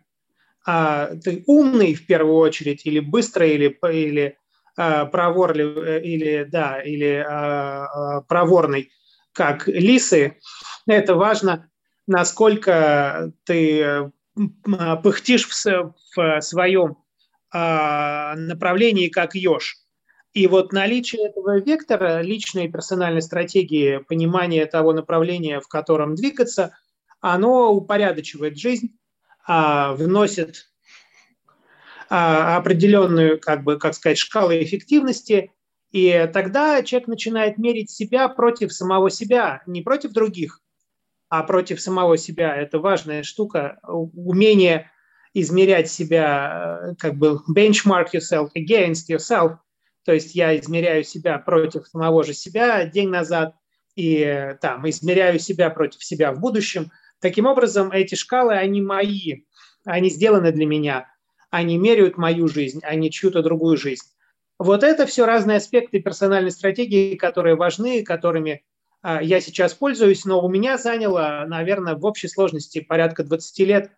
а, 0.67 1.11
ты 1.23 1.45
умный 1.47 1.95
в 1.95 2.07
первую 2.07 2.37
очередь, 2.37 2.87
или 2.87 3.01
быстрый, 3.01 3.55
или, 3.55 3.79
или 3.93 4.39
а, 4.77 5.05
проворливый, 5.07 5.89
э, 5.89 6.03
или, 6.03 6.45
да, 6.45 6.81
или 6.81 7.25
а, 7.27 7.85
а, 7.87 8.21
проворный, 8.23 8.91
как 9.33 9.69
лисы, 9.69 10.39
это 10.87 11.15
важно, 11.15 11.71
насколько 12.07 13.33
ты 13.45 14.11
пыхтишь 15.03 15.49
в, 15.49 15.95
в 16.17 16.41
своем 16.41 16.97
направлении, 17.55 19.09
как 19.09 19.35
еж. 19.35 19.77
И 20.35 20.49
вот 20.49 20.73
наличие 20.73 21.29
этого 21.29 21.61
вектора, 21.61 22.21
личной 22.21 22.69
персональной 22.69 23.23
стратегии, 23.23 23.99
понимание 23.99 24.67
того 24.67 24.93
направления, 24.93 25.61
в 25.61 25.69
котором 25.69 26.17
двигаться, 26.17 26.77
оно 27.21 27.73
упорядочивает 27.73 28.59
жизнь, 28.59 28.99
а, 29.47 29.93
вносит 29.95 30.69
а, 32.11 32.57
определенную, 32.57 33.41
как 33.41 33.63
бы, 33.63 33.79
как 33.79 33.95
сказать, 33.95 34.19
шкалу 34.19 34.53
эффективности, 34.53 35.53
и 35.93 36.29
тогда 36.33 36.83
человек 36.83 37.07
начинает 37.07 37.57
мерить 37.57 37.91
себя 37.91 38.29
против 38.29 38.73
самого 38.73 39.11
себя, 39.11 39.63
не 39.67 39.83
против 39.83 40.11
других, 40.11 40.61
а 41.29 41.45
против 41.45 41.81
самого 41.81 42.19
себя. 42.19 42.57
Это 42.57 42.81
важная 42.81 43.23
штука, 43.23 43.79
умение 43.85 44.91
измерять 45.35 45.91
себя, 45.91 46.95
как 46.99 47.17
бы 47.17 47.41
benchmark 47.55 48.09
yourself 48.15 48.51
against 48.57 49.11
yourself, 49.11 49.57
то 50.05 50.13
есть 50.13 50.35
я 50.35 50.57
измеряю 50.59 51.05
себя 51.05 51.39
против 51.39 51.87
самого 51.89 52.25
же 52.25 52.33
себя 52.33 52.87
день 52.87 53.09
назад 53.09 53.55
и 53.97 54.55
там 54.61 54.89
измеряю 54.89 55.39
себя 55.39 55.71
против 55.71 56.03
себя 56.03 56.33
в 56.33 56.41
будущем– 56.41 56.91
Таким 57.25 57.47
образом, 57.47 57.91
эти 57.91 58.17
шкалы, 58.17 58.53
они 58.53 58.83
мои, 58.83 59.45
они 59.87 60.11
сделаны 60.11 60.53
для 60.53 60.67
меня, 60.67 61.11
они 61.49 61.79
меряют 61.79 62.19
мою 62.19 62.49
жизнь, 62.49 62.81
а 62.83 62.95
не 62.97 63.11
чью-то 63.11 63.43
другую 63.43 63.79
жизнь. 63.79 64.05
Вот 64.59 64.83
это 64.83 65.07
все 65.07 65.25
разные 65.25 65.57
аспекты 65.57 66.01
персональной 66.01 66.51
стратегии, 66.51 67.17
которые 67.17 67.57
важны, 67.57 68.05
которыми 68.05 68.63
а, 69.01 69.23
я 69.23 69.41
сейчас 69.41 69.73
пользуюсь, 69.73 70.27
но 70.27 70.45
у 70.45 70.51
меня 70.51 70.77
заняло, 70.77 71.47
наверное, 71.49 71.95
в 71.95 72.05
общей 72.05 72.29
сложности 72.29 72.81
порядка 72.81 73.25
20 73.25 73.59
лет 73.61 73.93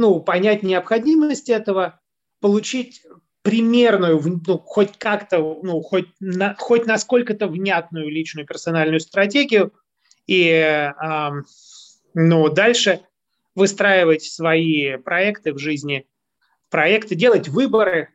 ну, 0.00 0.18
понять 0.18 0.62
необходимость 0.62 1.50
этого, 1.50 2.00
получить 2.40 3.02
примерную, 3.42 4.18
ну, 4.46 4.58
хоть 4.58 4.96
как-то, 4.96 5.60
ну, 5.62 5.82
хоть, 5.82 6.08
на, 6.20 6.54
хоть 6.58 6.86
насколько-то 6.86 7.46
внятную 7.48 8.08
личную 8.08 8.46
персональную 8.46 9.00
стратегию 9.00 9.74
и 10.26 10.46
э, 10.48 11.30
но 12.14 12.48
дальше 12.48 13.00
выстраивать 13.54 14.22
свои 14.22 14.96
проекты 14.96 15.52
в 15.52 15.58
жизни, 15.58 16.06
проекты, 16.70 17.14
делать 17.14 17.48
выборы 17.48 18.08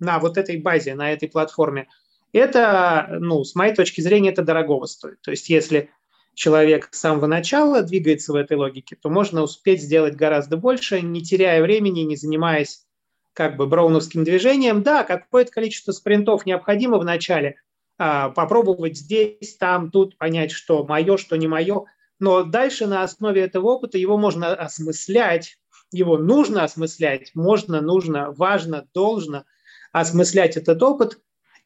на 0.00 0.18
вот 0.18 0.38
этой 0.38 0.60
базе, 0.60 0.96
на 0.96 1.12
этой 1.12 1.28
платформе, 1.28 1.86
это, 2.32 3.16
ну, 3.20 3.44
с 3.44 3.54
моей 3.54 3.76
точки 3.76 4.00
зрения, 4.00 4.30
это 4.30 4.42
дорогого 4.42 4.86
стоит. 4.86 5.20
То 5.20 5.30
есть 5.30 5.48
если 5.48 5.90
человек 6.38 6.88
с 6.90 7.00
самого 7.00 7.26
начала 7.26 7.82
двигается 7.82 8.32
в 8.32 8.36
этой 8.36 8.56
логике, 8.56 8.96
то 9.00 9.10
можно 9.10 9.42
успеть 9.42 9.82
сделать 9.82 10.14
гораздо 10.14 10.56
больше, 10.56 11.00
не 11.00 11.22
теряя 11.22 11.62
времени, 11.62 12.00
не 12.00 12.16
занимаясь 12.16 12.86
как 13.32 13.56
бы 13.56 13.66
броуновским 13.66 14.24
движением. 14.24 14.82
Да, 14.82 15.04
какое-то 15.04 15.52
количество 15.52 15.92
спринтов 15.92 16.46
необходимо 16.46 16.98
в 16.98 17.04
начале, 17.04 17.56
а, 17.98 18.30
попробовать 18.30 18.96
здесь, 18.96 19.56
там, 19.58 19.90
тут, 19.90 20.16
понять, 20.18 20.50
что 20.52 20.84
мое, 20.84 21.16
что 21.16 21.36
не 21.36 21.46
мое– 21.46 21.84
но 22.18 22.42
дальше 22.42 22.86
на 22.86 23.02
основе 23.02 23.42
этого 23.42 23.66
опыта 23.68 23.98
его 23.98 24.16
можно 24.18 24.52
осмыслять, 24.52 25.58
его 25.92 26.18
нужно 26.18 26.64
осмыслять, 26.64 27.30
можно, 27.34 27.80
нужно, 27.80 28.32
важно, 28.32 28.86
должно 28.92 29.44
осмыслять 29.92 30.56
этот 30.56 30.82
опыт 30.82 31.20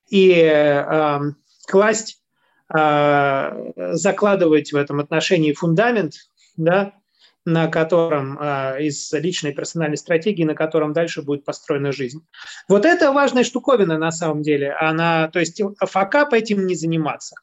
и 0.08 0.30
э, 0.32 1.20
класть, 1.66 2.21
закладывать 2.72 4.72
в 4.72 4.76
этом 4.76 5.00
отношении 5.00 5.52
фундамент, 5.52 6.14
да, 6.56 6.94
на 7.44 7.66
котором 7.66 8.38
э, 8.40 8.84
из 8.84 9.12
личной 9.12 9.52
персональной 9.52 9.96
стратегии, 9.96 10.44
на 10.44 10.54
котором 10.54 10.92
дальше 10.92 11.22
будет 11.22 11.44
построена 11.44 11.90
жизнь. 11.90 12.24
Вот 12.68 12.86
это 12.86 13.10
важная 13.10 13.42
штуковина 13.42 13.98
на 13.98 14.12
самом 14.12 14.42
деле. 14.42 14.72
Она, 14.72 15.28
то 15.28 15.40
есть 15.40 15.60
факап 15.80 16.34
этим 16.34 16.66
не 16.66 16.76
заниматься. 16.76 17.34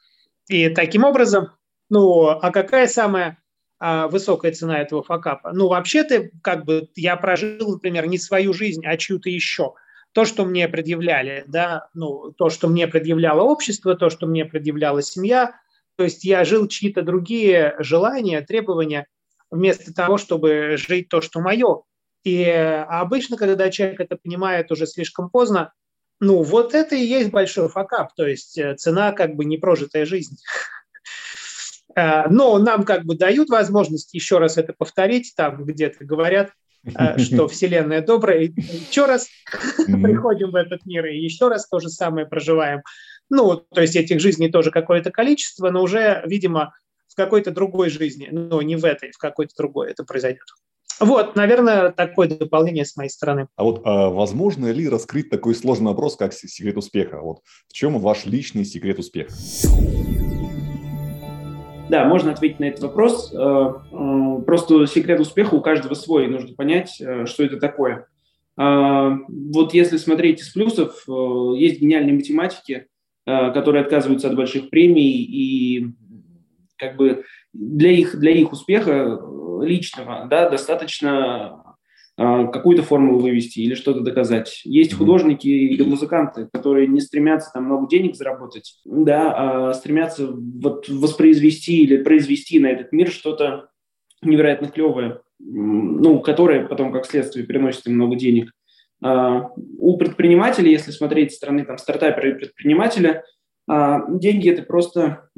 И 0.48 0.70
таким 0.70 1.04
образом 1.04 1.50
ну, 1.90 2.30
а 2.30 2.52
какая 2.52 2.88
самая 2.88 3.40
а, 3.80 4.08
высокая 4.08 4.52
цена 4.52 4.80
этого 4.80 5.04
факапа? 5.04 5.52
Ну, 5.54 5.68
вообще-то, 5.68 6.30
как 6.42 6.66
бы, 6.66 6.88
я 6.96 7.18
прожил, 7.18 7.72
например, 7.72 8.08
не 8.08 8.18
свою 8.18 8.54
жизнь, 8.54 8.86
а 8.86 8.96
чью-то 8.96 9.30
еще. 9.30 9.74
То, 10.12 10.26
что 10.26 10.46
мне 10.46 10.68
предъявляли, 10.68 11.44
да, 11.48 11.88
ну, 11.94 12.32
то, 12.32 12.50
что 12.50 12.68
мне 12.68 12.88
предъявляло 12.88 13.44
общество, 13.44 13.96
то, 13.96 14.10
что 14.10 14.26
мне 14.26 14.46
предъявляла 14.46 15.02
семья, 15.02 15.54
то 15.96 16.04
есть 16.04 16.24
я 16.24 16.46
жил 16.46 16.68
чьи-то 16.68 17.02
другие 17.02 17.76
желания, 17.80 18.42
требования, 18.42 19.06
вместо 19.52 19.94
того, 19.94 20.18
чтобы 20.18 20.76
жить 20.78 21.10
то, 21.10 21.22
что 21.22 21.42
мое. 21.42 21.84
И 22.24 22.44
а 22.44 23.02
обычно, 23.02 23.38
когда 23.38 23.70
человек 23.70 24.00
это 24.00 24.16
понимает 24.16 24.72
уже 24.72 24.88
слишком 24.88 25.30
поздно, 25.30 25.74
ну, 26.20 26.44
вот 26.44 26.76
это 26.76 26.96
и 26.96 27.06
есть 27.06 27.32
большой 27.32 27.70
факап, 27.70 28.14
то 28.16 28.28
есть 28.28 28.58
э, 28.58 28.76
цена 28.76 29.14
как 29.14 29.36
бы 29.36 29.46
непрожитая 29.46 30.06
жизнь. 30.06 30.38
Э, 31.96 32.30
но 32.30 32.60
нам 32.60 32.86
как 32.86 33.04
бы 33.04 33.18
дают 33.18 33.50
возможность 33.50 34.14
еще 34.14 34.38
раз 34.38 34.60
это 34.60 34.74
повторить, 34.74 35.34
там 35.36 35.66
где-то 35.66 36.06
говорят, 36.06 36.52
что 37.18 37.48
Вселенная 37.50 38.02
добрая, 38.02 38.40
и 38.44 38.54
еще 38.62 39.06
раз 39.06 39.28
приходим 39.86 40.52
в 40.52 40.56
этот 40.56 40.86
мир, 40.86 41.06
и 41.06 41.18
еще 41.18 41.48
раз 41.48 41.68
то 41.68 41.80
же 41.80 41.90
самое 41.90 42.26
проживаем. 42.26 42.82
Ну, 43.30 43.56
то 43.58 43.82
есть 43.82 43.96
этих 43.96 44.20
жизней 44.20 44.50
тоже 44.50 44.72
какое-то 44.72 45.12
количество, 45.12 45.70
но 45.70 45.84
уже, 45.84 46.24
видимо, 46.26 46.74
в 47.08 47.16
какой-то 47.16 47.52
другой 47.52 47.90
жизни, 47.90 48.30
но 48.32 48.62
не 48.62 48.76
в 48.76 48.86
этой, 48.86 49.12
в 49.12 49.18
какой-то 49.18 49.54
другой 49.58 49.92
это 49.92 50.04
произойдет. 50.04 50.46
Вот, 51.00 51.36
наверное, 51.36 51.92
такое 51.92 52.28
дополнение 52.28 52.84
с 52.84 52.98
моей 52.98 53.10
стороны. 53.10 53.48
А 53.56 53.64
вот 53.64 53.82
а 53.86 54.10
возможно 54.10 54.70
ли 54.72 54.90
раскрыть 54.90 55.30
такой 55.30 55.56
сложный 55.56 55.88
вопрос, 55.88 56.18
как 56.18 56.34
секрет 56.34 56.78
успеха? 56.78 57.22
Вот 57.22 57.40
в 57.68 57.74
чем 57.74 57.98
ваш 58.00 58.26
личный 58.26 58.66
секрет 58.66 59.00
успеха? 59.00 59.32
Да, 61.90 62.06
можно 62.06 62.32
ответить 62.32 62.60
на 62.60 62.66
этот 62.66 62.84
вопрос. 62.84 63.34
Э, 63.34 63.38
э, 63.38 64.42
просто 64.46 64.86
секрет 64.86 65.20
успеха 65.20 65.56
у 65.56 65.62
каждого 65.62 65.96
свой, 65.96 66.28
нужно 66.28 66.56
понять, 66.56 67.02
э, 67.02 67.26
что 67.26 67.44
это 67.44 67.58
такое. 67.58 68.08
Вот 68.56 69.74
если 69.74 69.96
смотреть 69.96 70.42
из 70.42 70.50
плюсов, 70.50 71.06
есть 71.08 71.80
гениальные 71.80 72.14
математики, 72.14 72.88
которые 73.26 73.84
отказываются 73.84 74.28
от 74.28 74.36
больших 74.36 74.70
премий 74.70 75.24
и 75.24 75.94
как 76.76 76.98
бы 76.98 77.24
для 77.54 77.92
их, 77.92 78.20
для 78.20 78.32
их 78.32 78.52
успеха 78.52 79.18
личного, 79.62 80.28
да, 80.30 80.50
достаточно 80.50 81.69
какую-то 82.20 82.84
формулу 82.84 83.20
вывести 83.20 83.60
или 83.60 83.76
что-то 83.76 84.02
доказать. 84.02 84.62
Есть 84.66 84.94
художники 84.94 85.48
или 85.48 85.84
музыканты, 85.84 86.50
которые 86.52 86.86
не 86.88 87.00
стремятся 87.00 87.52
там 87.54 87.64
много 87.66 87.88
денег 87.88 88.18
заработать, 88.18 88.82
да, 88.84 89.70
а 89.70 89.74
стремятся 89.74 90.28
вот 90.28 90.90
воспроизвести 90.90 91.84
или 91.84 92.04
произвести 92.04 92.60
на 92.60 92.68
этот 92.68 92.92
мир 92.92 93.10
что-то 93.10 93.70
невероятно 94.22 94.68
клевое, 94.68 95.22
ну, 95.40 96.20
которое 96.20 96.68
потом, 96.68 96.92
как 96.92 97.06
следствие, 97.06 97.46
приносит 97.46 97.88
им 97.88 97.96
много 97.96 98.18
денег. 98.18 98.52
А, 99.02 99.52
у 99.56 99.98
предпринимателей, 99.98 100.72
если 100.72 100.92
смотреть 100.92 101.32
со 101.32 101.38
стороны 101.38 101.64
там, 101.64 101.78
стартапера 101.78 102.32
и 102.32 102.38
предпринимателя, 102.38 103.24
а, 103.68 104.06
деньги– 104.10 104.50
это 104.52 104.64
просто 104.64 105.30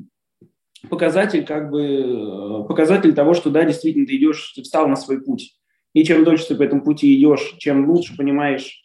показатель, 0.90 1.46
как 1.46 1.70
бы, 1.70 2.66
показатель 2.68 3.14
того, 3.14 3.36
что 3.36 3.52
да, 3.52 3.66
действительно 3.66 4.08
ты 4.08 4.16
идешь, 4.16 4.54
ты 4.56 4.64
встал 4.64 4.88
на 4.88 4.96
свой 4.96 5.22
путь. 5.22 5.56
И 5.94 6.04
чем 6.04 6.24
дольше 6.24 6.50
ты 6.50 6.56
по 6.56 6.64
этому 6.64 6.84
пути 6.84 7.16
идешь, 7.18 7.56
чем 7.58 7.90
лучше 7.90 8.16
понимаешь 8.16 8.82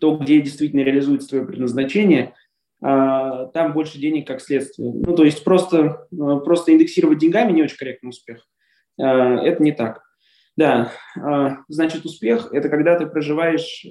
то, 0.00 0.16
где 0.16 0.40
действительно 0.40 0.80
реализуется 0.80 1.28
твое 1.28 1.46
предназначение, 1.46 2.34
а, 2.82 3.46
там 3.46 3.72
больше 3.72 3.98
денег 3.98 4.26
как 4.26 4.40
следствие. 4.40 4.92
Ну, 4.92 5.16
то 5.16 5.24
есть 5.24 5.42
просто, 5.42 6.06
а, 6.12 6.36
просто 6.40 6.72
индексировать 6.72 7.18
деньгами 7.18 7.52
не 7.52 7.62
очень 7.62 7.78
корректный 7.78 8.10
успех. 8.10 8.46
А, 9.00 9.42
это 9.42 9.62
не 9.62 9.72
так. 9.72 10.02
Да, 10.56 10.92
значит, 11.66 12.04
успех– 12.04 12.50
это 12.52 12.68
когда 12.68 12.96
ты 12.96 13.06
проживаешь 13.06 13.84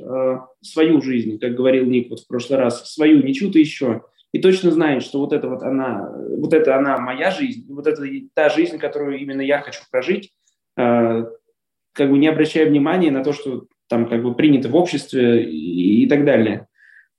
свою 0.62 1.02
жизнь, 1.02 1.38
как 1.38 1.56
говорил 1.56 1.86
Ник 1.86 2.10
вот 2.10 2.22
в 2.22 2.28
прошлый 2.30 2.58
раз, 2.58 2.89
свою, 2.89 3.22
не 3.22 3.34
чью-то 3.34 3.60
еще, 3.60 4.04
и 4.32 4.39
точно 4.39 4.72
знаешь, 4.72 5.04
что 5.04 5.20
вот 5.20 5.34
это 5.34 5.50
вот 5.50 5.62
она, 5.62 6.10
вот 6.16 6.54
это 6.54 6.78
она 6.78 7.00
моя 7.00 7.32
жизнь, 7.32 7.66
вот 7.68 7.86
это 7.86 8.02
та 8.34 8.48
жизнь, 8.48 8.78
которую 8.78 9.20
именно 9.20 9.41
я 9.41 9.60
хочу 9.60 9.82
прожить, 9.91 10.32
как 11.94 12.10
бы 12.10 12.18
не 12.18 12.28
обращая 12.28 12.68
внимания 12.68 13.12
на 13.12 13.24
то, 13.24 13.34
что 13.34 13.66
там 13.88 14.08
как 14.08 14.24
бы 14.24 14.34
принято 14.36 14.70
в 14.70 14.76
обществе 14.76 15.44
и, 15.44 16.04
и 16.04 16.08
так 16.08 16.26
далее. 16.26 16.68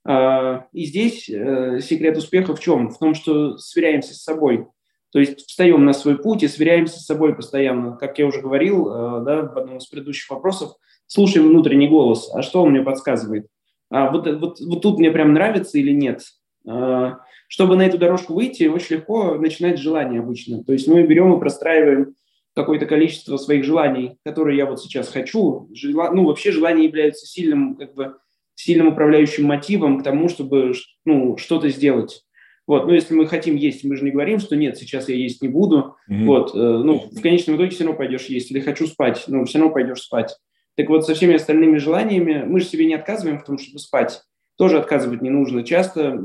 А, 0.07 0.67
и 0.73 0.85
здесь 0.85 1.29
э, 1.31 1.81
секрет 1.81 2.17
успеха 2.17 2.55
в 2.55 2.61
чем? 2.61 2.91
В 2.91 2.99
том, 2.99 3.15
что 3.15 3.57
сверяемся 3.57 4.15
с 4.15 4.23
собой. 4.23 4.67
То 5.13 5.21
есть 5.21 5.47
встаем 5.47 5.85
на 5.85 5.93
свой 5.93 6.19
путь 6.19 6.43
и 6.43 6.49
сверяемся 6.49 6.99
с 6.99 7.07
собой 7.07 7.35
постоянно. 7.35 7.97
Как 7.97 8.19
я 8.19 8.27
уже 8.27 8.41
говорил 8.41 8.89
э, 8.89 9.25
да, 9.25 9.43
в 9.43 9.57
одном 9.57 9.79
из 9.79 9.87
предыдущих 9.87 10.29
вопросов, 10.29 10.73
слушаем 11.07 11.49
внутренний 11.49 11.89
голос. 11.89 12.31
А 12.35 12.43
что 12.43 12.63
он 12.63 12.71
мне 12.71 12.83
подсказывает? 12.83 13.47
А 13.91 14.11
вот, 14.11 14.27
вот, 14.27 14.61
вот 14.61 14.83
тут 14.83 14.99
мне 14.99 15.11
прям 15.11 15.33
нравится 15.33 15.79
или 15.79 15.93
нет? 15.93 16.23
А, 16.69 17.19
чтобы 17.49 17.77
на 17.77 17.87
эту 17.87 17.99
дорожку 17.99 18.35
выйти, 18.35 18.65
очень 18.65 18.97
легко 18.97 19.37
начинать 19.37 19.79
с 19.79 19.83
желания 19.83 20.19
обычно. 20.19 20.65
То 20.65 20.73
есть 20.73 20.89
мы 20.89 21.05
берем 21.05 21.33
и 21.33 21.41
простраиваем 21.41 22.15
какое-то 22.55 22.87
количество 22.87 23.37
своих 23.37 23.65
желаний, 23.65 24.17
которые 24.25 24.57
я 24.57 24.67
вот 24.67 24.81
сейчас 24.81 25.09
хочу. 25.09 25.69
Жела... 25.73 26.13
Ну, 26.13 26.25
вообще 26.25 26.53
желания 26.53 26.85
являются 26.85 27.27
сильным, 27.27 27.77
как 27.77 27.95
бы, 27.95 28.17
сильным 28.55 28.89
управляющим 28.89 29.45
мотивом 29.45 30.01
к 30.01 30.05
тому, 30.05 30.29
чтобы 30.29 30.73
ну, 31.05 31.37
что-то 31.37 31.69
сделать. 31.69 32.25
Вот, 32.67 32.87
ну, 32.87 32.95
если 32.95 33.15
мы 33.15 33.27
хотим 33.27 33.57
есть, 33.57 33.85
мы 33.85 33.97
же 33.97 34.05
не 34.05 34.11
говорим, 34.11 34.39
что 34.39 34.57
нет, 34.57 34.79
сейчас 34.79 35.09
я 35.09 35.17
есть 35.17 35.43
не 35.43 35.49
буду. 35.49 35.97
Mm-hmm. 36.09 36.25
Вот, 36.25 36.55
э, 36.55 36.59
ну, 36.59 37.11
в 37.13 37.21
конечном 37.21 37.57
итоге 37.57 37.71
все 37.71 37.85
равно 37.85 37.99
пойдешь 37.99 38.27
есть. 38.27 38.51
Или 38.51 38.61
хочу 38.61 38.87
спать, 38.87 39.25
ну, 39.27 39.45
все 39.45 39.59
равно 39.59 39.75
пойдешь 39.75 40.01
спать. 40.01 40.35
Так 40.77 40.89
вот, 40.89 41.05
со 41.05 41.15
всеми 41.15 41.35
остальными 41.35 41.77
желаниями 41.77 42.45
мы 42.47 42.61
же 42.61 42.67
себе 42.67 42.87
не 42.87 42.95
отказываем 42.95 43.39
в 43.39 43.45
том, 43.45 43.59
чтобы 43.59 43.79
спать. 43.81 44.23
Тоже 44.57 44.79
отказывать 44.79 45.21
не 45.21 45.31
нужно. 45.31 45.63
Часто 45.63 46.25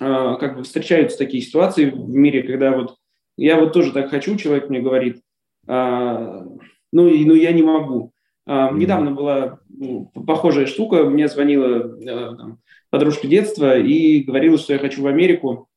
э, 0.00 0.36
как 0.38 0.56
бы 0.56 0.62
встречаются 0.62 1.18
такие 1.18 1.42
ситуации 1.42 1.86
в 1.86 2.08
мире, 2.08 2.42
когда 2.42 2.70
вот 2.70 2.96
я 3.36 3.58
вот 3.58 3.72
тоже 3.72 3.92
так 3.92 4.10
хочу, 4.10 4.36
человек 4.36 4.68
мне 4.68 4.80
говорит, 4.80 5.22
ну, 5.66 7.08
и, 7.08 7.24
ну, 7.24 7.34
я 7.34 7.52
не 7.52 7.62
могу. 7.62 8.14
А, 8.46 8.70
недавно 8.72 9.10
была 9.10 9.58
ну, 9.68 10.10
похожая 10.26 10.66
штука. 10.66 11.04
Мне 11.04 11.28
звонила 11.28 11.98
э, 11.98 12.36
там, 12.36 12.58
подружка 12.90 13.26
детства 13.26 13.78
и 13.78 14.20
говорила, 14.20 14.58
что 14.58 14.72
я 14.72 14.78
хочу 14.78 15.02
в 15.02 15.06
Америку. 15.06 15.68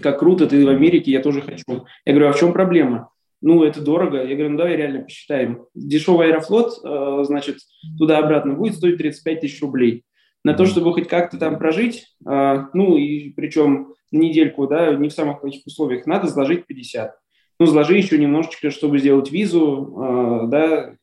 Как 0.00 0.18
круто, 0.18 0.46
ты 0.46 0.64
в 0.64 0.68
Америке, 0.68 1.10
я 1.10 1.20
тоже 1.20 1.42
хочу. 1.42 1.86
Я 2.04 2.12
говорю, 2.12 2.28
а 2.28 2.32
в 2.32 2.38
чем 2.38 2.52
проблема? 2.52 3.10
Ну, 3.40 3.62
это 3.64 3.80
дорого. 3.80 4.18
Я 4.18 4.34
говорю, 4.34 4.50
ну, 4.50 4.58
давай 4.58 4.76
реально 4.76 5.02
посчитаем. 5.02 5.64
Дешевый 5.74 6.28
аэрофлот, 6.28 6.78
э, 6.84 7.24
значит, 7.24 7.58
туда-обратно 7.98 8.54
будет 8.54 8.74
стоить 8.74 8.98
35 8.98 9.40
тысяч 9.40 9.60
рублей. 9.62 10.04
На 10.44 10.54
то, 10.54 10.66
чтобы 10.66 10.92
хоть 10.92 11.08
как-то 11.08 11.38
там 11.38 11.58
прожить, 11.58 12.06
э, 12.28 12.64
ну, 12.74 12.96
и 12.96 13.30
причем 13.30 13.94
на 14.10 14.18
недельку, 14.18 14.66
да, 14.66 14.94
не 14.94 15.08
в 15.08 15.12
самых 15.12 15.40
плохих 15.40 15.66
условиях, 15.66 16.06
надо 16.06 16.28
сложить 16.28 16.66
50 16.66 17.14
ну, 17.62 17.66
сложи 17.66 17.96
еще 17.96 18.18
немножечко, 18.18 18.70
чтобы 18.70 18.98
сделать 18.98 19.30
визу, 19.30 19.96
э, 19.96 20.46
да, 20.48 20.94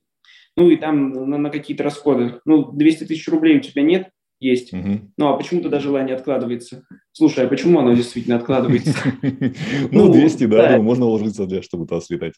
ну 0.57 0.69
и 0.69 0.75
там 0.75 1.11
на, 1.11 1.37
на 1.37 1.49
какие-то 1.49 1.83
расходы. 1.83 2.41
Ну, 2.45 2.71
200 2.71 3.05
тысяч 3.05 3.27
рублей 3.29 3.57
у 3.57 3.61
тебя 3.61 3.81
нет, 3.81 4.09
есть. 4.39 4.73
Угу. 4.73 5.11
Ну, 5.17 5.27
а 5.27 5.37
почему 5.37 5.61
тогда 5.61 5.79
желание 5.79 6.15
откладывается? 6.15 6.83
Слушай, 7.13 7.45
а 7.45 7.47
почему 7.47 7.79
оно 7.79 7.93
действительно 7.93 8.35
откладывается? 8.35 8.93
Ну, 9.91 10.11
200, 10.11 10.45
да, 10.45 10.77
ну, 10.77 10.83
можно 10.83 11.05
уложиться, 11.05 11.45
для 11.45 11.61
чтобы 11.61 11.87
туда 11.87 12.01
слетать. 12.01 12.33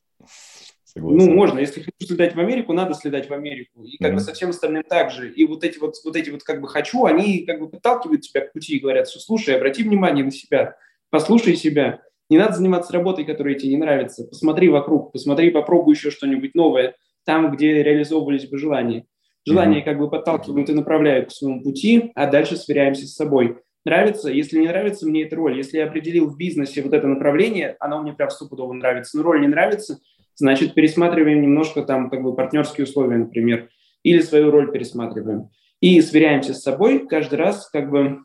Ну, 0.95 1.32
можно. 1.32 1.59
Если 1.59 1.82
хочу 1.82 1.95
слетать 2.05 2.36
в 2.36 2.39
Америку, 2.39 2.74
надо 2.74 2.93
слетать 2.93 3.30
в 3.30 3.34
Америку. 3.34 3.84
И 3.84 3.97
как 3.97 4.13
бы 4.13 4.19
со 4.19 4.34
всем 4.34 4.49
остальным 4.49 4.84
так 4.84 5.09
же. 5.09 5.32
И 5.32 5.45
вот 5.45 5.63
эти 5.63 5.80
вот, 5.80 5.95
вот 6.03 6.15
эти 6.15 6.30
вот 6.30 6.43
как 6.43 6.61
бы 6.61 6.67
хочу, 6.67 7.05
они 7.05 7.45
как 7.45 7.59
бы 7.59 7.69
подталкивают 7.69 8.22
тебя 8.22 8.41
к 8.41 8.53
пути 8.53 8.76
и 8.76 8.80
говорят, 8.80 9.09
что 9.09 9.19
слушай, 9.19 9.55
обрати 9.55 9.84
внимание 9.84 10.26
на 10.26 10.32
себя, 10.32 10.76
послушай 11.09 11.55
себя. 11.55 12.01
Не 12.32 12.38
надо 12.38 12.53
заниматься 12.53 12.93
работой, 12.93 13.25
которая 13.25 13.55
тебе 13.55 13.71
не 13.71 13.77
нравится. 13.77 14.23
Посмотри 14.23 14.69
вокруг, 14.69 15.11
посмотри, 15.11 15.51
попробуй 15.51 15.95
еще 15.95 16.11
что-нибудь 16.11 16.55
новое, 16.55 16.95
там, 17.25 17.51
где 17.51 17.84
реализовывались 17.84 18.47
бы 18.47 18.57
желания. 18.57 19.03
Желания 19.45 19.82
mm-hmm. 19.82 19.84
как 19.84 19.97
бы 19.97 20.09
подталкивают 20.09 20.69
и 20.69 20.73
направляют 20.73 21.27
к 21.27 21.32
своему 21.34 21.61
пути, 21.61 22.13
а 22.15 22.27
дальше 22.27 22.55
сверяемся 22.55 23.05
с 23.05 23.15
собой. 23.15 23.57
Нравится? 23.84 24.29
Если 24.29 24.59
не 24.59 24.67
нравится 24.69 25.05
мне 25.09 25.23
эта 25.23 25.36
роль, 25.36 25.57
если 25.57 25.79
я 25.79 25.88
определил 25.88 26.29
в 26.29 26.38
бизнесе 26.38 26.82
вот 26.82 26.93
это 26.93 27.05
направление, 27.05 27.75
оно 27.82 28.01
мне 28.01 28.13
прям 28.13 28.29
стопудово 28.29 28.71
нравится, 28.71 29.17
но 29.17 29.23
роль 29.23 29.41
не 29.41 29.47
нравится, 29.47 29.99
значит, 30.36 30.73
пересматриваем 30.73 31.41
немножко 31.41 31.82
там 31.82 32.09
как 32.09 32.23
бы 32.23 32.34
партнерские 32.34 32.86
условия, 32.86 33.17
например, 33.17 33.67
или 34.03 34.21
свою 34.21 34.51
роль 34.51 34.71
пересматриваем. 34.71 35.49
И 35.82 35.99
сверяемся 35.99 36.53
с 36.53 36.61
собой 36.61 37.07
каждый 37.09 37.39
раз, 37.39 37.69
как 37.69 37.89
бы 37.89 38.19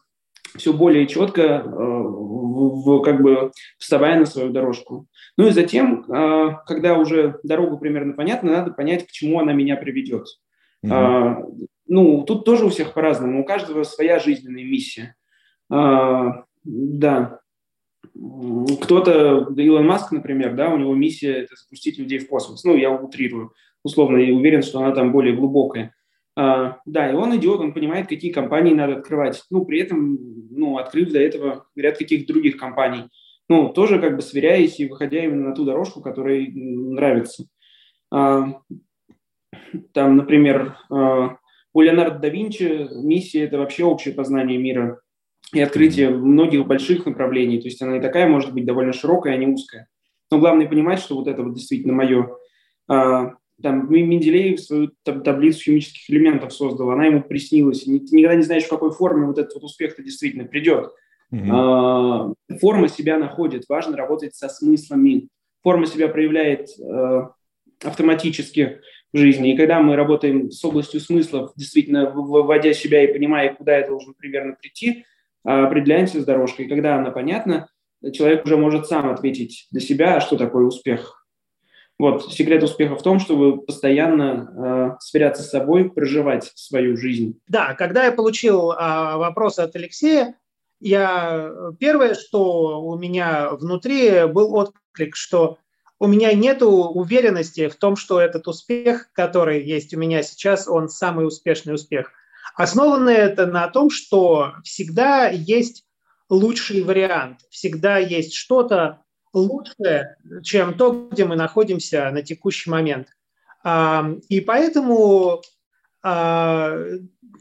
все 0.57 0.73
более 0.73 1.07
четко, 1.07 1.43
э, 1.43 1.69
в, 1.69 3.01
как 3.03 3.23
бы 3.23 3.51
вставая 3.79 4.19
на 4.19 4.27
свою 4.27 4.51
дорожку. 4.51 5.07
Ну 5.37 5.49
и 5.49 5.51
затем, 5.51 6.05
э, 6.11 6.57
когда 6.67 6.97
уже 6.99 7.39
дорогу 7.43 7.79
примерно 7.79 8.13
понятна, 8.13 8.53
надо 8.53 8.71
понять, 8.73 9.07
к 9.07 9.11
чему 9.11 9.41
она 9.41 9.53
меня 9.53 9.77
приведет. 9.77 10.27
Mm-hmm. 10.85 11.69
Ну, 11.89 12.23
тут 12.25 12.45
тоже 12.45 12.65
у 12.67 12.69
всех 12.69 12.95
по-разному, 12.95 13.41
у 13.41 13.45
каждого 13.45 13.83
своя 13.83 14.19
жизненная 14.19 14.65
миссия. 14.65 15.15
Да. 15.69 17.41
Кто-то, 18.83 19.49
Илон 19.57 19.87
Маск, 19.87 20.13
например, 20.13 20.55
да, 20.55 20.69
у 20.71 20.79
него 20.79 20.95
миссия– 20.95 21.33
это 21.43 21.55
запустить 21.57 21.99
людей 21.99 22.19
в 22.19 22.29
космос. 22.29 22.65
Ну, 22.65 22.77
я 22.77 22.91
утрирую 22.91 23.53
условно, 23.87 24.19
и 24.19 24.33
уверен, 24.33 24.63
что 24.63 24.81
она 24.81 24.93
там 24.93 25.13
более 25.13 25.35
глубокая. 25.35 25.95
А, 26.39 26.81
да, 26.85 27.11
и 27.11 27.15
он 27.15 27.35
идет, 27.37 27.61
он 27.61 27.73
понимает, 27.73 28.09
какие 28.09 28.31
компании 28.31 28.75
надо 28.75 28.97
открывать. 28.97 29.43
Ну, 29.51 29.65
при 29.65 29.81
этом, 29.81 30.19
ну, 30.51 30.77
открыв 30.77 31.11
до 31.11 31.19
этого 31.19 31.67
ряд 31.75 31.97
каких-то 31.97 32.33
других 32.33 32.59
компаний. 32.59 33.05
Ну, 33.49 33.71
тоже 33.71 33.99
как 33.99 34.17
бы 34.17 34.23
сверяясь 34.23 34.79
и 34.79 34.89
выходя 34.89 35.25
именно 35.25 35.49
на 35.49 35.55
ту 35.55 35.65
дорожку, 35.65 36.03
которая 36.03 36.47
нравится. 36.53 37.47
А, 38.13 38.61
там, 39.93 40.17
например, 40.17 40.77
а, 40.91 41.39
у 41.73 41.81
Леонардо 41.81 42.19
да 42.19 42.29
Винчи 42.29 42.87
миссия– 43.03 43.45
это 43.45 43.59
вообще 43.59 43.85
общее 43.85 44.13
познание 44.13 44.59
мира 44.59 45.01
и 45.55 45.61
открытие 45.61 46.11
многих 46.11 46.67
больших 46.67 47.07
направлений. 47.07 47.61
То 47.61 47.69
есть 47.69 47.81
она 47.81 47.97
и 47.97 48.01
такая 48.01 48.29
может 48.29 48.53
быть 48.53 48.67
довольно 48.67 48.93
широкая, 48.93 49.35
а 49.35 49.37
не 49.37 49.47
узкая. 49.47 49.89
Но 50.31 50.39
главное 50.39 50.69
понимать, 50.69 50.99
что 50.99 51.15
вот 51.15 51.29
это 51.29 51.43
вот 51.43 51.55
действительно 51.55 51.95
мое 51.95 52.37
там 53.63 53.91
Менделеев 53.91 54.61
свою 54.61 54.91
таблицу 55.03 55.63
химических 55.65 56.11
элементов 56.11 56.53
создал, 56.53 56.91
она 56.91 57.07
ему 57.07 57.23
приснилась. 57.23 57.85
Ты 57.85 57.91
никогда 57.91 58.35
не 58.35 58.43
знаешь, 58.43 58.65
в 58.65 58.69
какой 58.69 58.91
форме 58.91 59.27
вот 59.27 59.39
этот 59.39 59.55
вот 59.55 59.65
успех-то 59.65 60.03
действительно 60.03 60.45
придет. 60.45 60.91
Mm-hmm. 61.33 61.49
А, 61.51 62.33
форма 62.61 62.89
себя 62.89 63.19
находит, 63.19 63.65
важно 63.69 63.97
работать 63.97 64.35
со 64.35 64.49
смыслами. 64.49 65.29
Форма 65.63 65.87
себя 65.87 66.09
проявляет 66.09 66.69
а, 66.81 67.33
автоматически 67.83 68.81
в 69.13 69.19
жизни. 69.19 69.53
И 69.53 69.57
когда 69.57 69.81
мы 69.81 69.97
работаем 69.97 70.51
с 70.51 70.65
областью 70.65 71.01
смыслов, 71.01 71.53
действительно 71.57 72.11
выводя 72.11 72.73
себя 72.75 73.03
и 73.03 73.13
понимая, 73.13 73.55
куда 73.55 73.79
я 73.79 73.87
должен 73.87 74.15
примерно 74.15 74.55
прийти, 74.61 75.05
а, 75.45 75.67
определяемся 75.67 76.21
с 76.21 76.25
дорожкой. 76.25 76.67
И 76.67 76.69
когда 76.69 76.97
она 76.97 77.11
понятна, 77.11 77.69
человек 78.13 78.45
уже 78.45 78.57
может 78.57 78.87
сам 78.87 79.09
ответить 79.09 79.67
для 79.71 79.81
себя, 79.81 80.21
что 80.21 80.37
такое 80.37 80.65
успех. 80.65 81.16
Вот, 81.99 82.31
секрет 82.33 82.63
успеха 82.63 82.97
в 82.97 83.03
том, 83.03 83.19
чтобы 83.21 83.63
постоянно 83.63 84.97
э, 84.97 84.97
сверяться 85.01 85.43
с 85.43 85.51
собой, 85.51 85.91
проживать 85.91 86.53
свою 86.55 86.97
жизнь. 86.97 87.41
Да, 87.49 87.75
когда 87.75 88.05
я 88.05 88.13
получил 88.13 88.73
э, 88.73 88.77
вопрос 88.77 89.59
от 89.59 89.75
Алексея, 89.77 90.35
я 90.79 91.51
первое, 91.79 92.15
что 92.15 92.83
у 92.83 92.99
меня 92.99 93.51
внутри 93.53 94.27
был 94.27 94.55
отклик, 94.55 95.17
что 95.17 95.59
у 95.99 96.07
меня 96.07 96.35
нет 96.35 96.63
уверенности 96.63 97.69
в 97.69 97.77
том, 97.77 97.97
что 97.97 98.21
этот 98.21 98.47
успех, 98.47 99.11
который 99.13 99.65
есть 99.65 99.95
у 99.95 99.99
меня 99.99 100.23
сейчас, 100.23 100.69
он 100.69 100.91
самый 100.91 101.27
успешный 101.27 101.75
успех. 101.75 102.13
Основано 102.55 103.09
это 103.09 103.47
на 103.47 103.69
том, 103.69 103.89
что 103.89 104.53
всегда 104.63 105.29
есть 105.29 105.85
лучший 106.29 106.83
вариант, 106.83 107.41
всегда 107.51 107.97
есть 107.97 108.35
что-то 108.35 109.01
лучшее, 109.33 110.17
чем 110.43 110.75
то, 110.75 111.09
где 111.11 111.25
мы 111.25 111.37
находимся 111.37 112.11
на 112.11 112.23
текущий 112.23 112.71
момент. 112.71 113.09
И 114.29 114.41
поэтому 114.41 115.43
а, 116.09 116.79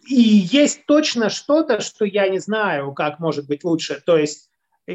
и 0.08 0.22
есть 0.22 0.88
точно 0.88 1.30
что-то, 1.30 1.82
что 1.82 2.04
я 2.04 2.28
не 2.30 2.40
знаю, 2.40 2.94
как 2.94 3.20
может 3.20 3.46
быть 3.46 3.64
лучше. 3.64 4.02
То 4.04 4.18
есть 4.18 4.50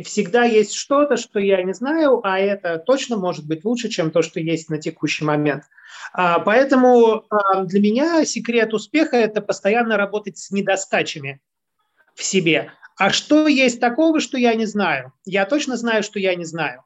всегда 0.04 0.42
есть 0.42 0.74
что-то, 0.74 1.16
что 1.16 1.38
я 1.38 1.62
не 1.62 1.72
знаю, 1.72 2.20
а 2.24 2.40
это 2.40 2.78
точно 2.78 3.16
может 3.16 3.46
быть 3.46 3.64
лучше, 3.64 3.88
чем 3.88 4.10
то, 4.10 4.22
что 4.22 4.40
есть 4.40 4.70
на 4.70 4.78
текущий 4.78 5.24
момент. 5.24 5.64
А, 6.12 6.40
поэтому 6.40 7.24
а, 7.30 7.62
для 7.64 7.80
меня 7.80 8.24
секрет 8.24 8.74
успеха– 8.74 9.16
это 9.18 9.40
постоянно 9.40 9.96
работать 9.96 10.38
с 10.38 10.50
недостачами 10.50 11.40
в 12.16 12.24
себе. 12.24 12.72
А 13.00 13.08
что 13.08 13.48
есть 13.48 13.80
такого, 13.80 14.20
что 14.20 14.36
я 14.36 14.54
не 14.54 14.66
знаю? 14.66 15.14
Я 15.24 15.46
точно 15.46 15.78
знаю, 15.78 16.02
что 16.02 16.18
я 16.18 16.34
не 16.34 16.44
знаю. 16.44 16.84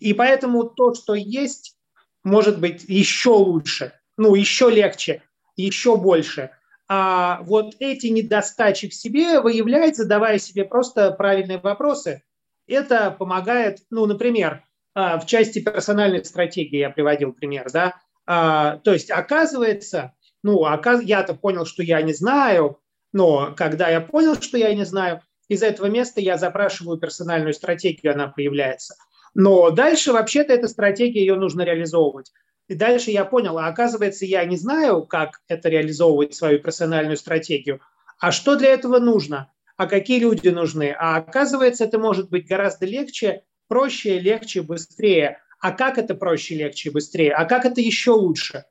И 0.00 0.14
поэтому 0.14 0.64
то, 0.64 0.94
что 0.94 1.12
есть, 1.12 1.76
может 2.22 2.58
быть 2.58 2.84
еще 2.88 3.28
лучше, 3.28 3.92
ну, 4.16 4.34
еще 4.34 4.70
легче, 4.70 5.22
еще 5.56 5.98
больше. 5.98 6.52
А 6.88 7.42
вот 7.42 7.74
эти 7.80 8.06
недостачи 8.06 8.88
в 8.88 8.94
себе 8.94 9.40
выявлять, 9.40 9.94
задавая 9.94 10.38
себе 10.38 10.64
просто 10.64 11.10
правильные 11.10 11.58
вопросы, 11.58 12.22
это 12.66 13.10
помогает, 13.10 13.80
ну, 13.90 14.06
например, 14.06 14.64
а, 14.94 15.18
в 15.18 15.26
части 15.26 15.58
персональной 15.58 16.24
стратегии 16.24 16.78
я 16.78 16.88
приводил 16.88 17.34
пример, 17.34 17.70
да, 17.70 18.00
а, 18.24 18.78
то 18.78 18.94
есть 18.94 19.10
оказывается, 19.10 20.14
ну, 20.42 20.66
я-то 21.02 21.34
понял, 21.34 21.66
что 21.66 21.82
я 21.82 22.00
не 22.00 22.14
знаю, 22.14 22.80
но 23.14 23.54
когда 23.56 23.88
я 23.88 24.00
понял, 24.00 24.34
что 24.34 24.58
я 24.58 24.74
не 24.74 24.84
знаю, 24.84 25.22
из 25.48 25.62
этого 25.62 25.86
места 25.86 26.20
я 26.20 26.36
запрашиваю 26.36 26.98
персональную 26.98 27.54
стратегию, 27.54 28.12
она 28.12 28.26
появляется. 28.26 28.96
Но 29.34 29.70
дальше 29.70 30.12
вообще-то 30.12 30.52
эта 30.52 30.66
стратегия, 30.66 31.20
ее 31.20 31.36
нужно 31.36 31.62
реализовывать. 31.62 32.32
И 32.66 32.74
дальше 32.74 33.12
я 33.12 33.24
понял, 33.24 33.56
а 33.58 33.68
оказывается, 33.68 34.24
я 34.26 34.44
не 34.44 34.56
знаю, 34.56 35.04
как 35.04 35.40
это 35.46 35.68
реализовывать, 35.68 36.34
свою 36.34 36.58
персональную 36.58 37.16
стратегию. 37.16 37.80
А 38.18 38.32
что 38.32 38.56
для 38.56 38.70
этого 38.70 38.98
нужно? 38.98 39.52
А 39.76 39.86
какие 39.86 40.18
люди 40.18 40.48
нужны? 40.48 40.94
А 40.98 41.16
оказывается, 41.16 41.84
это 41.84 42.00
может 42.00 42.30
быть 42.30 42.48
гораздо 42.48 42.84
легче, 42.84 43.44
проще, 43.68 44.18
легче, 44.18 44.62
быстрее. 44.62 45.38
А 45.60 45.70
как 45.70 45.98
это 45.98 46.16
проще, 46.16 46.56
легче, 46.56 46.90
быстрее? 46.90 47.32
А 47.32 47.44
как 47.44 47.64
это 47.64 47.80
еще 47.80 48.10
лучше? 48.10 48.64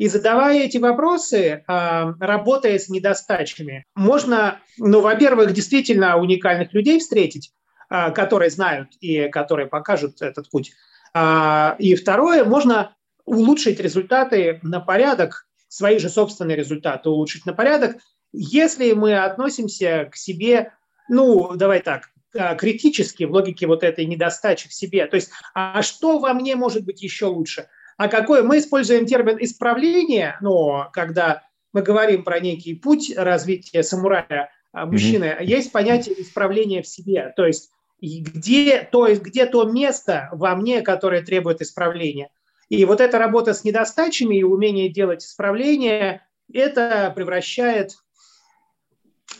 И 0.00 0.08
задавая 0.08 0.60
эти 0.60 0.78
вопросы, 0.78 1.62
а, 1.66 2.14
работая 2.20 2.78
с 2.78 2.88
недостачами, 2.88 3.84
можно, 3.94 4.58
ну, 4.78 5.02
во-первых, 5.02 5.52
действительно 5.52 6.16
уникальных 6.16 6.72
людей 6.72 6.98
встретить, 6.98 7.52
а, 7.90 8.10
которые 8.10 8.48
знают 8.48 8.88
и 9.02 9.28
которые 9.28 9.66
покажут 9.66 10.22
этот 10.22 10.48
путь. 10.48 10.72
А, 11.12 11.76
и 11.78 11.94
второе, 11.96 12.44
можно 12.44 12.96
улучшить 13.26 13.78
результаты 13.78 14.58
на 14.62 14.80
порядок, 14.80 15.46
свои 15.68 15.98
же 15.98 16.08
собственные 16.08 16.56
результаты 16.56 17.10
улучшить 17.10 17.44
на 17.44 17.52
порядок, 17.52 17.96
если 18.32 18.92
мы 18.92 19.18
относимся 19.18 20.08
к 20.10 20.16
себе, 20.16 20.72
ну, 21.10 21.56
давай 21.56 21.80
так, 21.80 22.08
критически 22.56 23.24
в 23.24 23.32
логике 23.32 23.66
вот 23.66 23.82
этой 23.82 24.06
недостачи 24.06 24.66
в 24.66 24.72
себе. 24.72 25.04
То 25.06 25.16
есть, 25.16 25.30
а 25.52 25.82
что 25.82 26.20
во 26.20 26.32
мне 26.32 26.56
может 26.56 26.86
быть 26.86 27.02
еще 27.02 27.26
лучше? 27.26 27.68
А 28.00 28.08
какой? 28.08 28.42
Мы 28.42 28.60
используем 28.60 29.04
термин 29.04 29.36
исправление, 29.40 30.38
но 30.40 30.88
когда 30.94 31.42
мы 31.74 31.82
говорим 31.82 32.24
про 32.24 32.40
некий 32.40 32.72
путь 32.72 33.12
развития 33.14 33.82
самурая, 33.82 34.50
мужчины, 34.72 35.24
mm-hmm. 35.24 35.44
есть 35.44 35.70
понятие 35.70 36.22
исправления 36.22 36.80
в 36.80 36.86
себе. 36.86 37.34
То 37.36 37.44
есть 37.44 37.70
где, 38.00 38.88
то 38.90 39.06
где 39.14 39.44
то 39.44 39.64
место 39.64 40.30
во 40.32 40.56
мне, 40.56 40.80
которое 40.80 41.20
требует 41.20 41.60
исправления. 41.60 42.30
И 42.70 42.86
вот 42.86 43.02
эта 43.02 43.18
работа 43.18 43.52
с 43.52 43.64
недостачами 43.64 44.36
и 44.36 44.44
умение 44.44 44.88
делать 44.88 45.22
исправления, 45.22 46.26
это 46.50 47.12
превращает, 47.14 47.98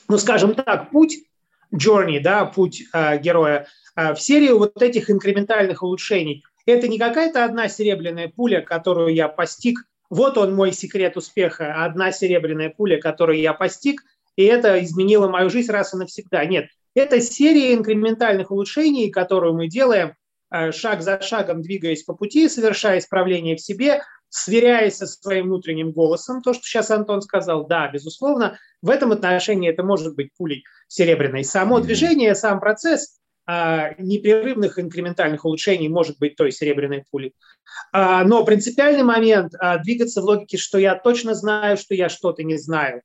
ну, 0.06 0.18
скажем 0.18 0.52
так, 0.52 0.90
путь 0.90 1.16
journey, 1.74 2.20
да, 2.20 2.44
путь 2.44 2.82
э, 2.92 3.16
героя, 3.20 3.68
э, 3.96 4.12
в 4.12 4.20
серию 4.20 4.58
вот 4.58 4.82
этих 4.82 5.08
инкрементальных 5.08 5.82
улучшений. 5.82 6.44
Это 6.66 6.88
не 6.88 6.98
какая-то 6.98 7.44
одна 7.44 7.68
серебряная 7.68 8.28
пуля, 8.28 8.60
которую 8.60 9.14
я 9.14 9.28
постиг. 9.28 9.78
Вот 10.08 10.38
он 10.38 10.54
мой 10.54 10.72
секрет 10.72 11.16
успеха, 11.16 11.84
одна 11.84 12.12
серебряная 12.12 12.70
пуля, 12.70 13.00
которую 13.00 13.38
я 13.38 13.54
постиг, 13.54 14.02
и 14.36 14.44
это 14.44 14.82
изменило 14.82 15.28
мою 15.28 15.50
жизнь 15.50 15.70
раз 15.70 15.94
и 15.94 15.96
навсегда. 15.96 16.44
Нет, 16.44 16.68
это 16.94 17.20
серия 17.20 17.74
инкрементальных 17.74 18.50
улучшений, 18.50 19.10
которую 19.10 19.54
мы 19.54 19.68
делаем 19.68 20.14
э, 20.50 20.72
шаг 20.72 21.02
за 21.02 21.20
шагом, 21.20 21.62
двигаясь 21.62 22.02
по 22.02 22.14
пути, 22.14 22.48
совершая 22.48 22.98
исправление 22.98 23.56
в 23.56 23.60
себе, 23.60 24.02
сверяясь 24.28 24.96
со 24.96 25.06
своим 25.06 25.46
внутренним 25.46 25.92
голосом, 25.92 26.42
то, 26.42 26.54
что 26.54 26.62
сейчас 26.62 26.90
Антон 26.90 27.20
сказал, 27.20 27.66
да, 27.66 27.88
безусловно, 27.88 28.58
в 28.80 28.90
этом 28.90 29.12
отношении 29.12 29.70
это 29.70 29.82
может 29.82 30.14
быть 30.14 30.30
пулей 30.36 30.64
серебряной. 30.88 31.44
Само 31.44 31.80
движение, 31.80 32.34
сам 32.34 32.60
процесс 32.60 33.19
непрерывных 33.98 34.78
инкрементальных 34.78 35.44
улучшений 35.44 35.88
может 35.88 36.18
быть 36.18 36.36
той 36.36 36.52
серебряной 36.52 37.04
пулей. 37.10 37.34
А, 37.92 38.24
но 38.24 38.44
принципиальный 38.44 39.02
момент 39.02 39.54
а, 39.58 39.78
двигаться 39.78 40.20
в 40.20 40.24
логике, 40.24 40.56
что 40.56 40.78
я 40.78 40.94
точно 40.94 41.34
знаю, 41.34 41.76
что 41.76 41.94
я 41.94 42.08
что-то 42.08 42.42
не 42.42 42.56
знаю. 42.56 43.02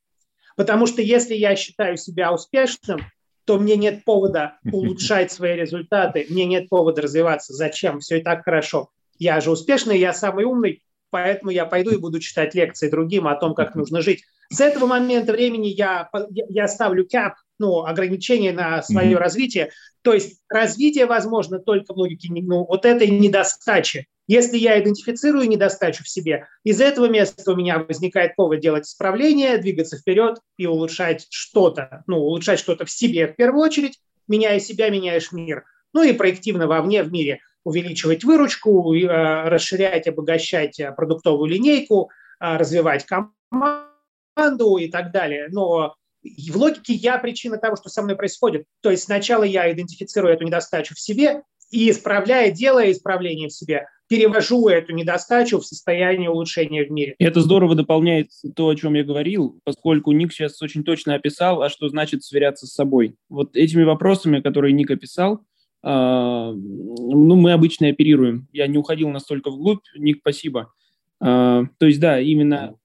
Потому 0.55 0.87
что 0.87 1.01
если 1.01 1.35
я 1.35 1.55
считаю 1.55 1.97
себя 1.97 2.33
успешным, 2.33 3.01
то 3.45 3.59
мне 3.59 3.75
нет 3.75 4.03
повода 4.03 4.57
улучшать 4.71 5.31
свои 5.31 5.55
результаты, 5.55 6.25
мне 6.29 6.45
нет 6.45 6.69
повода 6.69 7.01
развиваться. 7.01 7.53
Зачем? 7.53 7.99
Все 7.99 8.19
и 8.19 8.23
так 8.23 8.43
хорошо. 8.43 8.89
Я 9.17 9.39
же 9.39 9.51
успешный, 9.51 9.97
я 9.97 10.13
самый 10.13 10.45
умный, 10.45 10.83
поэтому 11.09 11.51
я 11.51 11.65
пойду 11.65 11.91
и 11.91 11.97
буду 11.97 12.19
читать 12.19 12.53
лекции 12.55 12.89
другим 12.89 13.27
о 13.27 13.35
том, 13.35 13.53
как 13.53 13.75
нужно 13.75 14.01
жить. 14.01 14.23
С 14.51 14.59
этого 14.59 14.85
момента 14.85 15.31
времени 15.31 15.67
я, 15.67 16.09
я 16.31 16.67
ставлю 16.67 17.07
кап, 17.09 17.35
ну, 17.57 17.85
ограничение 17.85 18.51
на 18.51 18.83
свое 18.83 19.13
mm-hmm. 19.13 19.19
развитие. 19.19 19.71
То 20.05 20.13
есть 20.13 20.39
развитие 20.49 21.07
возможно 21.07 21.57
только 21.57 21.91
в 21.91 21.97
логике 21.97 22.29
ну, 22.31 22.63
вот 22.63 22.85
этой 22.85 23.07
недостачи. 23.07 24.07
Если 24.27 24.55
я 24.55 24.79
идентифицирую 24.79 25.49
недостачу 25.49 26.03
в 26.03 26.07
себе, 26.07 26.45
из 26.63 26.79
этого 26.79 27.07
места 27.07 27.51
у 27.51 27.55
меня 27.55 27.79
возникает 27.79 28.35
повод 28.35 28.59
делать 28.59 28.85
исправление, 28.85 29.57
двигаться 29.57 29.97
вперед 29.97 30.37
и 30.57 30.67
улучшать 30.67 31.25
что-то. 31.31 32.03
Ну, 32.05 32.17
улучшать 32.17 32.59
что-то 32.59 32.85
в 32.85 32.91
себе 32.91 33.27
в 33.27 33.35
первую 33.35 33.63
очередь. 33.63 33.99
Меняя 34.27 34.59
себя, 34.59 34.91
меняешь 34.91 35.31
мир. 35.31 35.63
Ну 35.91 36.03
и 36.03 36.13
проективно 36.13 36.67
вовне, 36.67 37.01
в 37.01 37.11
мире. 37.11 37.39
Увеличивать 37.63 38.23
выручку, 38.23 38.93
э, 38.93 39.49
расширять, 39.49 40.07
обогащать 40.07 40.79
э, 40.79 40.91
продуктовую 40.91 41.49
линейку, 41.49 42.11
э, 42.39 42.57
развивать 42.57 43.07
команду 43.07 44.77
и 44.77 44.87
так 44.87 45.11
далее. 45.11 45.47
Но 45.49 45.95
в 46.25 46.57
логике 46.57 46.93
я 46.93 47.17
причина 47.17 47.57
того, 47.57 47.75
что 47.75 47.89
со 47.89 48.01
мной 48.01 48.15
происходит. 48.15 48.65
То 48.81 48.91
есть 48.91 49.03
сначала 49.03 49.43
я 49.43 49.71
идентифицирую 49.71 50.33
эту 50.33 50.43
недостачу 50.43 50.95
в 50.95 50.99
себе 50.99 51.43
и 51.71 51.89
исправляя, 51.89 52.51
делая 52.51 52.91
исправление 52.91 53.49
в 53.49 53.53
себе, 53.53 53.87
перевожу 54.07 54.67
эту 54.67 54.93
недостачу 54.93 55.59
в 55.59 55.65
состояние 55.65 56.29
улучшения 56.29 56.85
в 56.85 56.91
мире. 56.91 57.15
Это 57.19 57.41
здорово 57.41 57.75
дополняет 57.75 58.29
то, 58.55 58.67
о 58.67 58.75
чем 58.75 58.93
я 58.93 59.03
говорил, 59.03 59.59
поскольку 59.63 60.11
Ник 60.11 60.31
сейчас 60.31 60.61
очень 60.61 60.83
точно 60.83 61.15
описал, 61.15 61.61
а 61.61 61.69
что 61.69 61.89
значит 61.89 62.23
сверяться 62.23 62.67
с 62.67 62.73
собой. 62.73 63.15
Вот 63.29 63.55
этими 63.55 63.83
вопросами, 63.83 64.41
которые 64.41 64.73
Ник 64.73 64.91
описал, 64.91 65.41
э, 65.83 65.87
ну, 65.87 67.35
мы 67.35 67.51
обычно 67.51 67.87
оперируем. 67.87 68.47
Я 68.51 68.67
не 68.67 68.77
уходил 68.77 69.09
настолько 69.09 69.49
вглубь. 69.49 69.83
Ник, 69.97 70.19
спасибо. 70.21 70.71
Э, 71.19 71.63
то 71.77 71.85
есть, 71.85 71.99
да, 71.99 72.19
именно, 72.19 72.75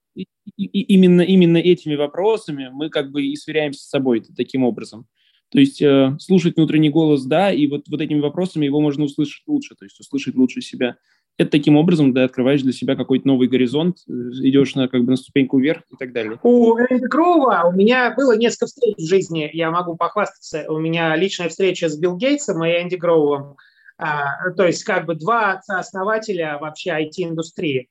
и, 0.56 0.82
именно, 0.94 1.22
именно 1.22 1.56
этими 1.56 1.94
вопросами 1.94 2.68
мы 2.72 2.90
как 2.90 3.10
бы 3.10 3.24
и 3.24 3.36
сверяемся 3.36 3.84
с 3.84 3.88
собой 3.88 4.22
таким 4.36 4.64
образом. 4.64 5.06
То 5.50 5.58
есть 5.58 5.82
э, 5.82 6.16
слушать 6.20 6.56
внутренний 6.56 6.90
голос, 6.90 7.24
да, 7.24 7.52
и 7.52 7.66
вот, 7.66 7.82
вот 7.88 8.00
этими 8.00 8.20
вопросами 8.20 8.66
его 8.66 8.80
можно 8.80 9.04
услышать 9.04 9.42
лучше, 9.46 9.74
то 9.74 9.84
есть 9.84 9.98
услышать 9.98 10.36
лучше 10.36 10.60
себя. 10.60 10.96
Это 11.38 11.50
таким 11.50 11.76
образом, 11.76 12.12
да, 12.12 12.24
открываешь 12.24 12.62
для 12.62 12.72
себя 12.72 12.94
какой-то 12.94 13.26
новый 13.26 13.48
горизонт, 13.48 13.98
э, 14.08 14.12
идешь 14.12 14.76
на, 14.76 14.86
как 14.86 15.02
бы, 15.02 15.10
на 15.10 15.16
ступеньку 15.16 15.58
вверх 15.58 15.82
и 15.90 15.96
так 15.98 16.12
далее. 16.12 16.38
У 16.44 16.76
Энди 16.78 17.06
Гроува 17.06 17.64
у 17.66 17.72
меня 17.72 18.14
было 18.14 18.36
несколько 18.36 18.66
встреч 18.66 18.94
в 18.96 19.08
жизни, 19.08 19.50
я 19.52 19.72
могу 19.72 19.96
похвастаться. 19.96 20.70
У 20.70 20.78
меня 20.78 21.16
личная 21.16 21.48
встреча 21.48 21.88
с 21.88 21.98
Билл 21.98 22.16
Гейтсом 22.16 22.64
и 22.64 22.68
Энди 22.68 22.94
Гроувом. 22.94 23.56
А, 23.98 24.50
то 24.56 24.66
есть 24.66 24.84
как 24.84 25.06
бы 25.06 25.14
два 25.14 25.52
отца-основателя 25.52 26.58
вообще 26.58 26.90
IT-индустрии. 26.90 27.88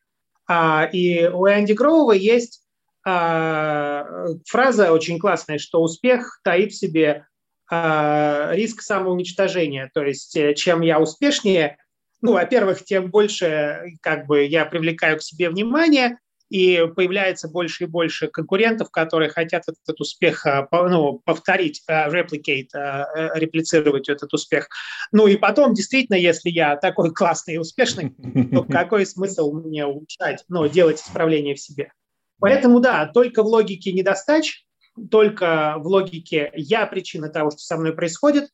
А, 0.50 0.90
и 0.92 1.28
у 1.28 1.48
Энди 1.48 1.74
Гроува 1.74 2.14
есть 2.14 2.64
а, 3.06 4.04
фраза 4.48 4.92
очень 4.92 5.20
классная, 5.20 5.60
что 5.60 5.80
успех 5.82 6.40
таит 6.44 6.72
в 6.72 6.76
себе 6.76 7.28
а, 7.70 8.50
риск 8.54 8.82
самоуничтожения. 8.82 9.92
То 9.94 10.04
есть 10.04 10.36
э, 10.36 10.56
чем 10.56 10.82
я 10.82 11.00
успешнее, 11.00 11.78
ну, 12.22 12.34
во-первых, 12.34 12.84
тем 12.84 13.12
больше 13.12 13.94
как 14.02 14.26
бы 14.26 14.44
я 14.44 14.66
привлекаю 14.66 15.18
к 15.20 15.22
себе 15.22 15.52
внимание, 15.52 16.18
и 16.50 16.88
появляется 16.96 17.48
больше 17.48 17.84
и 17.84 17.88
больше 17.88 18.28
конкурентов, 18.28 18.90
которые 18.92 19.30
хотят 19.30 19.64
этот 19.68 20.00
успех 20.02 20.46
а, 20.46 20.68
ну, 20.72 21.22
повторить, 21.24 21.84
а, 21.88 22.10
replicate, 22.10 22.70
а, 22.74 23.08
реплицировать 23.36 24.10
этот 24.10 24.34
успех. 24.34 24.68
Ну 25.12 25.28
и 25.28 25.38
потом, 25.38 25.74
действительно, 25.74 26.16
если 26.16 26.50
я 26.50 26.76
такой 26.76 27.12
классный 27.14 27.56
и 27.56 27.60
успешный, 27.60 28.16
то 28.52 28.64
какой 28.64 29.06
смысл 29.06 29.54
мне 29.54 29.86
улучшать, 29.86 30.44
ну, 30.50 30.68
делать 30.68 31.00
исправление 31.00 31.56
в 31.56 31.60
себе? 31.60 31.94
Поэтому, 32.40 32.80
да, 32.80 33.06
только 33.06 33.44
в 33.44 33.48
логике 33.48 33.92
недостач, 33.92 34.66
только 35.12 35.76
в 35.78 35.88
логике 35.88 36.52
«я 36.56 36.86
причина 36.88 37.30
того, 37.30 37.52
что 37.52 37.60
со 37.60 37.78
мной 37.78 37.94
происходит», 37.94 38.50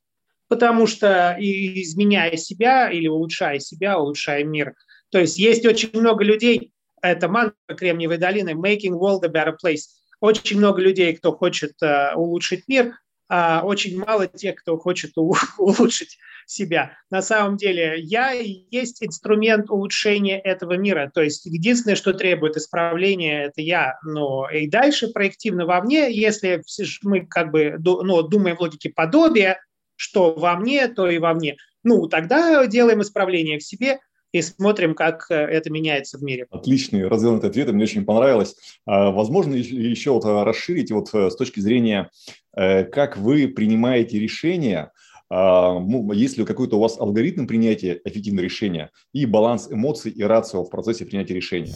потому 0.47 0.85
что 0.85 1.35
изменяя 1.39 2.35
себя 2.35 2.91
или 2.91 3.07
улучшая 3.07 3.59
себя, 3.59 3.97
улучшая 3.97 4.43
мир. 4.43 4.73
То 5.11 5.19
есть 5.19 5.37
есть 5.37 5.65
очень 5.65 5.89
много 5.93 6.23
людей, 6.23 6.71
это 7.09 7.27
мантра 7.27 7.75
Кремниевой 7.75 8.17
долины, 8.17 8.51
making 8.51 8.99
world 8.99 9.23
a 9.23 9.29
better 9.29 9.55
place. 9.63 9.83
Очень 10.19 10.57
много 10.57 10.81
людей, 10.81 11.15
кто 11.15 11.31
хочет 11.31 11.73
uh, 11.83 12.13
улучшить 12.15 12.67
мир, 12.67 12.93
а 13.27 13.61
очень 13.63 13.97
мало 13.99 14.27
тех, 14.27 14.55
кто 14.55 14.77
хочет 14.77 15.11
улучшить 15.57 16.17
себя. 16.45 16.97
На 17.09 17.21
самом 17.21 17.57
деле 17.57 17.95
я 17.99 18.31
есть 18.31 19.03
инструмент 19.03 19.69
улучшения 19.69 20.39
этого 20.39 20.73
мира. 20.77 21.11
То 21.13 21.21
есть 21.21 21.45
единственное, 21.45 21.95
что 21.95 22.13
требует 22.13 22.55
исправления, 22.55 23.45
это 23.45 23.61
я. 23.61 23.97
Но 24.03 24.47
и 24.49 24.69
дальше 24.69 25.07
проективно 25.07 25.65
вовне, 25.65 26.11
если 26.11 26.63
мы 27.03 27.25
как 27.25 27.51
бы 27.51 27.77
ну, 27.79 28.21
думаем 28.21 28.57
в 28.57 28.61
логике 28.61 28.89
подобия, 28.89 29.59
что 29.95 30.33
во 30.33 30.55
мне, 30.55 30.87
то 30.87 31.09
и 31.09 31.17
во 31.17 31.33
мне. 31.33 31.57
Ну, 31.83 32.07
тогда 32.07 32.65
делаем 32.67 33.01
исправление 33.01 33.59
в 33.59 33.63
себе 33.63 33.99
и 34.35 34.41
смотрим, 34.41 34.95
как 34.95 35.27
э, 35.29 35.35
это 35.35 35.69
меняется 35.69 36.17
в 36.17 36.23
мире. 36.23 36.45
Отличный 36.51 37.07
развернутый 37.07 37.49
ответ, 37.49 37.71
мне 37.71 37.85
очень 37.85 38.03
понравилось. 38.03 38.57
А, 38.85 39.11
возможно, 39.11 39.55
еще 39.55 40.11
вот 40.11 40.25
э, 40.25 40.43
расширить 40.43 40.91
вот 40.91 41.07
э, 41.13 41.29
с 41.29 41.35
точки 41.37 41.61
зрения, 41.61 42.11
как 42.53 43.17
вы 43.17 43.49
принимаете 43.49 44.17
решения, 44.17 44.91
а, 45.29 45.77
есть 46.13 46.37
ли 46.37 46.45
какой-то 46.45 46.77
у 46.77 46.79
вас 46.79 46.97
алгоритм 46.97 47.47
принятия 47.47 47.99
эффективного 48.05 48.45
решения 48.45 48.91
и 49.11 49.25
баланс 49.25 49.67
эмоций 49.69 50.11
и 50.11 50.23
рацио 50.23 50.63
в 50.63 50.69
процессе 50.69 51.05
принятия 51.05 51.33
решения? 51.33 51.73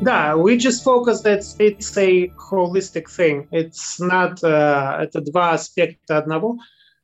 Да, 0.00 0.34
we 0.36 0.56
just 0.56 0.82
focus 0.82 1.22
that 1.24 1.42
it's 1.58 1.96
a 1.98 2.32
holistic 2.50 3.08
thing. 3.14 3.46
It's 3.50 4.00
not, 4.00 4.42
uh, 4.42 5.02
это 5.02 5.20
два 5.20 5.52
аспекта 5.52 6.16
одного. 6.16 6.56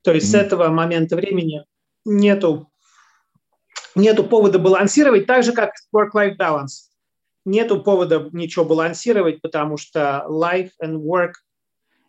То 0.03 0.13
есть 0.13 0.29
mm-hmm. 0.29 0.39
с 0.39 0.43
этого 0.47 0.69
момента 0.69 1.17
времени 1.17 1.65
нету, 2.07 2.71
нету 3.97 4.25
повода 4.25 4.59
балансировать, 4.59 5.27
так 5.27 5.43
же, 5.43 5.53
как 5.53 5.73
work-life 5.95 6.37
balance. 6.39 6.91
Нету 7.45 7.83
повода 7.83 8.29
ничего 8.33 8.65
балансировать, 8.65 9.41
потому 9.41 9.77
что 9.77 10.25
life 10.29 10.71
and 10.83 10.97
work 10.99 11.33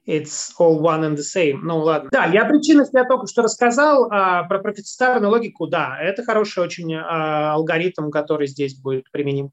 it's 0.08 0.52
all 0.60 0.80
one 0.80 1.04
and 1.04 1.16
the 1.16 1.24
same. 1.24 1.60
Ну 1.64 1.80
ладно. 1.80 2.10
Да, 2.12 2.26
я 2.26 2.46
причинность 2.46 2.94
я 2.94 3.04
только 3.04 3.28
что 3.28 3.42
рассказал 3.42 4.08
а, 4.12 4.44
про 4.44 4.60
профицитарную 4.60 5.32
логику. 5.32 5.68
Да, 5.68 5.98
это 6.00 6.24
хороший 6.24 6.64
очень 6.64 6.94
а, 6.96 7.54
алгоритм, 7.54 8.10
который 8.10 8.48
здесь 8.48 8.76
будет 8.76 9.12
применим 9.12 9.52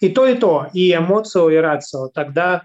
и 0.00 0.08
то, 0.08 0.26
и 0.26 0.34
то, 0.34 0.68
и 0.72 0.94
эмоцию, 0.94 1.50
и 1.50 1.56
рацию, 1.56 2.10
тогда 2.10 2.64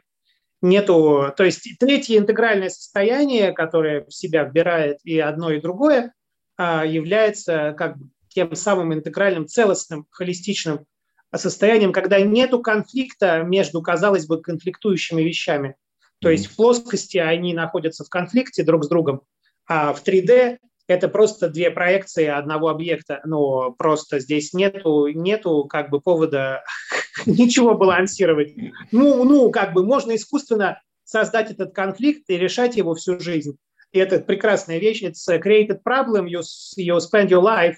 нету... 0.61 1.33
То 1.35 1.43
есть 1.43 1.67
третье 1.79 2.17
интегральное 2.17 2.69
состояние, 2.69 3.51
которое 3.51 4.05
в 4.05 4.13
себя 4.13 4.45
вбирает 4.45 4.99
и 5.03 5.19
одно, 5.19 5.51
и 5.51 5.61
другое, 5.61 6.13
а, 6.57 6.85
является 6.85 7.75
как 7.77 7.97
бы 7.97 8.07
тем 8.35 8.53
самым 8.55 8.93
интегральным, 8.93 9.47
целостным, 9.47 10.05
холистичным 10.11 10.85
состоянием, 11.33 11.93
когда 11.93 12.19
нету 12.19 12.61
конфликта 12.61 13.41
между, 13.43 13.81
казалось 13.81 14.27
бы, 14.27 14.41
конфликтующими 14.41 15.21
вещами. 15.21 15.75
То 16.19 16.29
есть 16.29 16.47
в 16.47 16.55
плоскости 16.55 17.17
они 17.17 17.53
находятся 17.53 18.03
в 18.03 18.09
конфликте 18.09 18.63
друг 18.63 18.83
с 18.83 18.89
другом, 18.89 19.21
а 19.67 19.93
в 19.93 20.03
3D 20.03 20.57
это 20.87 21.07
просто 21.07 21.49
две 21.49 21.71
проекции 21.71 22.25
одного 22.25 22.67
объекта, 22.69 23.21
но 23.25 23.71
просто 23.71 24.19
здесь 24.19 24.53
нету, 24.53 25.07
нету 25.07 25.65
как 25.65 25.89
бы 25.89 26.01
повода 26.01 26.63
ничего 27.25 27.73
балансировать. 27.73 28.53
Ну, 28.91 29.23
ну, 29.23 29.49
как 29.49 29.73
бы 29.73 29.85
можно 29.85 30.15
искусственно 30.15 30.81
создать 31.05 31.51
этот 31.51 31.73
конфликт 31.73 32.29
и 32.29 32.37
решать 32.37 32.75
его 32.75 32.95
всю 32.95 33.19
жизнь. 33.19 33.57
И 33.91 33.99
это 33.99 34.19
прекрасная 34.19 34.79
вещь. 34.79 35.03
It's 35.03 35.25
created 35.41 35.81
problem. 35.83 36.27
You, 36.27 36.41
you 36.77 36.99
spend 36.99 37.29
your 37.29 37.41
life 37.41 37.77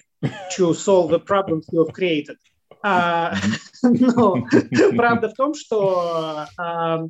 to 0.56 0.74
solve 0.74 1.10
the 1.10 1.20
problems 1.20 1.66
you 1.72 1.84
have 1.84 1.92
created. 1.92 2.36
А, 2.82 3.34
но 3.82 4.46
правда 4.96 5.28
в 5.28 5.34
том, 5.34 5.54
что 5.54 6.46
а, 6.56 7.04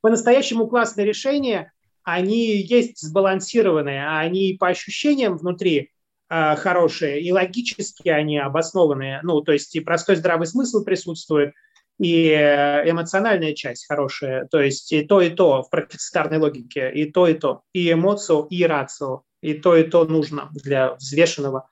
по-настоящему 0.00 0.68
классное 0.68 1.04
решение 1.04 1.72
они 2.06 2.62
есть 2.62 3.00
сбалансированные, 3.00 4.06
а 4.06 4.20
они 4.20 4.56
по 4.60 4.68
ощущениям 4.68 5.36
внутри 5.36 5.90
э, 6.30 6.54
хорошие, 6.54 7.20
и 7.20 7.32
логически 7.32 8.08
они 8.08 8.38
обоснованные. 8.38 9.18
Ну, 9.24 9.40
то 9.40 9.50
есть 9.50 9.74
и 9.74 9.80
простой 9.80 10.14
здравый 10.14 10.46
смысл 10.46 10.84
присутствует, 10.84 11.52
и 11.98 12.28
э, 12.28 12.90
эмоциональная 12.90 13.54
часть 13.54 13.86
хорошая. 13.86 14.46
То 14.50 14.60
есть 14.60 14.92
и 14.92 15.02
то, 15.02 15.20
и 15.20 15.30
то 15.30 15.62
в 15.62 15.70
профицитарной 15.70 16.38
логике, 16.38 16.90
и 16.92 17.10
то, 17.10 17.26
и 17.26 17.34
то. 17.34 17.62
И 17.72 17.92
эмоцию, 17.92 18.46
и 18.50 18.64
рацию. 18.64 19.22
И 19.42 19.54
то, 19.54 19.76
и 19.76 19.84
то 19.84 20.04
нужно 20.04 20.50
для 20.52 20.94
взвешенного, 20.94 21.68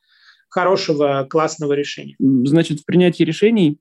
хорошего, 0.49 1.27
классного 1.29 1.72
решения. 1.72 2.14
Значит, 2.18 2.81
в 2.81 2.85
принятии 2.85 3.25
решений 3.25 3.79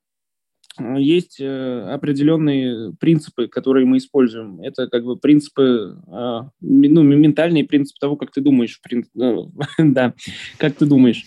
Э, 0.79 0.95
есть 0.97 1.39
э, 1.39 1.81
определенные 1.91 2.93
принципы, 2.93 3.47
которые 3.47 3.85
мы 3.85 3.97
используем. 3.97 4.59
Это 4.61 4.87
как 4.87 5.03
бы 5.03 5.17
принципы, 5.17 5.97
а, 6.07 6.49
ну, 6.61 7.03
ментальный 7.03 7.63
принцип 7.63 7.97
того, 7.99 8.15
как 8.15 8.31
ты 8.31 8.41
думаешь. 8.41 8.79
Да, 9.77 10.13
как 10.57 10.75
ты 10.75 10.85
думаешь. 10.85 11.25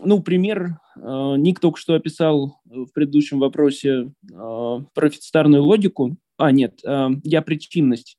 А, 0.00 0.06
ну, 0.06 0.22
пример 0.22 0.78
а, 0.96 1.36
Ник 1.36 1.60
только 1.60 1.78
что 1.78 1.94
описал 1.94 2.60
в 2.64 2.88
предыдущем 2.92 3.38
вопросе 3.38 4.12
профицитарную 4.94 5.62
логику. 5.62 6.16
А, 6.38 6.52
нет, 6.52 6.80
я 7.24 7.42
причинность. 7.42 8.18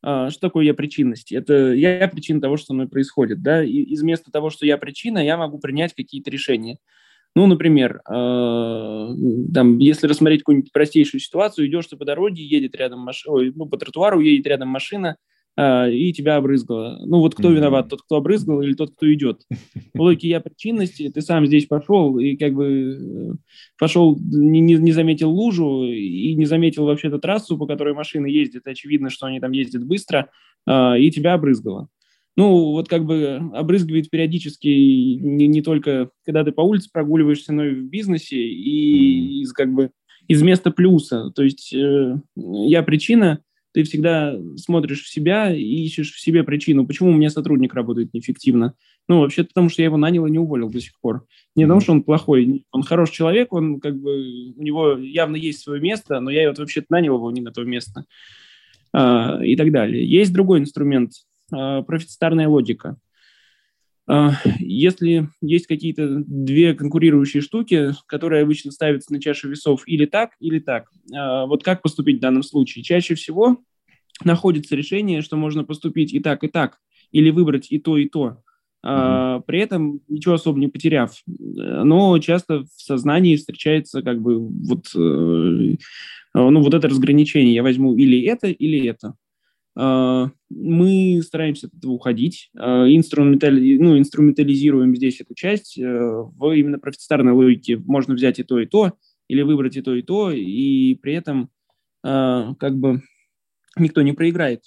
Что 0.00 0.38
такое 0.40 0.64
я 0.64 0.74
причинность? 0.74 1.32
Это 1.32 1.72
я 1.72 2.06
причина 2.06 2.40
того, 2.40 2.56
что 2.56 2.66
со 2.66 2.74
мной 2.74 2.88
происходит. 2.88 3.42
Да? 3.42 3.64
И 3.64 3.72
из 3.72 4.02
вместо 4.02 4.30
того, 4.30 4.50
что 4.50 4.64
я 4.64 4.78
причина, 4.78 5.18
я 5.18 5.36
могу 5.36 5.58
принять 5.58 5.94
какие-то 5.94 6.30
решения. 6.30 6.78
Ну, 7.36 7.46
например, 7.46 8.00
э, 8.08 9.08
там, 9.52 9.78
если 9.78 10.06
рассмотреть 10.06 10.40
какую-нибудь 10.40 10.72
простейшую 10.72 11.20
ситуацию, 11.20 11.66
идешь 11.66 11.86
ты 11.86 11.96
по 11.98 12.06
дороге, 12.06 12.42
едет 12.42 12.74
рядом 12.74 13.00
машина, 13.00 13.52
ну, 13.54 13.66
по 13.66 13.76
тротуару 13.76 14.20
едет 14.20 14.46
рядом 14.46 14.68
машина, 14.68 15.18
э, 15.56 15.92
и 15.92 16.12
тебя 16.12 16.36
обрызгало. 16.36 17.00
Ну, 17.06 17.20
вот 17.20 17.34
кто 17.34 17.50
mm-hmm. 17.50 17.56
виноват, 17.56 17.88
тот, 17.88 18.02
кто 18.02 18.16
обрызгал, 18.16 18.62
или 18.62 18.74
тот, 18.74 18.94
кто 18.94 19.12
идет? 19.12 19.42
В 19.94 20.00
логике 20.00 20.28
я 20.28 20.40
причинности, 20.40 21.10
ты 21.10 21.20
сам 21.20 21.46
здесь 21.46 21.66
пошел, 21.66 22.18
и 22.18 22.36
как 22.36 22.54
бы 22.54 23.32
э, 23.32 23.34
пошел, 23.78 24.18
не, 24.18 24.60
не, 24.60 24.74
не 24.74 24.92
заметил 24.92 25.30
лужу, 25.30 25.84
и 25.84 26.34
не 26.34 26.46
заметил 26.46 26.84
вообще-то 26.84 27.18
трассу, 27.18 27.58
по 27.58 27.66
которой 27.66 27.94
машины 27.94 28.26
ездят, 28.26 28.66
очевидно, 28.66 29.10
что 29.10 29.26
они 29.26 29.40
там 29.40 29.52
ездят 29.52 29.84
быстро, 29.84 30.30
э, 30.66 31.00
и 31.00 31.10
тебя 31.10 31.34
обрызгало 31.34 31.88
ну, 32.36 32.72
вот 32.72 32.88
как 32.88 33.06
бы 33.06 33.50
обрызгивает 33.54 34.10
периодически 34.10 34.68
не, 34.68 35.46
не 35.46 35.62
только, 35.62 36.10
когда 36.24 36.44
ты 36.44 36.52
по 36.52 36.60
улице 36.60 36.90
прогуливаешься, 36.92 37.52
но 37.52 37.64
и 37.64 37.74
в 37.74 37.84
бизнесе, 37.88 38.36
и 38.36 39.40
из 39.40 39.52
как 39.52 39.72
бы 39.72 39.90
из 40.28 40.42
места 40.42 40.70
плюса. 40.70 41.30
То 41.34 41.42
есть 41.42 41.72
э, 41.72 42.16
я 42.34 42.82
причина, 42.82 43.40
ты 43.76 43.84
всегда 43.84 44.34
смотришь 44.56 45.02
в 45.02 45.08
себя 45.08 45.54
и 45.54 45.62
ищешь 45.62 46.12
в 46.12 46.18
себе 46.18 46.42
причину, 46.44 46.86
почему 46.86 47.10
у 47.10 47.12
меня 47.12 47.28
сотрудник 47.28 47.74
работает 47.74 48.14
неэффективно. 48.14 48.72
Ну, 49.06 49.20
вообще 49.20 49.44
потому, 49.44 49.68
что 49.68 49.82
я 49.82 49.86
его 49.86 49.98
нанял 49.98 50.24
и 50.26 50.30
не 50.30 50.38
уволил 50.38 50.70
до 50.70 50.80
сих 50.80 50.98
пор. 50.98 51.26
Не 51.54 51.64
потому, 51.64 51.80
что 51.80 51.92
он 51.92 52.02
плохой, 52.02 52.64
он 52.72 52.82
хороший 52.82 53.12
человек, 53.12 53.52
он 53.52 53.80
как 53.80 54.00
бы, 54.00 54.54
у 54.56 54.62
него 54.62 54.92
явно 54.96 55.36
есть 55.36 55.60
свое 55.60 55.80
место, 55.80 56.20
но 56.20 56.30
я 56.30 56.48
вот 56.48 56.58
вообще-то 56.58 56.86
нанял 56.88 57.16
его 57.16 57.30
не 57.30 57.42
на 57.42 57.52
то 57.52 57.64
место. 57.64 58.06
А, 58.92 59.44
и 59.44 59.56
так 59.56 59.70
далее. 59.70 60.08
Есть 60.08 60.32
другой 60.32 60.60
инструмент– 60.60 61.12
Э, 61.52 61.82
профицитарная 61.86 62.48
логика. 62.48 62.96
Э, 64.08 64.30
если 64.58 65.28
есть 65.40 65.66
какие-то 65.66 66.22
две 66.26 66.74
конкурирующие 66.74 67.42
штуки, 67.42 67.90
которые 68.06 68.42
обычно 68.42 68.70
ставятся 68.70 69.12
на 69.12 69.20
чашу 69.20 69.48
весов 69.48 69.82
или 69.86 70.06
так, 70.06 70.30
или 70.40 70.58
так, 70.58 70.88
э, 71.12 71.46
вот 71.46 71.64
как 71.64 71.82
поступить 71.82 72.18
в 72.18 72.22
данном 72.22 72.42
случае? 72.42 72.84
Чаще 72.84 73.14
всего 73.14 73.58
находится 74.24 74.76
решение, 74.76 75.22
что 75.22 75.36
можно 75.36 75.64
поступить 75.64 76.12
и 76.14 76.20
так, 76.20 76.44
и 76.44 76.48
так, 76.48 76.78
или 77.12 77.30
выбрать 77.30 77.66
и 77.70 77.78
то, 77.78 77.98
и 77.98 78.08
то, 78.08 78.38
mm-hmm. 78.84 79.42
при 79.46 79.60
этом 79.60 80.00
ничего 80.08 80.34
особо 80.34 80.58
не 80.58 80.68
потеряв. 80.68 81.22
Но 81.26 82.18
часто 82.18 82.62
в 82.62 82.80
сознании 82.80 83.36
встречается 83.36 84.00
как 84.00 84.22
бы 84.22 84.38
вот, 84.38 84.86
ну, 84.94 85.76
вот 86.34 86.74
это 86.74 86.88
разграничение. 86.88 87.54
Я 87.54 87.62
возьму 87.62 87.94
или 87.94 88.22
это, 88.22 88.46
или 88.46 88.88
это. 88.88 89.14
Э, 89.76 90.26
мы 90.50 91.22
стараемся 91.22 91.66
от 91.66 91.74
этого 91.74 91.92
уходить, 91.92 92.50
э, 92.54 92.60
инструментали, 92.60 93.78
ну, 93.78 93.98
инструментализируем 93.98 94.94
здесь 94.96 95.20
эту 95.20 95.34
часть 95.34 95.78
э, 95.78 95.82
в 95.84 96.50
именно 96.56 96.78
профицитарной 96.78 97.32
логике. 97.32 97.76
Можно 97.78 98.14
взять 98.14 98.38
и 98.38 98.42
то, 98.42 98.58
и 98.58 98.66
то, 98.66 98.92
или 99.28 99.42
выбрать 99.42 99.76
и 99.76 99.82
то, 99.82 99.94
и 99.94 100.02
то, 100.02 100.30
и 100.30 100.94
при 100.96 101.14
этом 101.14 101.50
э, 102.04 102.54
как 102.58 102.78
бы 102.78 103.02
никто 103.78 104.02
не 104.02 104.12
проиграет. 104.12 104.62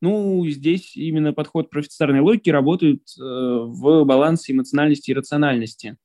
Ну, 0.00 0.46
здесь 0.48 0.96
именно 0.96 1.32
подход 1.32 1.68
профицитарной 1.68 2.20
логики 2.20 2.48
работает 2.50 3.02
э, 3.18 3.22
в 3.22 4.04
балансе 4.04 4.52
эмоциональности 4.52 5.10
и 5.10 5.14
рациональности. 5.14 5.96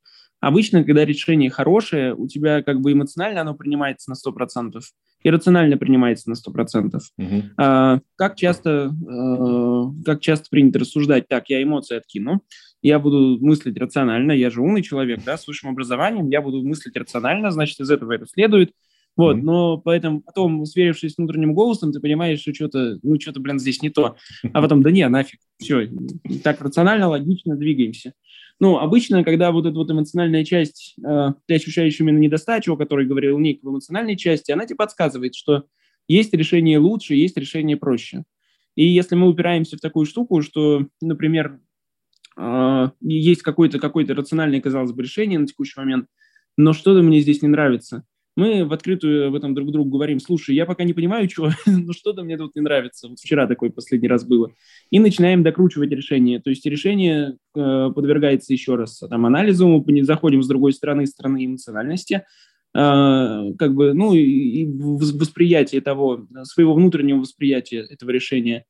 Обычно, 0.42 0.84
когда 0.84 1.06
решение 1.06 1.50
хорошее, 1.50 2.14
у 2.14 2.28
тебя 2.28 2.62
как 2.62 2.82
бы 2.82 2.92
эмоционально 2.92 3.42
оно 3.42 3.56
принимается 3.56 4.12
на 4.12 4.16
100%, 4.16 4.80
и 5.26 5.30
рационально 5.32 5.78
принимается 5.78 6.30
на 6.30 6.36
100%. 6.36 7.00
Угу. 7.18 7.44
А, 7.58 8.00
как, 8.16 8.36
часто, 8.36 8.96
а, 9.10 9.92
как 10.06 10.22
часто 10.22 10.46
принято 10.52 10.78
рассуждать, 10.78 11.28
так, 11.28 11.50
я 11.50 11.64
эмоции 11.64 11.98
откину, 11.98 12.44
я 12.84 13.00
буду 13.00 13.40
мыслить 13.42 13.76
рационально, 13.80 14.34
я 14.34 14.52
же 14.52 14.62
умный 14.62 14.84
человек, 14.84 15.22
да, 15.26 15.36
с 15.36 15.48
высшим 15.48 15.72
образованием, 15.72 16.30
я 16.30 16.44
буду 16.44 16.62
мыслить 16.62 16.96
рационально, 16.96 17.50
значит, 17.50 17.80
из 17.80 17.90
этого 17.90 18.12
это 18.12 18.28
следует. 18.28 18.72
Вот, 19.18 19.38
mm-hmm. 19.38 19.42
но 19.42 19.78
поэтому 19.78 20.22
потом, 20.22 20.64
сверившись 20.66 21.14
с 21.14 21.18
внутренним 21.18 21.56
голосом, 21.56 21.92
ты 21.92 22.00
понимаешь, 22.00 22.42
что 22.42 22.54
что-то, 22.54 23.00
ну, 23.02 23.20
что-то, 23.20 23.40
блин, 23.40 23.58
здесь 23.60 23.82
не 23.82 23.90
то. 23.90 24.18
А 24.54 24.62
потом, 24.62 24.84
да 24.84 24.92
не, 24.92 25.08
нафиг, 25.08 25.40
все, 25.58 25.90
так 26.44 26.62
рационально, 26.62 27.08
логично 27.08 27.56
двигаемся. 27.56 28.14
Ну, 28.60 28.78
обычно, 28.78 29.24
когда 29.24 29.52
вот 29.52 29.66
эта 29.66 29.76
вот 29.76 29.92
эмоциональная 29.92 30.46
часть, 30.46 30.96
э, 31.06 31.28
ты 31.46 31.56
ощущаешь 31.56 32.00
именно 32.00 32.18
недостачу, 32.20 32.74
о 32.74 32.78
которой 32.78 33.06
говорил 33.06 33.38
Ник 33.38 33.62
в 33.62 33.70
эмоциональной 33.70 34.16
части, 34.16 34.52
она 34.52 34.66
тебе 34.66 34.78
подсказывает, 34.78 35.36
что 35.36 35.66
есть 36.08 36.34
решение 36.34 36.80
лучше, 36.80 37.16
есть 37.16 37.38
решение 37.38 37.76
проще. 37.76 38.24
И 38.76 38.86
если 38.86 39.16
мы 39.16 39.28
упираемся 39.28 39.78
в 39.78 39.82
такую 39.82 40.06
штуку, 40.06 40.42
что, 40.42 40.88
например, 41.02 41.60
э, 42.38 42.90
есть 43.02 43.42
какое-то 43.42 43.80
какое 43.80 44.06
рациональное, 44.08 44.62
казалось 44.62 44.94
бы, 44.94 45.04
решение 45.04 45.40
на 45.40 45.48
текущий 45.48 45.80
момент, 45.80 46.08
но 46.58 46.72
что-то 46.72 47.02
мне 47.02 47.20
здесь 47.20 47.42
не 47.42 47.50
нравится– 47.50 48.04
мы 48.36 48.66
в 48.66 48.74
открытую 48.74 49.30
об 49.30 49.36
этом 49.36 49.54
друг 49.56 49.72
другу 49.72 49.92
говорим, 49.92 50.20
слушай, 50.20 50.54
я 50.54 50.66
пока 50.66 50.84
не 50.84 50.94
понимаю, 50.94 51.30
что, 51.30 51.52
но 51.66 51.94
что-то 51.94 52.24
мне 52.24 52.38
тут 52.38 52.56
не 52.56 52.62
нравится. 52.62 53.08
Вот 53.08 53.20
вчера 53.20 53.48
такой 53.48 53.72
последний 53.72 54.08
раз 54.08 54.26
было. 54.26 54.52
И 54.90 55.00
начинаем 55.00 55.44
докручивать 55.44 55.92
решение. 55.92 56.40
То 56.40 56.50
есть 56.50 56.66
решение 56.66 57.38
э, 57.56 57.90
подвергается 57.96 58.54
еще 58.54 58.76
раз 58.76 59.00
там, 59.00 59.26
анализу, 59.26 59.68
мы 59.68 60.04
заходим 60.04 60.44
с 60.44 60.48
другой 60.48 60.74
стороны, 60.74 61.06
стороны 61.08 61.46
эмоциональности, 61.46 62.26
э, 62.74 63.54
как 63.58 63.74
бы, 63.74 63.94
ну, 63.94 64.14
и, 64.14 64.22
и 64.22 64.66
восприятие 64.66 65.80
того, 65.80 66.28
своего 66.44 66.74
внутреннего 66.74 67.20
восприятия 67.20 67.88
этого 67.90 68.12
решения. 68.12 68.66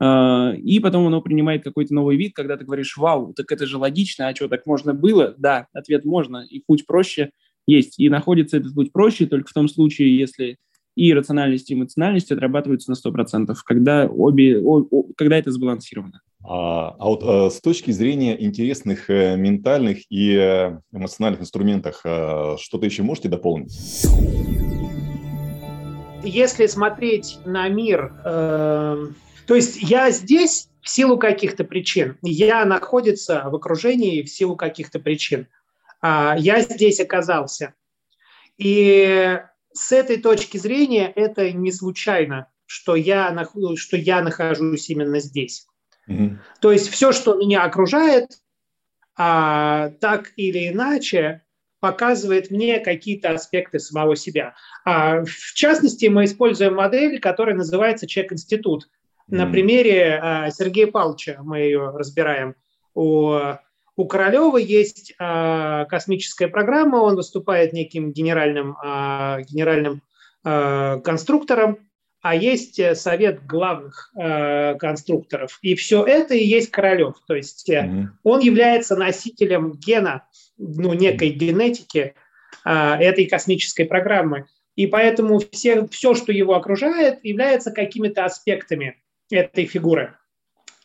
Э, 0.00 0.56
и 0.56 0.80
потом 0.80 1.06
оно 1.06 1.20
принимает 1.20 1.62
какой-то 1.62 1.94
новый 1.94 2.16
вид, 2.16 2.34
когда 2.34 2.56
ты 2.56 2.64
говоришь, 2.64 2.96
вау, 2.96 3.32
так 3.32 3.52
это 3.52 3.64
же 3.64 3.78
логично, 3.78 4.26
а 4.26 4.34
что, 4.34 4.48
так 4.48 4.66
можно 4.66 4.92
было? 4.92 5.36
Да, 5.38 5.68
ответ 5.72 6.04
можно, 6.04 6.44
и 6.44 6.60
путь 6.66 6.84
проще– 6.84 7.30
есть. 7.66 7.98
И 7.98 8.08
находится 8.08 8.56
этот 8.56 8.74
путь 8.74 8.92
проще 8.92 9.26
только 9.26 9.48
в 9.48 9.52
том 9.52 9.68
случае, 9.68 10.16
если 10.16 10.58
и 10.96 11.12
рациональность, 11.12 11.70
и 11.70 11.74
эмоциональность 11.74 12.30
отрабатываются 12.30 12.90
на 12.90 12.94
100%, 12.94 13.54
когда, 13.64 14.06
обе, 14.06 14.60
о, 14.60 14.86
о, 14.90 15.02
когда 15.16 15.38
это 15.38 15.50
сбалансировано. 15.50 16.20
А, 16.44 16.94
а 16.98 17.04
вот 17.06 17.22
а, 17.24 17.50
с 17.50 17.60
точки 17.60 17.90
зрения 17.90 18.40
интересных 18.40 19.10
э, 19.10 19.36
ментальных 19.36 20.00
и 20.10 20.34
э, 20.34 20.78
эмоциональных 20.92 21.40
инструментов, 21.40 22.00
э, 22.04 22.56
что-то 22.60 22.84
еще 22.86 23.02
можете 23.02 23.28
дополнить? 23.28 23.72
Если 26.22 26.66
смотреть 26.66 27.38
на 27.44 27.68
мир, 27.68 28.14
э, 28.24 29.06
то 29.46 29.54
есть 29.54 29.82
я 29.82 30.10
здесь 30.10 30.68
в 30.80 30.88
силу 30.88 31.18
каких-то 31.18 31.64
причин, 31.64 32.18
я 32.22 32.64
находится 32.64 33.42
в 33.46 33.54
окружении 33.54 34.22
в 34.22 34.28
силу 34.28 34.54
каких-то 34.54 35.00
причин. 35.00 35.48
А, 36.06 36.36
я 36.36 36.60
здесь 36.60 37.00
оказался. 37.00 37.72
И 38.58 39.40
с 39.72 39.90
этой 39.90 40.18
точки 40.18 40.58
зрения 40.58 41.10
это 41.10 41.50
не 41.50 41.72
случайно, 41.72 42.48
что 42.66 42.94
я, 42.94 43.34
что 43.76 43.96
я 43.96 44.20
нахожусь 44.20 44.90
именно 44.90 45.18
здесь. 45.18 45.66
Mm-hmm. 46.06 46.36
То 46.60 46.72
есть 46.72 46.90
все, 46.90 47.12
что 47.12 47.36
меня 47.36 47.64
окружает, 47.64 48.32
а, 49.16 49.92
так 49.98 50.32
или 50.36 50.68
иначе 50.68 51.40
показывает 51.80 52.50
мне 52.50 52.80
какие-то 52.80 53.30
аспекты 53.30 53.78
самого 53.78 54.14
себя. 54.14 54.54
А, 54.84 55.24
в 55.24 55.54
частности, 55.54 56.04
мы 56.04 56.24
используем 56.24 56.74
модель, 56.74 57.18
которая 57.18 57.56
называется 57.56 58.06
Чек-институт. 58.06 58.90
На 59.26 59.46
примере 59.46 60.20
а, 60.22 60.50
Сергея 60.50 60.88
Павловича 60.88 61.38
мы 61.42 61.60
ее 61.60 61.92
разбираем. 61.96 62.56
У 62.94 63.56
у 63.96 64.06
Королева 64.06 64.56
есть 64.56 65.14
э, 65.18 65.84
космическая 65.88 66.48
программа, 66.48 66.96
он 66.96 67.16
выступает 67.16 67.72
неким 67.72 68.12
генеральным, 68.12 68.76
э, 68.82 69.42
генеральным 69.48 70.02
э, 70.44 71.00
конструктором, 71.04 71.78
а 72.20 72.34
есть 72.34 72.80
совет 72.96 73.44
главных 73.46 74.10
э, 74.18 74.76
конструкторов. 74.76 75.58
И 75.60 75.74
все 75.74 76.04
это 76.04 76.34
и 76.34 76.44
есть 76.44 76.70
Королев. 76.70 77.16
То 77.26 77.34
есть 77.34 77.68
mm-hmm. 77.68 78.06
он 78.22 78.40
является 78.40 78.96
носителем 78.96 79.72
гена, 79.72 80.26
ну, 80.56 80.94
некой 80.94 81.30
генетики 81.30 82.14
э, 82.64 82.70
этой 82.70 83.26
космической 83.26 83.84
программы. 83.84 84.46
И 84.74 84.86
поэтому 84.86 85.38
все, 85.38 85.86
все, 85.88 86.14
что 86.14 86.32
его 86.32 86.54
окружает, 86.54 87.24
является 87.24 87.70
какими-то 87.70 88.24
аспектами 88.24 88.96
этой 89.30 89.66
фигуры. 89.66 90.16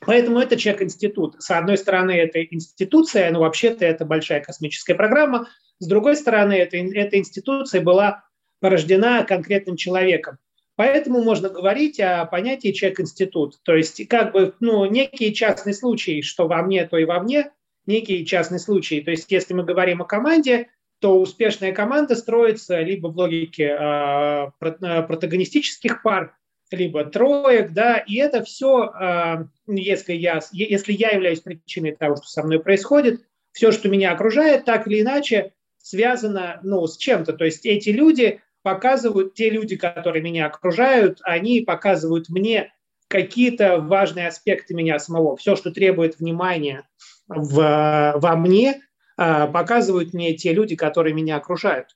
Поэтому 0.05 0.39
это 0.39 0.57
человек-институт. 0.57 1.35
С 1.39 1.51
одной 1.51 1.77
стороны, 1.77 2.11
это 2.11 2.43
институция, 2.43 3.31
но 3.31 3.41
вообще-то 3.41 3.85
это 3.85 4.05
большая 4.05 4.41
космическая 4.41 4.95
программа. 4.95 5.49
С 5.79 5.87
другой 5.87 6.15
стороны, 6.15 6.53
это, 6.53 6.77
эта 6.77 7.17
институция 7.17 7.81
была 7.81 8.23
порождена 8.59 9.23
конкретным 9.23 9.75
человеком. 9.75 10.37
Поэтому 10.75 11.21
можно 11.21 11.49
говорить 11.49 11.99
о 11.99 12.25
понятии 12.25 12.71
человек-институт. 12.71 13.59
То 13.63 13.75
есть 13.75 14.07
как 14.07 14.31
бы 14.31 14.55
ну, 14.61 14.85
некий 14.85 15.33
частный 15.33 15.73
случай, 15.73 16.21
что 16.21 16.47
во 16.47 16.61
мне, 16.63 16.85
то 16.85 16.97
и 16.97 17.03
во 17.03 17.19
мне, 17.19 17.51
некий 17.85 18.25
частный 18.25 18.59
случай. 18.59 19.01
То 19.01 19.11
есть 19.11 19.29
если 19.29 19.53
мы 19.53 19.65
говорим 19.65 20.01
о 20.01 20.05
команде, 20.05 20.69
то 20.99 21.19
успешная 21.19 21.73
команда 21.73 22.15
строится 22.15 22.79
либо 22.79 23.07
в 23.07 23.17
логике 23.17 23.77
э, 23.77 24.51
протагонистических 24.59 26.01
пар, 26.01 26.37
либо 26.71 27.05
троек, 27.05 27.71
да, 27.71 27.97
и 27.97 28.15
это 28.15 28.43
все, 28.43 28.91
а, 28.93 29.45
если 29.67 30.13
я, 30.13 30.39
если 30.51 30.93
я 30.93 31.09
являюсь 31.09 31.41
причиной 31.41 31.95
того, 31.95 32.17
что 32.17 32.27
со 32.27 32.43
мной 32.43 32.59
происходит, 32.59 33.21
все, 33.51 33.71
что 33.71 33.89
меня 33.89 34.11
окружает, 34.11 34.65
так 34.65 34.87
или 34.87 35.01
иначе 35.01 35.53
связано 35.81 36.59
ну, 36.63 36.85
с 36.85 36.97
чем-то. 36.97 37.33
То 37.33 37.45
есть 37.45 37.65
эти 37.65 37.89
люди 37.89 38.41
показывают, 38.61 39.33
те 39.33 39.49
люди, 39.49 39.75
которые 39.75 40.21
меня 40.21 40.47
окружают, 40.47 41.19
они 41.23 41.61
показывают 41.61 42.29
мне 42.29 42.73
какие-то 43.07 43.79
важные 43.79 44.27
аспекты 44.27 44.75
меня 44.75 44.99
самого. 44.99 45.35
Все, 45.35 45.55
что 45.55 45.71
требует 45.71 46.19
внимания 46.19 46.87
в, 47.27 48.13
во 48.15 48.35
мне, 48.35 48.81
а, 49.17 49.47
показывают 49.47 50.13
мне 50.13 50.35
те 50.35 50.53
люди, 50.53 50.75
которые 50.75 51.13
меня 51.13 51.37
окружают. 51.37 51.95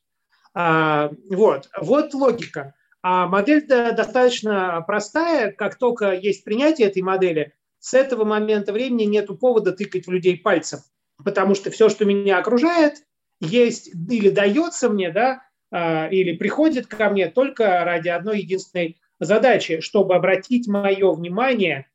А, 0.55 1.11
вот, 1.29 1.69
вот 1.79 2.13
логика. 2.13 2.73
А 3.03 3.27
модель 3.27 3.67
достаточно 3.67 4.81
простая. 4.87 5.51
Как 5.51 5.77
только 5.77 6.13
есть 6.13 6.45
принятие 6.45 6.87
этой 6.87 7.01
модели, 7.01 7.53
с 7.79 7.93
этого 7.93 8.23
момента 8.23 8.71
времени 8.71 9.03
нет 9.03 9.27
повода 9.39 9.73
тыкать 9.73 10.07
в 10.07 10.11
людей 10.11 10.37
пальцем. 10.37 10.79
Потому 11.23 11.53
что 11.53 11.69
все, 11.69 11.89
что 11.89 12.05
меня 12.05 12.37
окружает, 12.37 13.03
есть 13.41 13.91
или 14.09 14.29
дается 14.29 14.89
мне, 14.89 15.11
да, 15.11 15.43
а, 15.69 16.07
или 16.07 16.37
приходит 16.37 16.87
ко 16.87 17.09
мне 17.09 17.27
только 17.27 17.83
ради 17.83 18.07
одной 18.07 18.39
единственной 18.39 18.97
задачи, 19.19 19.81
чтобы 19.81 20.15
обратить 20.15 20.67
мое 20.67 21.11
внимание 21.11 21.87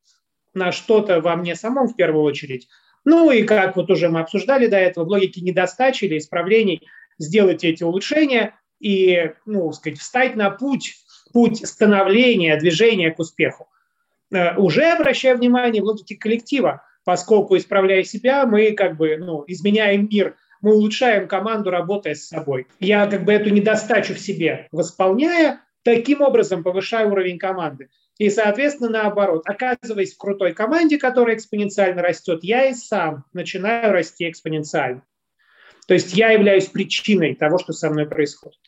на 0.52 0.72
что-то 0.72 1.22
во 1.22 1.36
мне 1.36 1.54
самом 1.54 1.88
в 1.88 1.96
первую 1.96 2.24
очередь. 2.24 2.68
Ну 3.04 3.30
и 3.30 3.44
как 3.44 3.76
вот 3.76 3.90
уже 3.90 4.10
мы 4.10 4.20
обсуждали 4.20 4.66
до 4.66 4.76
этого, 4.76 5.04
в 5.04 5.08
логике 5.08 5.40
недостачи 5.40 6.04
или 6.04 6.18
исправлений 6.18 6.86
сделать 7.18 7.64
эти 7.64 7.82
улучшения, 7.82 8.57
и, 8.80 9.32
ну, 9.46 9.72
сказать, 9.72 9.98
встать 9.98 10.36
на 10.36 10.50
путь, 10.50 10.96
путь 11.32 11.66
становления, 11.66 12.56
движения 12.56 13.10
к 13.10 13.18
успеху. 13.18 13.68
Э, 14.32 14.56
уже 14.56 14.84
обращая 14.84 15.36
внимание 15.36 15.82
в 15.82 15.86
логике 15.86 16.16
коллектива, 16.16 16.82
поскольку, 17.04 17.56
исправляя 17.56 18.02
себя, 18.02 18.46
мы 18.46 18.72
как 18.72 18.96
бы 18.96 19.16
ну, 19.16 19.44
изменяем 19.46 20.08
мир, 20.10 20.36
мы 20.60 20.74
улучшаем 20.74 21.28
команду, 21.28 21.70
работая 21.70 22.14
с 22.14 22.26
собой. 22.26 22.66
Я 22.80 23.06
как 23.06 23.24
бы 23.24 23.32
эту 23.32 23.50
недостачу 23.50 24.14
в 24.14 24.18
себе 24.18 24.68
восполняя, 24.72 25.60
таким 25.82 26.20
образом 26.20 26.62
повышаю 26.62 27.10
уровень 27.10 27.38
команды. 27.38 27.88
И, 28.18 28.30
соответственно, 28.30 28.90
наоборот, 28.90 29.42
оказываясь 29.46 30.14
в 30.14 30.18
крутой 30.18 30.52
команде, 30.52 30.98
которая 30.98 31.36
экспоненциально 31.36 32.02
растет, 32.02 32.40
я 32.42 32.66
и 32.66 32.74
сам 32.74 33.24
начинаю 33.32 33.92
расти 33.92 34.28
экспоненциально. 34.28 35.02
То 35.86 35.94
есть 35.94 36.12
я 36.14 36.30
являюсь 36.32 36.66
причиной 36.66 37.34
того, 37.36 37.58
что 37.58 37.72
со 37.72 37.88
мной 37.88 38.06
происходит. 38.06 38.58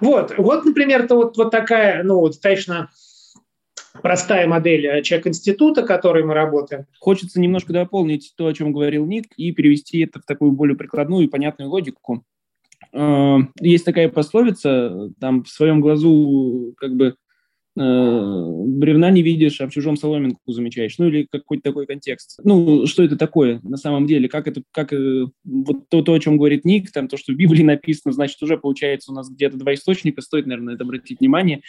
Вот, 0.00 0.34
вот 0.36 0.64
например, 0.64 1.02
это 1.02 1.14
вот, 1.14 1.36
вот 1.36 1.50
такая, 1.50 2.02
ну, 2.02 2.26
достаточно 2.26 2.90
простая 4.02 4.46
модель 4.46 4.86
э, 4.86 5.02
чек-института, 5.02 5.82
которой 5.82 6.24
мы 6.24 6.34
работаем. 6.34 6.86
Хочется 6.98 7.40
немножко 7.40 7.72
дополнить 7.72 8.32
то, 8.36 8.46
о 8.46 8.52
чем 8.52 8.72
говорил 8.72 9.06
Ник, 9.06 9.26
и 9.36 9.52
перевести 9.52 10.00
это 10.00 10.20
в 10.20 10.24
такую 10.24 10.52
более 10.52 10.76
прикладную 10.76 11.24
и 11.24 11.30
понятную 11.30 11.70
логику. 11.70 12.24
Э, 12.92 13.38
есть 13.60 13.84
такая 13.84 14.08
пословица, 14.08 15.10
там 15.20 15.44
в 15.44 15.48
своем 15.48 15.80
глазу 15.80 16.74
как 16.78 16.94
бы 16.94 17.14
Э, 17.14 17.29
бревна 17.76 19.10
не 19.10 19.22
видишь, 19.22 19.60
а 19.60 19.68
в 19.68 19.70
чужом 19.70 19.96
соломинку 19.96 20.40
замечаешь, 20.46 20.98
ну 20.98 21.08
или 21.08 21.26
какой-то 21.30 21.62
такой 21.62 21.86
контекст. 21.86 22.38
Ну, 22.42 22.86
что 22.86 23.02
это 23.02 23.16
такое 23.16 23.60
на 23.62 23.76
самом 23.76 24.06
деле, 24.06 24.28
как 24.28 24.48
это, 24.48 24.62
как 24.72 24.92
э, 24.92 25.26
вот 25.44 25.88
то, 25.88 26.02
то, 26.02 26.12
о 26.12 26.18
чем 26.18 26.36
говорит 26.36 26.64
Ник, 26.64 26.90
там 26.90 27.08
то, 27.08 27.16
что 27.16 27.32
в 27.32 27.36
Библии 27.36 27.62
написано, 27.62 28.12
значит, 28.12 28.42
уже 28.42 28.58
получается 28.58 29.12
у 29.12 29.14
нас 29.14 29.30
где-то 29.30 29.56
два 29.56 29.74
источника, 29.74 30.20
стоит, 30.20 30.46
наверное, 30.46 30.74
это 30.74 30.84
обратить 30.84 31.20
внимание, 31.20 31.62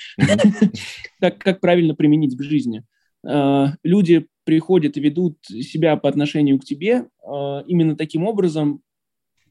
как, 1.20 1.38
как 1.38 1.60
правильно 1.62 1.94
применить 1.94 2.34
в 2.34 2.42
жизни. 2.42 2.84
Э, 3.28 3.68
люди 3.84 4.26
приходят 4.44 4.98
и 4.98 5.02
ведут 5.02 5.38
себя 5.44 5.96
по 5.98 6.10
отношению 6.10 6.58
к 6.60 6.66
тебе 6.66 7.06
именно 7.24 7.96
таким 7.96 8.26
образом, 8.26 8.82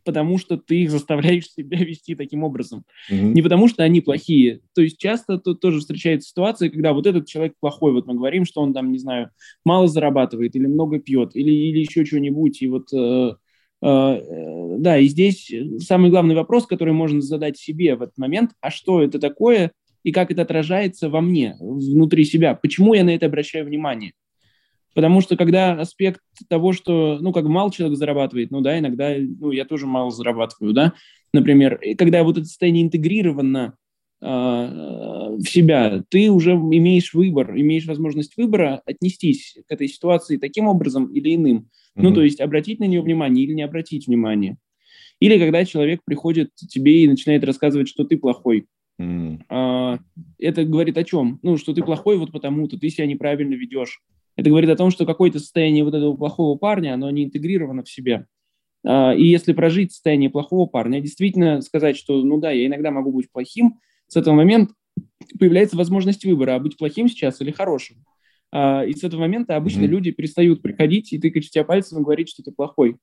потому 0.05 0.38
что 0.38 0.57
ты 0.57 0.82
их 0.82 0.90
заставляешь 0.90 1.48
себя 1.53 1.78
вести 1.78 2.14
таким 2.14 2.44
образом. 2.44 2.84
Mm-hmm. 3.11 3.32
Не 3.32 3.42
потому 3.42 3.68
что 3.68 3.82
они 3.82 4.01
плохие. 4.01 4.61
То 4.74 4.82
есть 4.82 4.98
часто 4.98 5.38
тут 5.38 5.61
тоже 5.61 5.80
встречается 5.80 6.28
ситуация, 6.28 6.70
когда 6.70 6.92
вот 6.92 7.07
этот 7.07 7.26
человек 7.26 7.55
плохой, 7.61 7.92
вот 7.92 8.07
мы 8.07 8.14
говорим, 8.14 8.44
что 8.44 8.61
он 8.61 8.72
там, 8.72 8.92
не 8.92 8.98
знаю, 8.98 9.30
мало 9.64 9.88
зарабатывает 9.88 10.57
или 10.57 10.66
много 10.66 10.98
пьет, 10.98 11.34
или, 11.34 11.51
или 11.51 11.80
еще 11.80 12.05
что-нибудь, 12.05 12.62
и 12.62 12.68
вот... 12.68 12.92
Э, 12.92 13.34
э, 13.82 14.76
да, 14.78 14.98
и 14.98 15.07
здесь 15.07 15.53
самый 15.78 16.11
главный 16.11 16.34
вопрос, 16.34 16.66
который 16.66 16.94
можно 16.94 17.20
задать 17.20 17.59
себе 17.59 17.96
в 17.96 18.03
этот 18.03 18.18
момент, 18.18 18.53
а 18.61 18.70
что 18.70 19.03
это 19.03 19.18
такое 19.18 19.72
и 20.03 20.12
как 20.12 20.30
это 20.30 20.42
отражается 20.42 21.11
во 21.11 21.20
мне, 21.20 21.57
внутри 21.61 22.24
себя? 22.24 22.55
Почему 22.55 22.94
я 22.94 23.05
на 23.05 23.11
это 23.11 23.26
обращаю 23.26 23.66
внимание? 23.66 24.12
Потому 24.95 25.20
что 25.20 25.36
когда 25.36 25.72
аспект 25.72 26.20
того, 26.49 26.72
что, 26.72 27.18
ну, 27.20 27.32
как 27.32 27.45
мало 27.45 27.70
человек 27.72 27.97
зарабатывает, 27.97 28.51
ну, 28.51 28.61
да, 28.61 28.78
иногда, 28.78 29.14
ну, 29.18 29.53
я 29.53 29.64
тоже 29.64 29.86
мало 29.86 30.11
зарабатываю, 30.11 30.72
да, 30.72 30.95
например, 31.32 31.76
и 31.76 31.95
когда 31.95 32.24
вот 32.24 32.38
это 32.38 32.47
состояние 32.47 32.82
интегрировано 32.82 33.74
э, 34.20 34.26
в 34.26 35.45
себя, 35.45 36.03
ты 36.09 36.30
уже 36.30 36.53
имеешь 36.53 37.14
выбор, 37.14 37.57
имеешь 37.57 37.86
возможность 37.86 38.36
выбора 38.36 38.82
отнестись 38.84 39.59
к 39.68 39.72
этой 39.72 39.88
ситуации 39.88 40.38
таким 40.38 40.66
образом 40.66 41.07
или 41.07 41.36
иным. 41.36 41.57
Mm-hmm. 41.57 42.03
Ну, 42.03 42.14
то 42.14 42.22
есть 42.22 42.41
обратить 42.41 42.80
на 42.80 42.84
нее 42.84 43.03
внимание 43.03 43.45
или 43.45 43.55
не 43.55 43.62
обратить 43.62 44.07
внимание. 44.07 44.57
Или 45.20 45.38
когда 45.38 45.64
человек 45.64 46.01
приходит 46.05 46.51
к 46.51 46.66
тебе 46.66 47.05
и 47.05 47.09
начинает 47.09 47.45
рассказывать, 47.45 47.88
что 47.88 48.05
ты 48.05 48.16
плохой. 48.16 48.66
Mm. 49.01 49.41
А, 49.49 49.99
это 50.38 50.64
говорит 50.64 50.97
о 50.99 51.05
чем? 51.05 51.38
Ну, 51.43 51.57
что 51.59 51.74
ты 51.74 51.82
плохой 51.82 52.16
вот 52.16 52.32
потому-то, 52.32 52.78
ты 52.78 52.88
себя 52.88 53.07
неправильно 53.07 53.55
ведешь. 53.55 54.01
Это 54.37 54.51
говорит 54.51 54.70
о 54.70 54.76
том, 54.76 54.91
что 54.91 55.07
какое-то 55.07 55.39
состояние 55.39 55.85
вот 55.85 55.95
этого 55.95 56.16
плохого 56.16 56.57
парня, 56.57 56.95
оно 56.95 57.11
не 57.11 57.24
интегрировано 57.24 57.83
в 57.83 57.91
себя. 57.91 58.26
А, 58.87 59.14
и 59.14 59.24
если 59.24 59.53
прожить 59.53 59.93
состояние 59.93 60.31
плохого 60.31 60.66
парня, 60.66 61.01
действительно 61.01 61.61
сказать, 61.61 61.97
что, 61.97 62.22
ну 62.22 62.39
да, 62.39 62.51
я 62.51 62.66
иногда 62.66 62.91
могу 62.91 63.12
быть 63.12 63.31
плохим, 63.31 63.78
с 64.07 64.16
этого 64.16 64.35
момента 64.35 64.74
появляется 65.39 65.76
возможность 65.76 66.24
выбора, 66.24 66.57
а 66.57 66.59
быть 66.59 66.76
плохим 66.76 67.09
сейчас 67.09 67.41
или 67.41 67.51
хорошим. 67.51 68.05
А, 68.53 68.85
и 68.85 68.93
с 68.93 69.05
этого 69.05 69.20
момента 69.20 69.57
обычно 69.57 69.83
mm-hmm. 69.83 69.87
люди 69.87 70.11
перестают 70.11 70.62
приходить 70.62 71.12
и 71.12 71.18
тыкать 71.18 71.51
тебя 71.51 71.64
пальцем 71.64 71.99
и 72.01 72.03
говорить, 72.03 72.28
что 72.28 72.43
ты 72.43 72.51
плохой. 72.51 72.97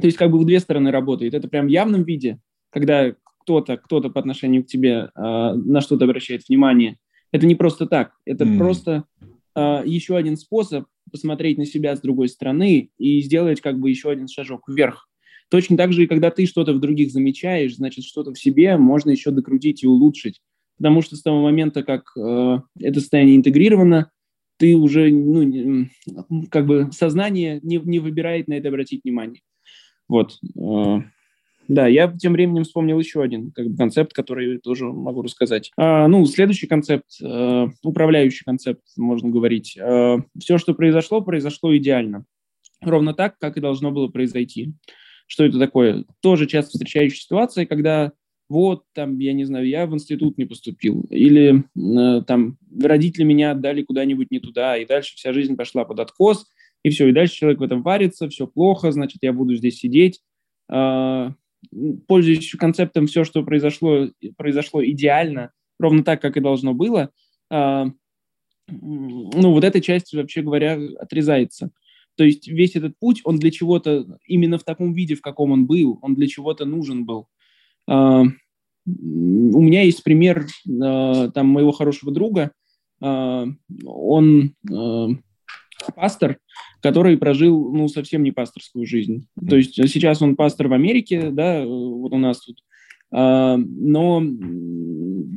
То 0.00 0.06
есть 0.06 0.16
как 0.16 0.30
бы 0.30 0.38
в 0.38 0.44
две 0.44 0.60
стороны 0.60 0.90
работает. 0.90 1.34
Это 1.34 1.48
прям 1.48 1.66
в 1.66 1.70
явном 1.70 2.04
виде, 2.04 2.38
когда 2.70 3.14
кто-то 3.42 3.76
кто 3.78 4.00
по 4.02 4.20
отношению 4.20 4.62
к 4.62 4.66
тебе 4.66 4.90
э, 4.92 5.08
на 5.14 5.80
что-то 5.80 6.04
обращает 6.04 6.46
внимание. 6.48 6.98
Это 7.32 7.46
не 7.46 7.54
просто 7.54 7.86
так. 7.86 8.12
Это 8.24 8.44
mm. 8.44 8.58
просто 8.58 9.04
еще 9.84 10.16
один 10.16 10.36
способ 10.36 10.86
посмотреть 11.10 11.58
на 11.58 11.66
себя 11.66 11.96
с 11.96 12.00
другой 12.00 12.28
стороны 12.28 12.90
и 12.98 13.20
сделать 13.22 13.60
как 13.60 13.78
бы 13.78 13.90
еще 13.90 14.10
один 14.10 14.28
шажок 14.28 14.68
вверх. 14.68 15.08
Точно 15.50 15.76
так 15.76 15.92
же, 15.92 16.04
и 16.04 16.06
когда 16.06 16.30
ты 16.30 16.46
что-то 16.46 16.74
в 16.74 16.80
других 16.80 17.10
замечаешь, 17.10 17.76
значит, 17.76 18.04
что-то 18.04 18.32
в 18.32 18.38
себе 18.38 18.76
можно 18.76 19.10
еще 19.10 19.30
докрутить 19.30 19.82
и 19.82 19.86
улучшить. 19.86 20.40
Потому 20.76 21.02
что 21.02 21.16
с 21.16 21.22
того 21.22 21.42
момента, 21.42 21.82
как 21.82 22.04
э, 22.16 22.58
это 22.80 23.00
состояние 23.00 23.36
интегрировано, 23.36 24.10
ты 24.58 24.76
уже, 24.76 25.10
ну, 25.10 25.88
как 26.50 26.66
бы 26.66 26.90
сознание 26.92 27.60
не, 27.62 27.78
не 27.78 27.98
выбирает 27.98 28.48
на 28.48 28.54
это 28.54 28.68
обратить 28.68 29.02
внимание. 29.04 29.40
Вот. 30.08 30.38
Да, 31.68 31.86
я 31.86 32.10
тем 32.10 32.32
временем 32.32 32.64
вспомнил 32.64 32.98
еще 32.98 33.22
один 33.22 33.52
как 33.52 33.68
бы, 33.68 33.76
концепт, 33.76 34.14
который 34.14 34.58
тоже 34.58 34.86
могу 34.86 35.20
рассказать. 35.20 35.70
А, 35.76 36.08
ну, 36.08 36.24
следующий 36.24 36.66
концепт, 36.66 37.04
э, 37.22 37.66
управляющий 37.82 38.42
концепт, 38.44 38.82
можно 38.96 39.28
говорить. 39.28 39.76
Э, 39.76 40.16
все, 40.38 40.56
что 40.56 40.74
произошло, 40.74 41.20
произошло 41.20 41.76
идеально. 41.76 42.24
Ровно 42.80 43.12
так, 43.12 43.38
как 43.38 43.58
и 43.58 43.60
должно 43.60 43.90
было 43.90 44.08
произойти. 44.08 44.72
Что 45.26 45.44
это 45.44 45.58
такое? 45.58 46.06
Тоже 46.22 46.46
часто 46.46 46.70
встречающая 46.70 47.20
ситуация, 47.20 47.66
когда 47.66 48.12
вот, 48.48 48.84
там, 48.94 49.18
я 49.18 49.34
не 49.34 49.44
знаю, 49.44 49.68
я 49.68 49.86
в 49.86 49.92
институт 49.92 50.38
не 50.38 50.46
поступил, 50.46 51.02
или 51.10 51.64
э, 51.76 52.22
там 52.22 52.56
родители 52.80 53.24
меня 53.24 53.50
отдали 53.50 53.82
куда-нибудь 53.82 54.30
не 54.30 54.40
туда, 54.40 54.78
и 54.78 54.86
дальше 54.86 55.16
вся 55.16 55.34
жизнь 55.34 55.54
пошла 55.54 55.84
под 55.84 56.00
откос, 56.00 56.46
и 56.82 56.88
все, 56.88 57.08
и 57.08 57.12
дальше 57.12 57.34
человек 57.34 57.60
в 57.60 57.62
этом 57.62 57.82
варится, 57.82 58.26
все 58.30 58.46
плохо, 58.46 58.90
значит, 58.90 59.18
я 59.20 59.34
буду 59.34 59.54
здесь 59.54 59.78
сидеть. 59.78 60.22
Пользуясь 62.06 62.50
концептом 62.52 63.06
все, 63.06 63.24
что 63.24 63.42
произошло, 63.42 64.08
произошло 64.36 64.84
идеально, 64.84 65.52
ровно 65.78 66.04
так, 66.04 66.20
как 66.20 66.36
и 66.36 66.40
должно 66.40 66.74
было, 66.74 67.10
а, 67.50 67.86
ну, 68.68 69.52
вот 69.52 69.64
эта 69.64 69.80
часть, 69.80 70.12
вообще 70.12 70.42
говоря, 70.42 70.78
отрезается. 70.98 71.70
То 72.16 72.24
есть 72.24 72.48
весь 72.48 72.76
этот 72.76 72.98
путь, 72.98 73.20
он 73.24 73.38
для 73.38 73.50
чего-то, 73.50 74.18
именно 74.26 74.58
в 74.58 74.64
таком 74.64 74.92
виде, 74.92 75.14
в 75.14 75.22
каком 75.22 75.52
он 75.52 75.66
был, 75.66 75.98
он 76.02 76.14
для 76.14 76.26
чего-то 76.26 76.64
нужен 76.64 77.06
был. 77.06 77.28
А, 77.88 78.22
у 78.22 79.60
меня 79.60 79.82
есть 79.82 80.02
пример 80.02 80.46
а, 80.82 81.30
там 81.30 81.48
моего 81.48 81.72
хорошего 81.72 82.12
друга, 82.12 82.52
он 83.00 84.54
пастор, 85.94 86.38
который 86.80 87.16
прожил, 87.16 87.72
ну, 87.72 87.88
совсем 87.88 88.22
не 88.22 88.32
пасторскую 88.32 88.86
жизнь. 88.86 89.26
То 89.48 89.56
есть 89.56 89.74
сейчас 89.74 90.22
он 90.22 90.36
пастор 90.36 90.68
в 90.68 90.72
Америке, 90.72 91.30
да, 91.30 91.64
вот 91.64 92.12
у 92.12 92.18
нас 92.18 92.40
тут, 92.40 92.58
а, 93.10 93.56
но 93.56 94.22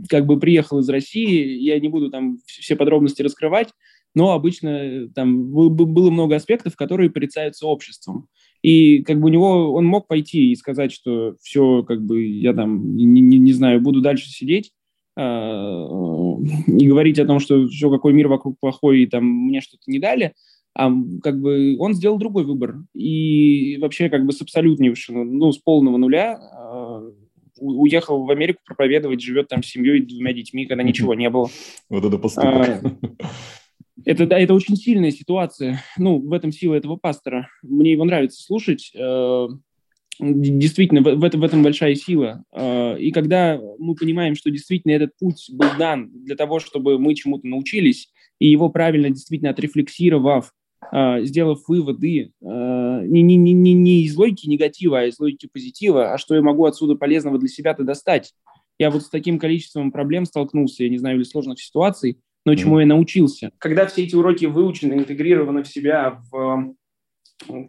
как 0.10 0.26
бы 0.26 0.40
приехал 0.40 0.80
из 0.80 0.90
России, 0.90 1.58
я 1.60 1.80
не 1.80 1.88
буду 1.88 2.10
там 2.10 2.38
все 2.46 2.76
подробности 2.76 3.22
раскрывать, 3.22 3.70
но 4.14 4.32
обычно 4.32 5.08
там 5.16 5.52
было 5.52 6.10
много 6.12 6.36
аспектов, 6.36 6.76
которые 6.76 7.10
порицаются 7.10 7.66
обществом. 7.66 8.28
И 8.62 9.04
как 9.04 9.20
бы 9.20 9.28
у 9.28 9.32
него, 9.32 9.74
он 9.74 9.86
мог 9.86 10.08
пойти 10.08 10.52
и 10.52 10.56
сказать, 10.56 10.92
что 10.92 11.36
все, 11.42 11.84
как 11.84 12.04
бы 12.04 12.24
я 12.24 12.54
там, 12.54 12.96
не, 12.96 13.06
не, 13.06 13.40
не 13.40 13.54
знаю, 13.54 13.82
буду 13.82 14.02
дальше 14.02 14.30
сидеть, 14.30 14.72
и 15.18 16.88
говорить 16.88 17.20
о 17.20 17.26
том, 17.26 17.40
что 17.40 17.68
все, 17.68 17.90
какой 17.90 18.14
мир 18.14 18.28
вокруг 18.28 18.58
плохой, 18.60 19.02
и 19.02 19.08
там 19.08 19.26
мне 19.26 19.62
что-то 19.62 19.84
не 19.88 20.00
дали, 20.00 20.34
а 20.74 20.90
как 21.22 21.40
бы 21.40 21.76
он 21.80 21.94
сделал 21.94 22.18
другой 22.18 22.46
выбор. 22.46 22.78
И 22.94 23.78
вообще 23.82 24.10
как 24.10 24.26
бы 24.26 24.32
с 24.32 24.42
абсолютнейшего, 24.42 25.24
ну, 25.24 25.52
с 25.52 25.58
полного 25.58 25.98
нуля 25.98 26.40
э, 26.40 27.12
уехал 27.58 28.26
в 28.26 28.32
Америку 28.32 28.62
проповедовать, 28.66 29.22
живет 29.22 29.50
там 29.50 29.64
с 29.64 29.68
семьей, 29.68 30.02
двумя 30.02 30.34
детьми, 30.34 30.66
когда 30.66 30.84
ничего 30.84 31.14
не 31.14 31.30
было. 31.30 31.50
Вот 31.90 32.06
это 32.06 32.18
поступок. 32.18 32.84
А, 33.20 33.30
это, 34.06 34.26
да, 34.26 34.40
это 34.40 34.54
очень 34.54 34.78
сильная 34.78 35.12
ситуация. 35.12 35.84
Ну, 35.98 36.20
в 36.20 36.32
этом 36.34 36.52
сила 36.52 36.76
этого 36.76 36.96
пастора. 36.96 37.50
Мне 37.62 37.92
его 37.92 38.06
нравится 38.06 38.42
слушать. 38.42 38.92
Э, 40.20 40.26
действительно, 40.34 41.02
в, 41.02 41.24
этом, 41.24 41.42
в 41.42 41.44
этом 41.44 41.64
большая 41.64 41.96
сила. 41.96 42.44
Э, 42.52 42.98
и 43.00 43.12
когда 43.12 43.60
мы 43.80 43.96
понимаем, 43.96 44.36
что 44.36 44.52
действительно 44.52 44.94
этот 44.94 45.18
путь 45.18 45.50
был 45.52 45.70
дан 45.78 46.10
для 46.12 46.36
того, 46.36 46.60
чтобы 46.60 47.00
мы 47.00 47.16
чему-то 47.16 47.48
научились, 47.48 48.10
и 48.40 48.48
его 48.48 48.70
правильно 48.70 49.10
действительно 49.10 49.52
отрефлексировав, 49.52 50.52
а, 50.92 51.22
сделав 51.22 51.62
выводы 51.68 52.34
а, 52.44 53.02
не, 53.02 53.22
не, 53.22 53.38
не, 53.38 53.74
не 53.74 54.04
из 54.04 54.16
логики 54.16 54.48
негатива, 54.48 55.02
а 55.02 55.06
из 55.06 55.20
логики 55.20 55.48
позитива, 55.52 56.14
а 56.14 56.18
что 56.18 56.36
я 56.36 56.42
могу 56.42 56.66
отсюда 56.66 56.96
полезного 56.96 57.38
для 57.38 57.48
себя-то 57.48 57.84
достать. 57.84 58.34
Я 58.80 58.90
вот 58.90 59.04
с 59.04 59.10
таким 59.10 59.38
количеством 59.38 59.92
проблем 59.92 60.26
столкнулся, 60.26 60.84
я 60.84 60.90
не 60.90 60.98
знаю, 60.98 61.18
или 61.18 61.24
сложных 61.24 61.62
ситуаций, 61.62 62.18
но 62.46 62.56
чему 62.56 62.80
я 62.80 62.88
научился. 62.88 63.52
Когда 63.60 63.86
все 63.86 64.04
эти 64.04 64.16
уроки 64.16 64.46
выучены, 64.46 64.96
интегрированы 64.96 65.62
в 65.62 65.68
себя, 65.68 66.20
в 66.32 66.74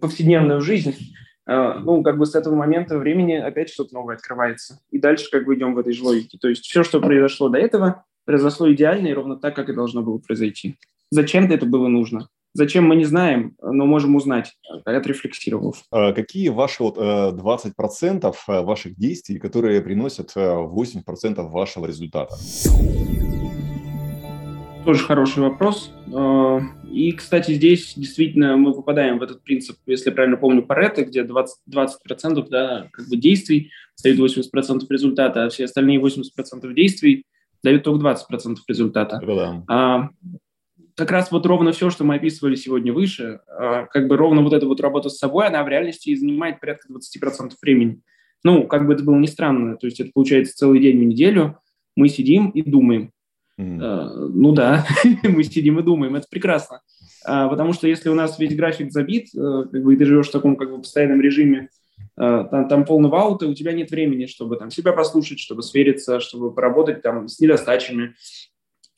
повседневную 0.01 0.63
жизнь, 0.63 0.95
а, 0.95 1.32
ну, 1.47 2.03
как 2.03 2.19
бы 2.19 2.27
с 2.27 2.35
этого 2.35 2.55
момента 2.55 2.99
времени 2.99 3.35
опять 3.35 3.71
что-то 3.71 3.95
новое 3.95 4.17
открывается. 4.17 4.81
И 4.91 4.99
дальше 4.99 5.31
как 5.31 5.45
бы 5.45 5.55
идем 5.55 5.75
в 5.75 5.79
этой 5.79 5.93
же 5.93 6.05
логике. 6.05 6.39
То 6.41 6.49
есть 6.49 6.65
все, 6.65 6.85
что 6.85 7.01
произошло 7.01 7.49
до 7.49 7.59
этого, 7.59 8.05
произошло 8.25 8.73
идеально 8.73 9.09
и 9.09 9.13
ровно 9.13 9.37
так, 9.37 9.57
как 9.57 9.69
и 9.69 9.75
должно 9.75 10.03
было 10.03 10.19
произойти. 10.19 10.77
Зачем-то 11.11 11.55
это 11.55 11.67
было 11.67 11.89
нужно. 11.89 12.29
Зачем 12.55 12.87
мы 12.87 12.97
не 12.97 13.07
знаем, 13.07 13.57
но 13.63 13.87
можем 13.87 14.15
узнать, 14.15 14.53
отрефлексировав. 14.85 15.83
А 15.91 16.13
какие 16.13 16.51
ваши 16.51 16.83
вот 16.83 16.99
20% 16.99 18.25
э, 18.25 18.53
э, 18.53 18.61
ваших 18.61 18.95
действий, 18.97 19.39
которые 19.39 19.81
приносят 19.81 20.37
8% 20.37 21.39
э, 21.39 21.43
вашего 21.49 21.87
результата? 21.87 22.35
Тоже 24.85 25.05
хороший 25.05 25.43
вопрос. 25.45 25.93
И, 26.93 27.13
кстати, 27.13 27.53
здесь 27.53 27.95
действительно 27.97 28.57
мы 28.57 28.75
попадаем 28.75 29.19
в 29.19 29.23
этот 29.23 29.43
принцип, 29.43 29.79
если 29.87 30.11
я 30.11 30.15
правильно 30.15 30.37
помню, 30.37 30.63
Паретто, 30.63 31.05
где 31.05 31.23
20%, 31.23 31.47
20% 31.69 32.47
да, 32.51 32.89
как 32.93 33.09
бы 33.09 33.17
действий 33.17 33.71
дают 34.03 34.19
80% 34.19 34.87
результата, 34.91 35.45
а 35.45 35.49
все 35.49 35.65
остальные 35.65 36.01
80% 36.01 36.73
действий 36.75 37.25
дают 37.63 37.83
только 37.83 38.07
20% 38.07 38.57
результата. 38.69 39.21
Да. 39.27 39.65
А, 39.69 40.09
как 40.95 41.11
раз 41.11 41.31
вот 41.31 41.47
ровно 41.47 41.73
все, 41.73 41.91
что 41.91 42.05
мы 42.05 42.17
описывали 42.17 42.57
сегодня 42.57 42.93
выше, 42.93 43.41
а, 43.49 43.87
как 43.87 44.09
бы 44.09 44.17
ровно 44.17 44.43
вот 44.43 44.53
эта 44.53 44.67
вот 44.67 44.81
работа 44.81 45.09
с 45.09 45.19
собой, 45.19 45.47
она 45.47 45.63
в 45.65 45.69
реальности 45.69 46.11
и 46.11 46.17
занимает 46.17 46.61
порядка 46.61 46.89
20% 46.93 47.53
времени. 47.63 48.01
Ну, 48.45 48.67
как 48.67 48.87
бы 48.87 48.93
это 48.93 49.05
было 49.05 49.17
ни 49.17 49.27
странно, 49.27 49.77
то 49.77 49.87
есть 49.87 50.01
это 50.01 50.11
получается 50.13 50.57
целый 50.57 50.81
день 50.81 50.99
в 50.99 51.05
неделю, 51.05 51.59
мы 51.97 52.09
сидим 52.09 52.51
и 52.51 52.63
думаем. 52.63 53.13
Uh, 53.61 54.29
ну 54.33 54.53
да, 54.53 54.87
мы 55.23 55.45
сидим 55.45 55.79
и 55.79 55.83
думаем, 55.83 56.17
это 56.17 56.27
прекрасно. 56.31 56.81
Uh, 57.27 57.49
потому 57.51 57.73
что 57.73 57.87
если 57.87 58.09
у 58.09 58.15
нас 58.15 58.39
весь 58.39 58.57
график 58.57 58.91
забит, 58.91 59.29
uh, 59.37 59.69
как 59.69 59.83
бы 59.83 59.97
ты 59.97 60.05
живешь 60.05 60.29
в 60.29 60.33
таком 60.33 60.57
как 60.57 60.71
бы 60.71 60.79
постоянном 60.79 61.21
режиме, 61.21 61.69
там, 62.17 62.69
там 62.69 62.85
полный 62.85 63.09
ваут, 63.09 63.43
и 63.43 63.47
у 63.47 63.55
тебя 63.55 63.73
нет 63.73 63.91
времени, 63.91 64.27
чтобы 64.27 64.57
там 64.57 64.71
себя 64.71 64.93
послушать, 64.93 65.39
чтобы 65.39 65.63
свериться, 65.63 66.21
чтобы 66.21 66.53
поработать 66.53 67.01
там 67.01 67.27
с 67.27 67.41
недостачами, 67.41 68.15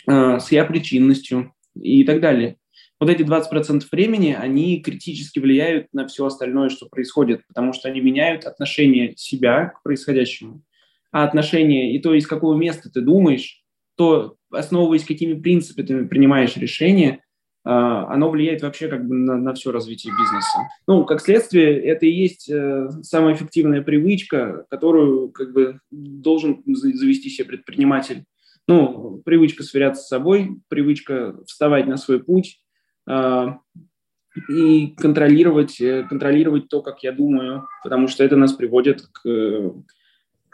с 0.06 0.50
я 0.50 0.64
причинностью 0.64 1.52
и 1.80 2.02
так 2.02 2.20
далее. 2.20 2.56
Вот 2.98 3.10
эти 3.10 3.22
20% 3.22 3.84
времени, 3.92 4.36
они 4.36 4.80
критически 4.80 5.38
влияют 5.38 5.88
на 5.92 6.08
все 6.08 6.26
остальное, 6.26 6.70
что 6.70 6.86
происходит, 6.86 7.46
потому 7.46 7.72
что 7.72 7.88
они 7.88 8.00
меняют 8.00 8.46
отношение 8.46 9.14
себя 9.16 9.66
к 9.66 9.82
происходящему 9.84 10.62
а 11.14 11.22
отношение 11.22 11.94
и 11.94 12.00
то, 12.00 12.12
из 12.12 12.26
какого 12.26 12.56
места 12.56 12.90
ты 12.90 13.00
думаешь, 13.00 13.63
то, 13.96 14.36
основываясь 14.50 15.04
какими 15.04 15.40
принципами 15.40 15.86
ты 15.86 16.04
принимаешь 16.06 16.56
решения, 16.56 17.20
а, 17.66 18.12
оно 18.12 18.28
влияет 18.30 18.62
вообще 18.62 18.88
как 18.88 19.06
бы 19.06 19.14
на, 19.14 19.36
на 19.36 19.54
все 19.54 19.72
развитие 19.72 20.12
бизнеса. 20.12 20.58
Ну, 20.86 21.04
как 21.04 21.20
следствие, 21.20 21.80
это 21.80 22.04
и 22.04 22.10
есть 22.10 22.50
э, 22.50 22.90
самая 23.02 23.34
эффективная 23.34 23.80
привычка, 23.80 24.66
которую 24.68 25.30
как 25.30 25.52
бы 25.54 25.80
должен 25.90 26.62
завести 26.66 27.30
себе 27.30 27.48
предприниматель. 27.48 28.24
Ну, 28.68 29.22
привычка 29.24 29.62
сверяться 29.62 30.02
с 30.02 30.08
собой, 30.08 30.60
привычка 30.68 31.36
вставать 31.46 31.86
на 31.86 31.96
свой 31.96 32.22
путь 32.22 32.60
э, 33.08 33.46
и 34.50 34.88
контролировать, 34.98 35.80
э, 35.80 36.02
контролировать 36.06 36.68
то, 36.68 36.82
как 36.82 37.02
я 37.02 37.12
думаю, 37.12 37.66
потому 37.82 38.08
что 38.08 38.24
это 38.24 38.36
нас 38.36 38.52
приводит 38.52 39.06
к 39.10 39.72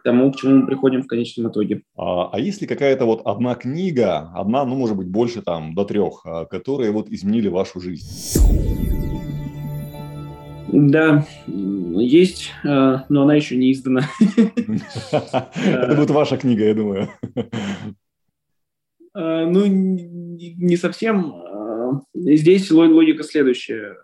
к 0.01 0.03
тому, 0.03 0.33
к 0.33 0.37
чему 0.37 0.57
мы 0.57 0.67
приходим 0.67 1.03
в 1.03 1.07
конечном 1.07 1.51
итоге. 1.51 1.83
А, 1.97 2.31
а 2.33 2.41
есть 2.41 2.63
ли 2.63 2.67
какая-то 2.67 3.05
вот 3.05 3.21
одна 3.27 3.55
книга, 3.55 4.31
одна, 4.35 4.65
ну, 4.65 4.75
может 4.75 4.97
быть, 4.97 5.09
больше 5.09 5.43
там, 5.43 5.75
до 5.75 5.85
трех, 5.85 6.23
а, 6.25 6.47
которые 6.47 6.91
вот 6.91 7.11
изменили 7.11 7.49
вашу 7.49 7.81
жизнь? 7.81 8.07
Да, 10.73 11.27
есть, 11.47 12.51
а, 12.65 13.05
но 13.11 13.23
она 13.23 13.35
еще 13.35 13.57
не 13.57 13.73
издана. 13.73 14.09
Это 15.13 15.95
будет 15.97 16.11
ваша 16.11 16.39
книга, 16.39 16.65
я 16.65 16.75
думаю. 16.75 17.09
Ну, 19.13 19.67
не 19.67 20.77
совсем. 20.77 21.35
Здесь 22.15 22.71
логика 22.71 23.25
следующая. 23.25 23.97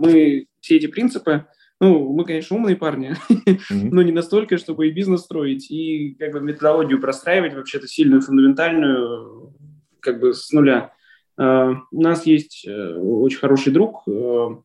Мы 0.00 0.46
все 0.60 0.76
эти 0.78 0.86
принципы 0.86 1.44
ну, 1.80 2.12
мы, 2.12 2.24
конечно, 2.24 2.56
умные 2.56 2.76
парни, 2.76 3.14
mm-hmm. 3.30 3.60
но 3.92 4.02
не 4.02 4.12
настолько, 4.12 4.58
чтобы 4.58 4.88
и 4.88 4.92
бизнес 4.92 5.22
строить, 5.22 5.70
и 5.70 6.16
как 6.18 6.32
бы 6.32 6.40
методологию 6.40 7.00
простраивать 7.00 7.54
вообще-то 7.54 7.86
сильную, 7.86 8.20
фундаментальную, 8.20 9.54
как 10.00 10.20
бы 10.20 10.34
с 10.34 10.50
нуля. 10.52 10.92
Uh, 11.40 11.76
у 11.92 12.02
нас 12.02 12.26
есть 12.26 12.66
uh, 12.68 12.96
очень 12.96 13.38
хороший 13.38 13.72
друг, 13.72 14.02
uh, 14.08 14.60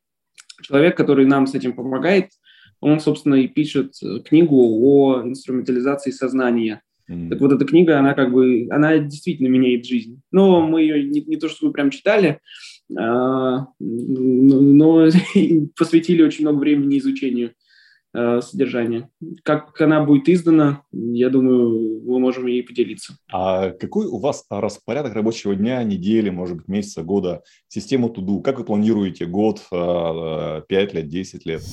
человек, 0.64 0.98
который 0.98 1.28
нам 1.28 1.46
с 1.46 1.54
этим 1.54 1.74
помогает. 1.74 2.30
Он, 2.80 3.00
собственно, 3.00 3.36
и 3.36 3.48
пишет 3.48 3.94
книгу 4.26 4.58
о 4.58 5.22
инструментализации 5.24 6.10
сознания. 6.10 6.82
Mm-hmm. 7.10 7.30
Так 7.30 7.42
вот 7.42 7.52
эта 7.54 7.66
книга, 7.66 8.00
она 8.00 8.16
как 8.16 8.32
бы, 8.32 8.68
она 8.72 8.98
действительно 8.98 9.50
меняет 9.50 9.86
жизнь. 9.86 10.22
Но 10.32 10.62
мы 10.66 10.82
ее 10.82 11.04
не, 11.04 11.22
не 11.22 11.38
то, 11.38 11.48
что 11.48 11.68
вы 11.68 11.74
прям 11.74 11.92
читали, 11.92 12.28
а, 12.30 12.40
но 12.90 13.74
посвятили 15.78 16.24
очень 16.24 16.46
много 16.46 16.60
времени 16.60 16.98
изучению 17.00 17.54
а, 18.16 18.42
содержания. 18.42 19.10
Как 19.44 19.80
она 19.82 20.04
будет 20.04 20.30
издана, 20.30 20.84
я 20.92 21.30
думаю, 21.30 22.04
мы 22.06 22.20
можем 22.20 22.46
ей 22.46 22.62
поделиться. 22.62 23.16
А 23.32 23.72
какой 23.72 24.06
у 24.06 24.20
вас 24.20 24.46
распорядок 24.50 25.14
рабочего 25.14 25.56
дня, 25.56 25.84
недели, 25.84 26.30
может 26.30 26.58
быть, 26.58 26.68
месяца, 26.68 27.02
года, 27.02 27.42
систему 27.68 28.10
туду? 28.10 28.42
Как 28.42 28.60
вы 28.60 28.66
планируете 28.66 29.26
год, 29.26 29.62
5 29.70 29.72
а, 29.72 30.64
лет, 30.70 31.08
10 31.08 31.46
лет? 31.46 31.64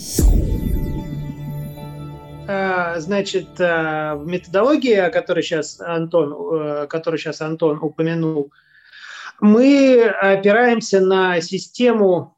Значит, 2.96 3.46
в 3.58 4.22
методологии, 4.24 4.94
о 4.94 5.10
которой 5.10 5.42
сейчас 5.42 5.80
Антон, 5.80 6.32
э, 6.32 6.86
который 6.88 7.16
сейчас 7.16 7.42
Антон 7.42 7.78
упомянул, 7.80 8.50
мы 9.40 10.04
опираемся 10.04 11.00
на 11.00 11.40
систему, 11.40 12.36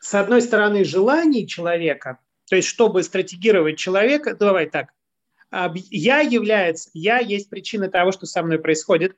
с 0.00 0.14
одной 0.14 0.42
стороны, 0.42 0.84
желаний 0.84 1.46
человека, 1.46 2.18
то 2.48 2.56
есть 2.56 2.68
чтобы 2.68 3.02
стратегировать 3.02 3.78
человека, 3.78 4.34
давай 4.34 4.66
так, 4.66 4.92
я 5.90 6.20
является, 6.20 6.90
я 6.94 7.18
есть 7.18 7.50
причина 7.50 7.88
того, 7.88 8.12
что 8.12 8.26
со 8.26 8.42
мной 8.42 8.58
происходит. 8.58 9.16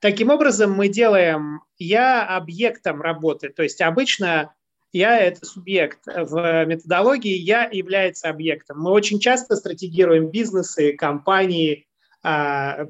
Таким 0.00 0.30
образом, 0.30 0.72
мы 0.72 0.88
делаем 0.88 1.62
я 1.78 2.24
объектом 2.26 3.02
работы, 3.02 3.48
то 3.48 3.62
есть 3.62 3.80
обычно 3.80 4.54
я– 4.92 5.18
это 5.20 5.44
субъект. 5.44 5.98
В 6.06 6.64
методологии 6.66 7.36
я 7.36 7.64
является 7.64 8.28
объектом. 8.28 8.80
Мы 8.80 8.92
очень 8.92 9.18
часто 9.18 9.56
стратегируем 9.56 10.30
бизнесы, 10.30 10.92
компании, 10.92 11.88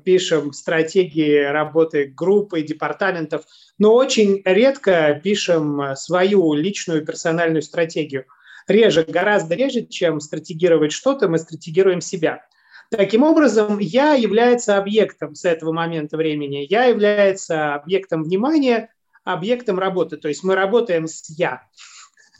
пишем 0.05 0.53
стратегии 0.53 1.43
работы 1.43 2.07
группы, 2.07 2.63
департаментов, 2.63 3.43
но 3.79 3.95
очень 3.95 4.43
редко 4.45 5.21
пишем 5.23 5.97
свою 5.97 6.55
личную 6.55 7.05
персональную 7.05 7.63
стратегию. 7.63 8.27
Реже, 8.69 9.05
гораздо 9.07 9.57
реже, 9.57 9.87
чем 9.87 10.21
стратегировать 10.21 10.93
что-то, 10.93 11.29
мы 11.29 11.39
стратегируем 11.39 12.01
себя. 12.01 12.43
Таким 12.91 13.25
образом, 13.25 13.79
я 13.79 14.15
является 14.15 14.77
объектом 14.77 15.35
с 15.35 15.45
этого 15.45 15.73
момента 15.73 16.17
времени, 16.17 16.67
я 16.69 16.85
является 16.85 17.75
объектом 17.75 18.23
внимания, 18.23 18.91
объектом 19.25 19.79
работы. 19.79 20.17
То 20.17 20.29
есть 20.29 20.45
мы 20.45 20.55
работаем 20.55 21.09
с 21.09 21.29
я. 21.31 21.63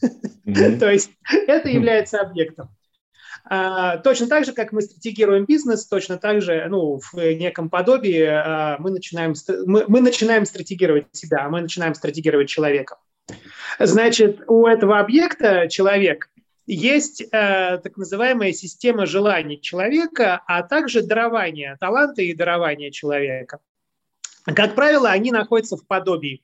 То 0.45 0.91
есть 0.91 1.11
это 1.27 1.69
является 1.69 2.21
объектом. 2.21 2.69
А, 3.45 3.99
точно 3.99 4.27
так 4.29 4.45
же, 4.45 4.53
как 4.53 4.73
мы 4.73 4.83
стратегируем 4.83 5.45
бизнес, 5.45 5.87
точно 5.87 6.17
так 6.19 6.43
же, 6.43 6.67
ну, 6.69 6.99
в 6.99 7.15
неком 7.15 7.69
подобии 7.69 8.23
а, 8.23 8.77
мы 8.79 8.91
начинаем, 8.91 9.35
мы, 9.67 9.85
мы 9.89 10.01
начинаем 10.01 10.47
стратегировать 10.47 11.07
себя, 11.13 11.49
мы 11.49 11.61
начинаем 11.61 11.95
стратегировать 11.95 12.49
человека. 12.49 12.99
Значит, 13.79 14.43
у 14.47 14.67
этого 14.67 15.01
объекта 15.01 15.69
человек 15.69 16.29
есть 16.67 17.21
э, 17.21 17.27
так 17.31 17.97
называемая 17.97 18.53
система 18.53 19.07
желаний 19.07 19.61
человека, 19.61 20.43
а 20.47 20.63
также 20.63 21.03
дарования, 21.03 21.77
таланты 21.79 22.27
и 22.27 22.35
дарования 22.35 22.91
человека. 22.91 23.59
Как 24.47 24.75
правило, 24.75 25.11
они 25.11 25.31
находятся 25.31 25.77
в 25.77 25.87
подобии. 25.87 26.43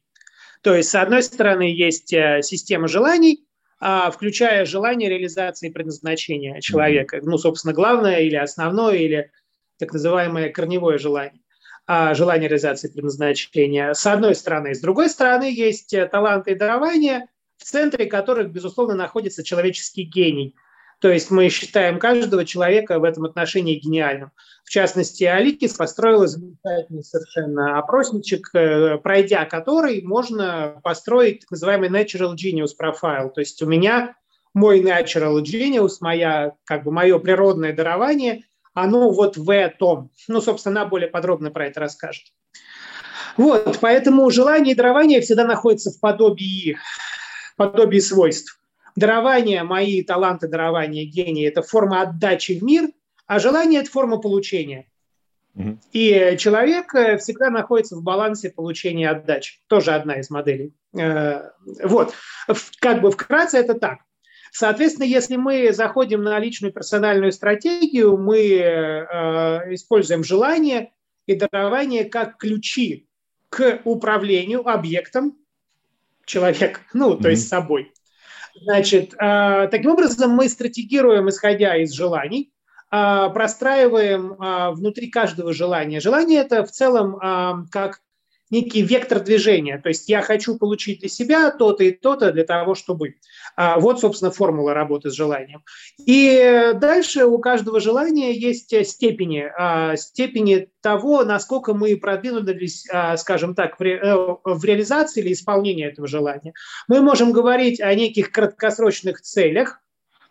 То 0.62 0.74
есть, 0.74 0.90
с 0.90 0.94
одной 0.94 1.22
стороны, 1.22 1.62
есть 1.62 2.12
э, 2.12 2.40
система 2.42 2.86
желаний, 2.86 3.44
а, 3.44 3.49
включая 3.80 4.66
желание 4.66 5.08
реализации 5.08 5.70
предназначения 5.70 6.60
человека. 6.60 7.20
Ну, 7.22 7.38
собственно, 7.38 7.72
главное 7.72 8.20
или 8.20 8.36
основное, 8.36 8.96
или 8.96 9.30
так 9.78 9.92
называемое 9.92 10.50
корневое 10.50 10.98
желание 10.98 11.40
а, 11.86 12.14
желание 12.14 12.48
реализации 12.48 12.88
предназначения, 12.88 13.94
с 13.94 14.06
одной 14.06 14.34
стороны. 14.34 14.74
С 14.74 14.80
другой 14.80 15.08
стороны, 15.08 15.52
есть 15.52 15.92
э, 15.92 16.06
таланты 16.06 16.52
и 16.52 16.54
дарования, 16.54 17.26
в 17.56 17.64
центре 17.64 18.06
которых, 18.06 18.52
безусловно, 18.52 18.94
находится 18.94 19.42
человеческий 19.42 20.04
гений– 20.04 20.54
то 21.00 21.10
есть 21.10 21.30
мы 21.30 21.48
считаем 21.48 21.98
каждого 21.98 22.44
человека 22.44 22.98
в 22.98 23.04
этом 23.04 23.24
отношении 23.24 23.78
гениальным. 23.78 24.32
В 24.64 24.70
частности, 24.70 25.24
Аликис 25.24 25.72
построила 25.72 26.26
замечательный 26.26 27.02
совершенно 27.02 27.78
опросничек, 27.78 28.50
э, 28.54 28.98
пройдя 28.98 29.46
который 29.46 30.02
можно 30.02 30.78
построить 30.84 31.40
так 31.40 31.52
называемый 31.52 31.88
Natural 31.88 32.34
Genius 32.34 32.72
Profile. 32.78 33.30
То 33.30 33.40
есть 33.40 33.62
у 33.62 33.66
меня 33.66 34.14
мой 34.52 34.82
Natural 34.82 35.40
Genius, 35.42 35.96
моя, 36.00 36.52
как 36.64 36.84
бы 36.84 36.92
мое 36.92 37.18
природное 37.18 37.72
дарование, 37.72 38.44
оно 38.74 39.10
вот 39.10 39.38
в 39.38 39.48
этом. 39.48 40.10
Ну, 40.28 40.40
собственно, 40.42 40.82
она 40.82 40.90
более 40.90 41.08
подробно 41.08 41.50
про 41.50 41.66
это 41.66 41.80
расскажет. 41.80 42.26
Вот, 43.38 43.78
поэтому 43.80 44.30
желание 44.30 44.74
и 44.74 44.76
дарование 44.76 45.22
всегда 45.22 45.44
находятся 45.44 45.90
в 45.90 45.98
подобии, 45.98 46.76
подобии 47.56 48.00
свойств 48.00 48.59
дарование, 48.96 49.62
мои 49.62 50.02
таланты 50.02 50.48
дарования 50.48 51.04
гения– 51.04 51.48
это 51.48 51.62
форма 51.62 52.02
отдачи 52.02 52.58
в 52.58 52.62
мир, 52.62 52.88
а 53.26 53.38
желание– 53.38 53.80
это 53.82 53.90
форма 53.90 54.18
получения. 54.18 54.86
И 55.92 56.36
человек 56.38 56.94
э, 56.94 57.18
всегда 57.18 57.50
находится 57.50 57.96
в 57.96 58.02
балансе 58.02 58.50
получения 58.50 59.10
отдачи. 59.10 59.60
Тоже 59.66 59.92
одна 59.92 60.14
из 60.20 60.30
моделей. 60.30 60.72
Э, 60.96 61.50
вот. 61.82 62.14
Как 62.80 63.00
бы 63.00 63.10
вкратце 63.10 63.58
это 63.58 63.74
так. 63.74 63.98
Соответственно, 64.52 65.06
если 65.06 65.36
мы 65.36 65.72
заходим 65.72 66.22
на 66.22 66.38
личную 66.38 66.72
персональную 66.72 67.32
стратегию, 67.32 68.16
мы 68.16 68.38
э, 68.38 69.74
используем 69.74 70.24
желание 70.24 70.92
и 71.26 71.34
дарование 71.34 72.04
как 72.04 72.38
ключи 72.38 73.08
к 73.48 73.80
управлению 73.84 74.66
объектом 74.66 75.36
человека, 76.24 76.80
ну, 76.92 77.16
то 77.16 77.28
mm-hmm. 77.28 77.30
есть 77.30 77.48
собой. 77.48 77.92
Значит, 78.60 79.14
э, 79.14 79.68
таким 79.70 79.92
образом 79.92 80.32
мы 80.32 80.48
стратегируем, 80.48 81.28
исходя 81.28 81.76
из 81.76 81.92
желаний, 81.92 82.52
э, 82.92 83.30
простраиваем 83.32 84.32
э, 84.32 84.70
внутри 84.72 85.10
каждого 85.10 85.52
желания. 85.54 86.00
Желание 86.00 86.40
это 86.40 86.64
в 86.64 86.70
целом 86.70 87.68
как 87.70 88.00
некий 88.50 88.82
вектор 88.82 89.20
движения. 89.20 89.78
То 89.78 89.88
есть 89.88 90.08
я 90.08 90.22
хочу 90.22 90.58
получить 90.58 91.00
для 91.00 91.08
себя 91.08 91.50
то-то 91.50 91.84
и 91.84 91.92
то-то 91.92 92.32
для 92.32 92.44
того, 92.44 92.74
чтобы... 92.74 93.14
А, 93.56 93.78
вот, 93.78 94.00
собственно, 94.00 94.30
формула 94.30 94.74
работы 94.74 95.10
с 95.10 95.14
желанием. 95.14 95.64
И 96.04 96.72
дальше 96.74 97.24
у 97.24 97.38
каждого 97.38 97.80
желания 97.80 98.32
есть 98.32 98.74
степени. 98.86 99.50
А, 99.56 99.96
степени 99.96 100.68
того, 100.80 101.24
насколько 101.24 101.74
мы 101.74 101.96
продвинулись, 101.96 102.86
а, 102.92 103.16
скажем 103.16 103.54
так, 103.54 103.80
э, 103.80 104.36
в 104.44 104.64
реализации 104.64 105.20
или 105.20 105.32
исполнении 105.32 105.86
этого 105.86 106.06
желания. 106.06 106.52
Мы 106.88 107.00
можем 107.00 107.32
говорить 107.32 107.80
о 107.80 107.94
неких 107.94 108.32
краткосрочных 108.32 109.20
целях, 109.20 109.80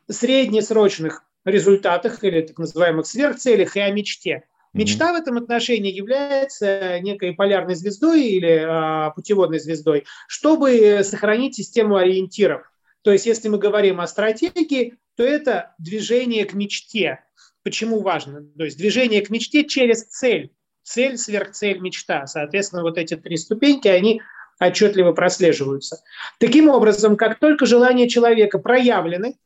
среднесрочных 0.10 1.24
результатах 1.46 2.24
или 2.24 2.42
так 2.42 2.58
называемых 2.58 3.06
сверхцелях 3.06 3.76
и 3.76 3.80
о 3.80 3.92
мечте. 3.92 4.44
Мечта 4.74 5.14
в 5.14 5.16
этом 5.16 5.38
отношении 5.38 5.92
является 5.92 7.00
некой 7.00 7.34
полярной 7.34 7.76
звездой 7.76 8.24
или 8.24 8.66
а, 8.68 9.10
путеводной 9.12 9.60
звездой, 9.60 10.06
чтобы 10.28 11.02
сохранить 11.04 11.56
систему 11.56 11.96
ориентиров. 11.96 12.72
То 13.02 13.12
есть, 13.12 13.26
если 13.26 13.48
мы 13.48 13.58
говорим 13.58 14.00
о 14.00 14.08
стратегии, 14.08 14.98
то 15.16 15.24
это 15.24 15.74
движение 15.80 16.46
к 16.46 16.54
мечте. 16.54 17.24
Почему 17.64 18.02
важно? 18.02 18.44
То 18.58 18.64
есть 18.64 18.78
движение 18.78 19.22
к 19.22 19.30
мечте 19.30 19.66
через 19.66 20.04
цель. 20.04 20.52
Цель, 20.84 21.18
сверхцель, 21.18 21.80
мечта. 21.80 22.26
Соответственно, 22.28 22.84
вот 22.84 22.98
эти 22.98 23.16
три 23.16 23.38
ступеньки, 23.38 23.88
они 23.88 24.22
отчетливо 24.60 25.14
прослеживаются. 25.14 26.04
Таким 26.40 26.70
образом, 26.70 27.16
как 27.16 27.40
только 27.40 27.66
желания 27.66 28.08
человека 28.08 28.60
проявлены, 28.60 29.38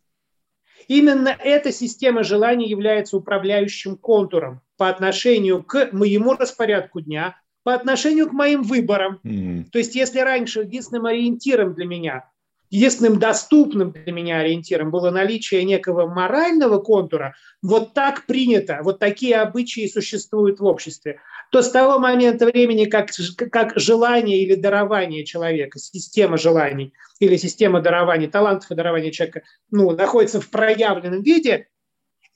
Именно 0.88 1.30
эта 1.40 1.72
система 1.72 2.24
желаний 2.24 2.68
является 2.68 3.18
управляющим 3.18 3.98
контуром 3.98 4.62
по 4.78 4.90
отношению 4.90 5.64
к 5.64 5.90
моему 5.92 6.34
распорядку 6.34 7.02
дня, 7.02 7.36
по 7.64 7.74
отношению 7.74 8.30
к 8.30 8.34
моим 8.34 8.64
выборам. 8.64 9.20
Mm-hmm. 9.24 9.66
То 9.72 9.78
есть 9.78 9.96
если 9.96 10.20
раньше 10.20 10.62
единственным 10.62 11.06
ориентиром 11.06 11.74
для 11.74 11.86
меня, 11.86 12.30
единственным 12.74 13.20
доступным 13.20 13.92
для 13.92 14.12
меня 14.12 14.40
ориентиром 14.40 14.90
было 14.90 15.12
наличие 15.12 15.64
некого 15.64 16.08
морального 16.08 16.80
контура, 16.80 17.36
вот 17.62 17.94
так 17.94 18.26
принято, 18.26 18.80
вот 18.82 18.98
такие 18.98 19.36
обычаи 19.38 19.88
существуют 19.88 20.60
в 20.60 20.66
обществе 20.66 21.20
то 21.52 21.62
с 21.62 21.70
того 21.70 22.00
момента 22.00 22.48
времени, 22.48 22.86
как, 22.86 23.12
как 23.52 23.74
желание 23.76 24.42
или 24.42 24.56
дарование 24.56 25.24
человека, 25.24 25.78
система 25.78 26.36
желаний 26.36 26.94
или 27.20 27.38
система 27.38 27.80
дарований, 27.80 28.26
талантов 28.26 28.72
и 28.72 28.76
дарования 28.76 29.12
человека 29.12 29.44
ну, 29.70 29.92
находится 29.92 30.42
в 30.42 30.50
проявленном 30.50 31.22
виде, 31.22 31.68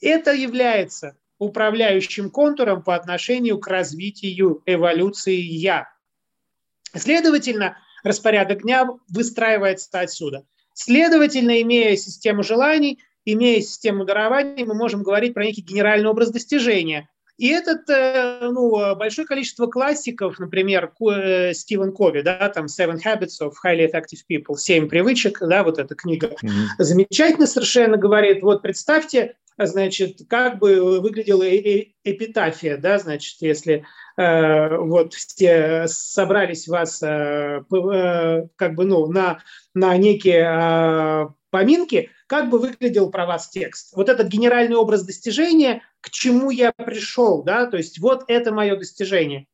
это 0.02 0.34
является 0.34 1.18
управляющим 1.40 2.30
контуром 2.30 2.84
по 2.84 2.94
отношению 2.94 3.58
к 3.58 3.66
развитию 3.66 4.62
эволюции 4.68 5.40
«я». 5.40 5.88
Следовательно, 6.94 7.80
распорядок 8.04 8.64
дня 8.64 8.88
выстраивается 9.10 10.00
отсюда. 10.00 10.46
Следовательно, 10.74 11.62
имея 11.62 11.96
систему 11.96 12.44
желаний, 12.44 13.00
имея 13.26 13.62
систему 13.62 14.06
дарований, 14.06 14.64
мы 14.64 14.74
можем 14.74 15.04
говорить 15.04 15.34
про 15.34 15.46
некий 15.46 15.62
генеральный 15.62 16.10
образ 16.10 16.32
достижения– 16.32 17.10
и 17.38 17.50
этот, 17.50 17.88
э, 17.90 18.40
ну, 18.42 18.96
большое 18.96 19.28
количество 19.28 19.68
классиков, 19.68 20.40
например, 20.40 20.92
э, 21.00 21.54
Стивен 21.54 21.92
Кови, 21.92 22.22
да, 22.22 22.50
там 22.50 22.66
Seven 22.66 22.98
Habits 23.04 23.42
of 23.42 23.54
Highly 23.64 23.92
Effective 23.92 24.22
People, 24.30 24.56
семь 24.58 24.90
привычек, 24.90 25.40
да, 25.42 25.64
вот 25.64 25.78
эта 25.78 25.94
книга, 25.94 26.28
mm-hmm. 26.30 26.66
замечательно 26.80 27.46
совершенно 27.46 27.98
говорит, 27.98 28.42
вот 28.42 28.64
представьте, 28.64 29.36
значит, 29.56 30.22
как 30.28 30.58
бы 30.58 31.00
выглядела 31.00 31.48
эпитафия, 31.48 32.78
да, 32.78 32.98
значит, 32.98 33.36
если 33.42 33.76
э, 33.76 33.84
вот 34.18 35.14
все 35.14 35.86
собрались 35.88 36.68
вас 36.68 37.04
э, 37.04 37.62
э, 37.72 38.48
как 38.56 38.74
бы, 38.74 38.86
ну, 38.86 39.06
на, 39.08 39.44
на 39.76 39.96
некие 39.98 40.44
э, 40.44 41.28
поминки, 41.52 42.10
как 42.26 42.50
бы 42.50 42.58
выглядел 42.58 43.12
про 43.12 43.28
вас 43.28 43.50
текст. 43.50 43.96
Вот 43.96 44.10
этот 44.10 44.28
генеральный 44.28 44.76
образ 44.76 45.04
достижения, 45.04 45.84
к 46.02 46.10
чему 46.10 46.50
я 46.50 46.72
пришел, 46.72 47.44
да, 47.44 47.68
то 47.68 47.78
есть 47.78 48.00
вот 48.00 48.24
это 48.28 48.52
мое 48.52 48.76
достижение, 48.76 49.46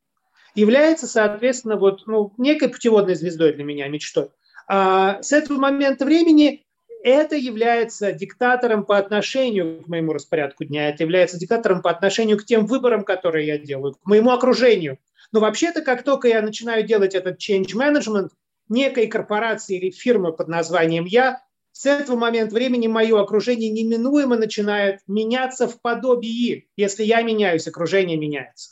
является, 0.56 1.08
соответственно, 1.08 1.76
вот, 1.76 2.04
ну, 2.08 2.34
некой 2.38 2.70
путеводной 2.70 3.16
звездой 3.16 3.54
для 3.54 3.66
меня, 3.66 3.88
мечтой. 3.90 4.30
А 4.68 5.22
с 5.22 5.34
этого 5.34 5.60
момента 5.60 6.06
времени 6.06 6.63
это 7.04 7.36
является 7.36 8.14
диктатором 8.14 8.86
по 8.86 8.98
отношению 8.98 9.84
к 9.84 9.88
моему 9.88 10.14
распорядку 10.14 10.64
дня, 10.64 10.90
это 10.90 11.04
является 11.04 11.38
диктатором 11.38 11.82
по 11.82 11.92
отношению 11.92 12.38
к 12.38 12.46
тем 12.46 12.66
выборам, 12.66 13.04
которые 13.04 13.46
я 13.46 13.58
делаю, 13.58 13.94
к 13.94 14.06
моему 14.06 14.32
окружению. 14.32 14.98
Но 15.34 15.42
вообще-то, 15.42 15.82
как 15.82 16.04
только 16.04 16.30
я 16.30 16.42
начинаю 16.42 16.84
делать 16.84 17.14
этот 17.14 17.40
change 17.40 17.76
management, 17.76 18.30
некой 18.70 19.08
корпорации 19.08 19.78
или 19.78 19.92
фирмы 19.92 20.32
под 20.32 20.48
названием 20.48 21.06
«Я», 21.06 21.42
с 21.74 21.88
этого 21.88 22.16
момента 22.16 22.54
времени 22.54 22.86
мое 22.86 23.20
окружение 23.20 23.72
неминуемо 23.72 24.38
начинает 24.38 25.00
меняться 25.08 25.68
в 25.68 25.82
подобии. 25.82 26.70
Если 26.78 27.04
я 27.04 27.24
меняюсь, 27.24 27.68
окружение 27.68 28.16
меняется. 28.16 28.70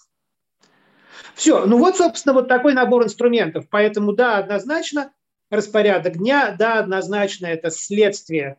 Все, 1.33 1.65
ну 1.65 1.79
вот, 1.79 1.97
собственно, 1.97 2.33
вот 2.33 2.47
такой 2.47 2.73
набор 2.73 3.03
инструментов. 3.03 3.65
Поэтому, 3.71 4.13
да, 4.13 4.37
однозначно, 4.37 5.11
распорядок 5.51 6.17
дня, 6.17 6.55
да, 6.57 6.79
однозначно 6.79 7.45
это 7.45 7.69
следствие 7.69 8.57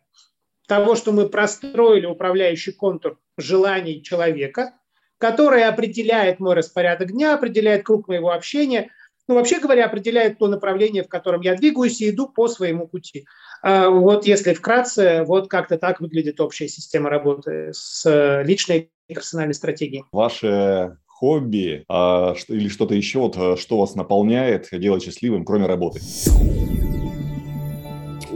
того, 0.68 0.94
что 0.94 1.10
мы 1.10 1.28
простроили 1.28 2.06
управляющий 2.06 2.72
контур 2.72 3.18
желаний 3.36 4.02
человека, 4.02 4.74
который 5.18 5.64
определяет 5.64 6.38
мой 6.38 6.54
распорядок 6.54 7.12
дня, 7.12 7.34
определяет 7.34 7.84
круг 7.84 8.08
моего 8.08 8.30
общения, 8.30 8.90
ну, 9.28 9.36
вообще 9.36 9.60
говоря, 9.60 9.86
определяет 9.86 10.38
то 10.38 10.48
направление, 10.48 11.04
в 11.04 11.08
котором 11.08 11.42
я 11.42 11.54
двигаюсь 11.54 12.00
и 12.00 12.10
иду 12.10 12.28
по 12.28 12.48
своему 12.48 12.88
пути. 12.88 13.24
А, 13.62 13.88
вот 13.88 14.26
если 14.26 14.52
вкратце, 14.52 15.22
вот 15.24 15.48
как-то 15.48 15.78
так 15.78 16.00
выглядит 16.00 16.40
общая 16.40 16.68
система 16.68 17.08
работы 17.08 17.70
с 17.72 18.04
э, 18.04 18.42
личной 18.44 18.90
и 19.08 19.14
персональной 19.14 19.54
стратегией. 19.54 20.04
Ваше 20.12 20.98
хобби 21.06 21.84
а, 21.88 22.34
или 22.48 22.68
что-то 22.68 22.94
еще, 22.94 23.20
вот, 23.20 23.36
э, 23.36 23.56
что 23.56 23.78
вас 23.78 23.94
наполняет, 23.94 24.68
делает 24.72 25.04
счастливым, 25.04 25.44
кроме 25.44 25.66
работы? 25.66 26.00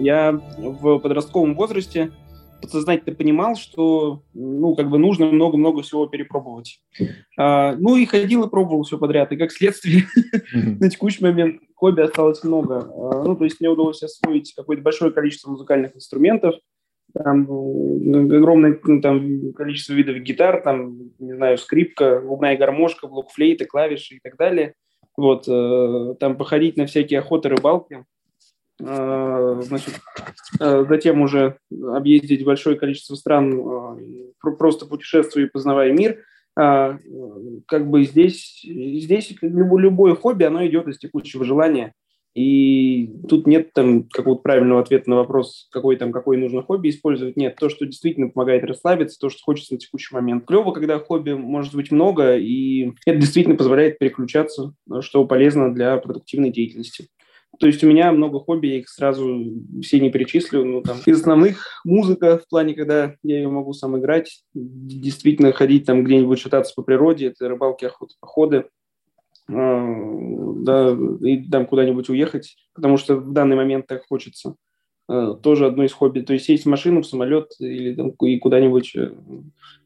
Я 0.06 0.40
в 0.56 0.98
подростковом 1.00 1.56
возрасте 1.56 2.12
подсознательно 2.62 3.16
понимал, 3.16 3.56
что 3.56 4.22
ну, 4.34 4.76
как 4.76 4.88
бы 4.88 4.98
нужно 4.98 5.26
много-много 5.26 5.82
всего 5.82 6.06
перепробовать. 6.06 6.80
А, 7.36 7.74
ну 7.74 7.96
и 7.96 8.06
ходил 8.06 8.44
и 8.44 8.48
пробовал 8.48 8.84
все 8.84 8.98
подряд. 8.98 9.32
И 9.32 9.36
как 9.36 9.50
следствие 9.50 10.04
на 10.52 10.88
текущий 10.88 11.24
момент 11.24 11.60
хобби 11.74 12.02
осталось 12.02 12.44
много. 12.44 12.88
А, 12.88 13.24
ну, 13.24 13.34
то 13.34 13.42
есть 13.42 13.58
мне 13.58 13.68
удалось 13.68 14.00
освоить 14.00 14.54
какое-то 14.54 14.84
большое 14.84 15.10
количество 15.10 15.50
музыкальных 15.50 15.96
инструментов, 15.96 16.54
там 17.12 17.42
огромное 18.36 18.78
ну, 18.84 19.00
там, 19.00 19.52
количество 19.54 19.92
видов 19.94 20.18
гитар, 20.18 20.62
там, 20.62 21.10
не 21.18 21.34
знаю, 21.34 21.58
скрипка, 21.58 22.20
губная 22.20 22.56
гармошка, 22.56 23.08
блокфлейты, 23.08 23.64
клавиши 23.64 24.14
и 24.14 24.20
так 24.20 24.36
далее. 24.36 24.74
Вот, 25.16 25.48
э, 25.48 26.14
там 26.20 26.36
походить 26.36 26.76
на 26.76 26.86
всякие 26.86 27.18
охоты, 27.18 27.48
рыбалки. 27.48 28.04
Э, 28.78 29.60
значит, 29.62 29.94
э, 30.60 30.84
затем 30.88 31.22
уже 31.22 31.56
объездить 31.70 32.44
большое 32.44 32.76
количество 32.76 33.14
стран, 33.14 33.58
э, 33.58 34.50
просто 34.58 34.86
путешествуя 34.86 35.46
и 35.46 35.50
познавая 35.50 35.92
мир. 35.92 36.22
Как 36.58 37.90
бы 37.90 38.04
здесь, 38.04 38.62
здесь 38.64 39.36
любое 39.42 40.14
хобби, 40.14 40.44
оно 40.44 40.66
идет 40.66 40.88
из 40.88 40.96
текущего 40.96 41.44
желания. 41.44 41.92
И 42.34 43.12
тут 43.28 43.46
нет 43.46 43.74
там 43.74 44.04
какого-то 44.04 44.40
правильного 44.40 44.80
ответа 44.80 45.10
на 45.10 45.16
вопрос, 45.16 45.68
какой 45.70 45.96
там, 45.96 46.12
какой 46.12 46.38
нужно 46.38 46.62
хобби 46.62 46.88
использовать. 46.88 47.36
Нет, 47.36 47.56
то, 47.56 47.68
что 47.68 47.84
действительно 47.84 48.30
помогает 48.30 48.64
расслабиться, 48.64 49.18
то, 49.20 49.28
что 49.28 49.42
хочется 49.42 49.74
на 49.74 49.80
текущий 49.80 50.14
момент. 50.14 50.46
Клево, 50.46 50.72
когда 50.72 50.98
хобби 50.98 51.32
может 51.32 51.74
быть 51.74 51.90
много, 51.90 52.36
и 52.38 52.92
это 53.04 53.18
действительно 53.18 53.56
позволяет 53.56 53.98
переключаться, 53.98 54.72
что 55.00 55.26
полезно 55.26 55.74
для 55.74 55.98
продуктивной 55.98 56.50
деятельности. 56.50 57.08
То 57.58 57.66
есть 57.66 57.82
у 57.82 57.86
меня 57.86 58.12
много 58.12 58.40
хобби, 58.40 58.66
я 58.68 58.78
их 58.78 58.88
сразу 58.88 59.44
все 59.82 60.00
не 60.00 60.10
перечислю. 60.10 60.64
Ну, 60.64 60.82
там, 60.82 60.98
из 61.04 61.20
основных 61.20 61.80
музыка 61.84 62.38
в 62.38 62.48
плане, 62.48 62.74
когда 62.74 63.14
я 63.22 63.36
ее 63.38 63.48
могу 63.48 63.72
сам 63.72 63.98
играть, 63.98 64.42
действительно 64.54 65.52
ходить 65.52 65.86
там 65.86 66.04
где-нибудь 66.04 66.38
шататься 66.38 66.72
по 66.74 66.82
природе, 66.82 67.26
это 67.26 67.48
рыбалки, 67.48 67.84
охоты, 67.84 68.14
походы, 68.20 68.64
а, 69.48 69.86
да, 70.56 70.96
и 71.20 71.48
там 71.48 71.66
куда-нибудь 71.66 72.08
уехать, 72.08 72.56
потому 72.74 72.96
что 72.96 73.16
в 73.16 73.32
данный 73.32 73.56
момент 73.56 73.86
так 73.86 74.06
хочется. 74.08 74.56
А, 75.08 75.34
тоже 75.34 75.66
одно 75.66 75.84
из 75.84 75.92
хобби. 75.92 76.20
То 76.20 76.32
есть 76.32 76.46
сесть 76.46 76.64
в 76.64 76.68
машину, 76.68 77.02
в 77.02 77.06
самолет 77.06 77.52
или 77.58 77.94
там, 77.94 78.10
и 78.10 78.38
куда-нибудь 78.38 78.96
э, 78.96 79.12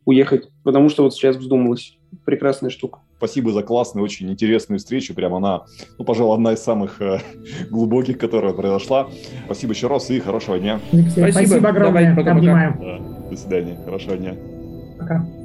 уехать, 0.04 0.48
потому 0.64 0.88
что 0.88 1.02
вот 1.02 1.14
сейчас 1.14 1.36
вздумалось. 1.36 1.98
Прекрасная 2.24 2.70
штука. 2.70 3.00
Спасибо 3.20 3.52
за 3.52 3.62
классную, 3.62 4.02
очень 4.02 4.30
интересную 4.30 4.78
встречу. 4.78 5.12
Прям 5.12 5.34
она, 5.34 5.64
ну, 5.98 6.06
пожалуй, 6.06 6.34
одна 6.34 6.54
из 6.54 6.60
самых 6.60 7.02
э, 7.02 7.18
глубоких, 7.70 8.16
которая 8.16 8.54
произошла. 8.54 9.10
Спасибо 9.44 9.74
еще 9.74 9.88
раз 9.88 10.08
и 10.08 10.20
хорошего 10.20 10.58
дня. 10.58 10.80
Алексей, 10.90 11.10
спасибо, 11.10 11.46
спасибо 11.48 11.68
огромное. 11.68 12.14
Давай, 12.14 12.16
пока, 12.16 12.32
Обнимаем. 12.32 12.78
Да, 12.80 13.28
до 13.28 13.36
свидания. 13.36 13.78
Хорошего 13.84 14.16
дня. 14.16 14.36
Пока. 14.98 15.39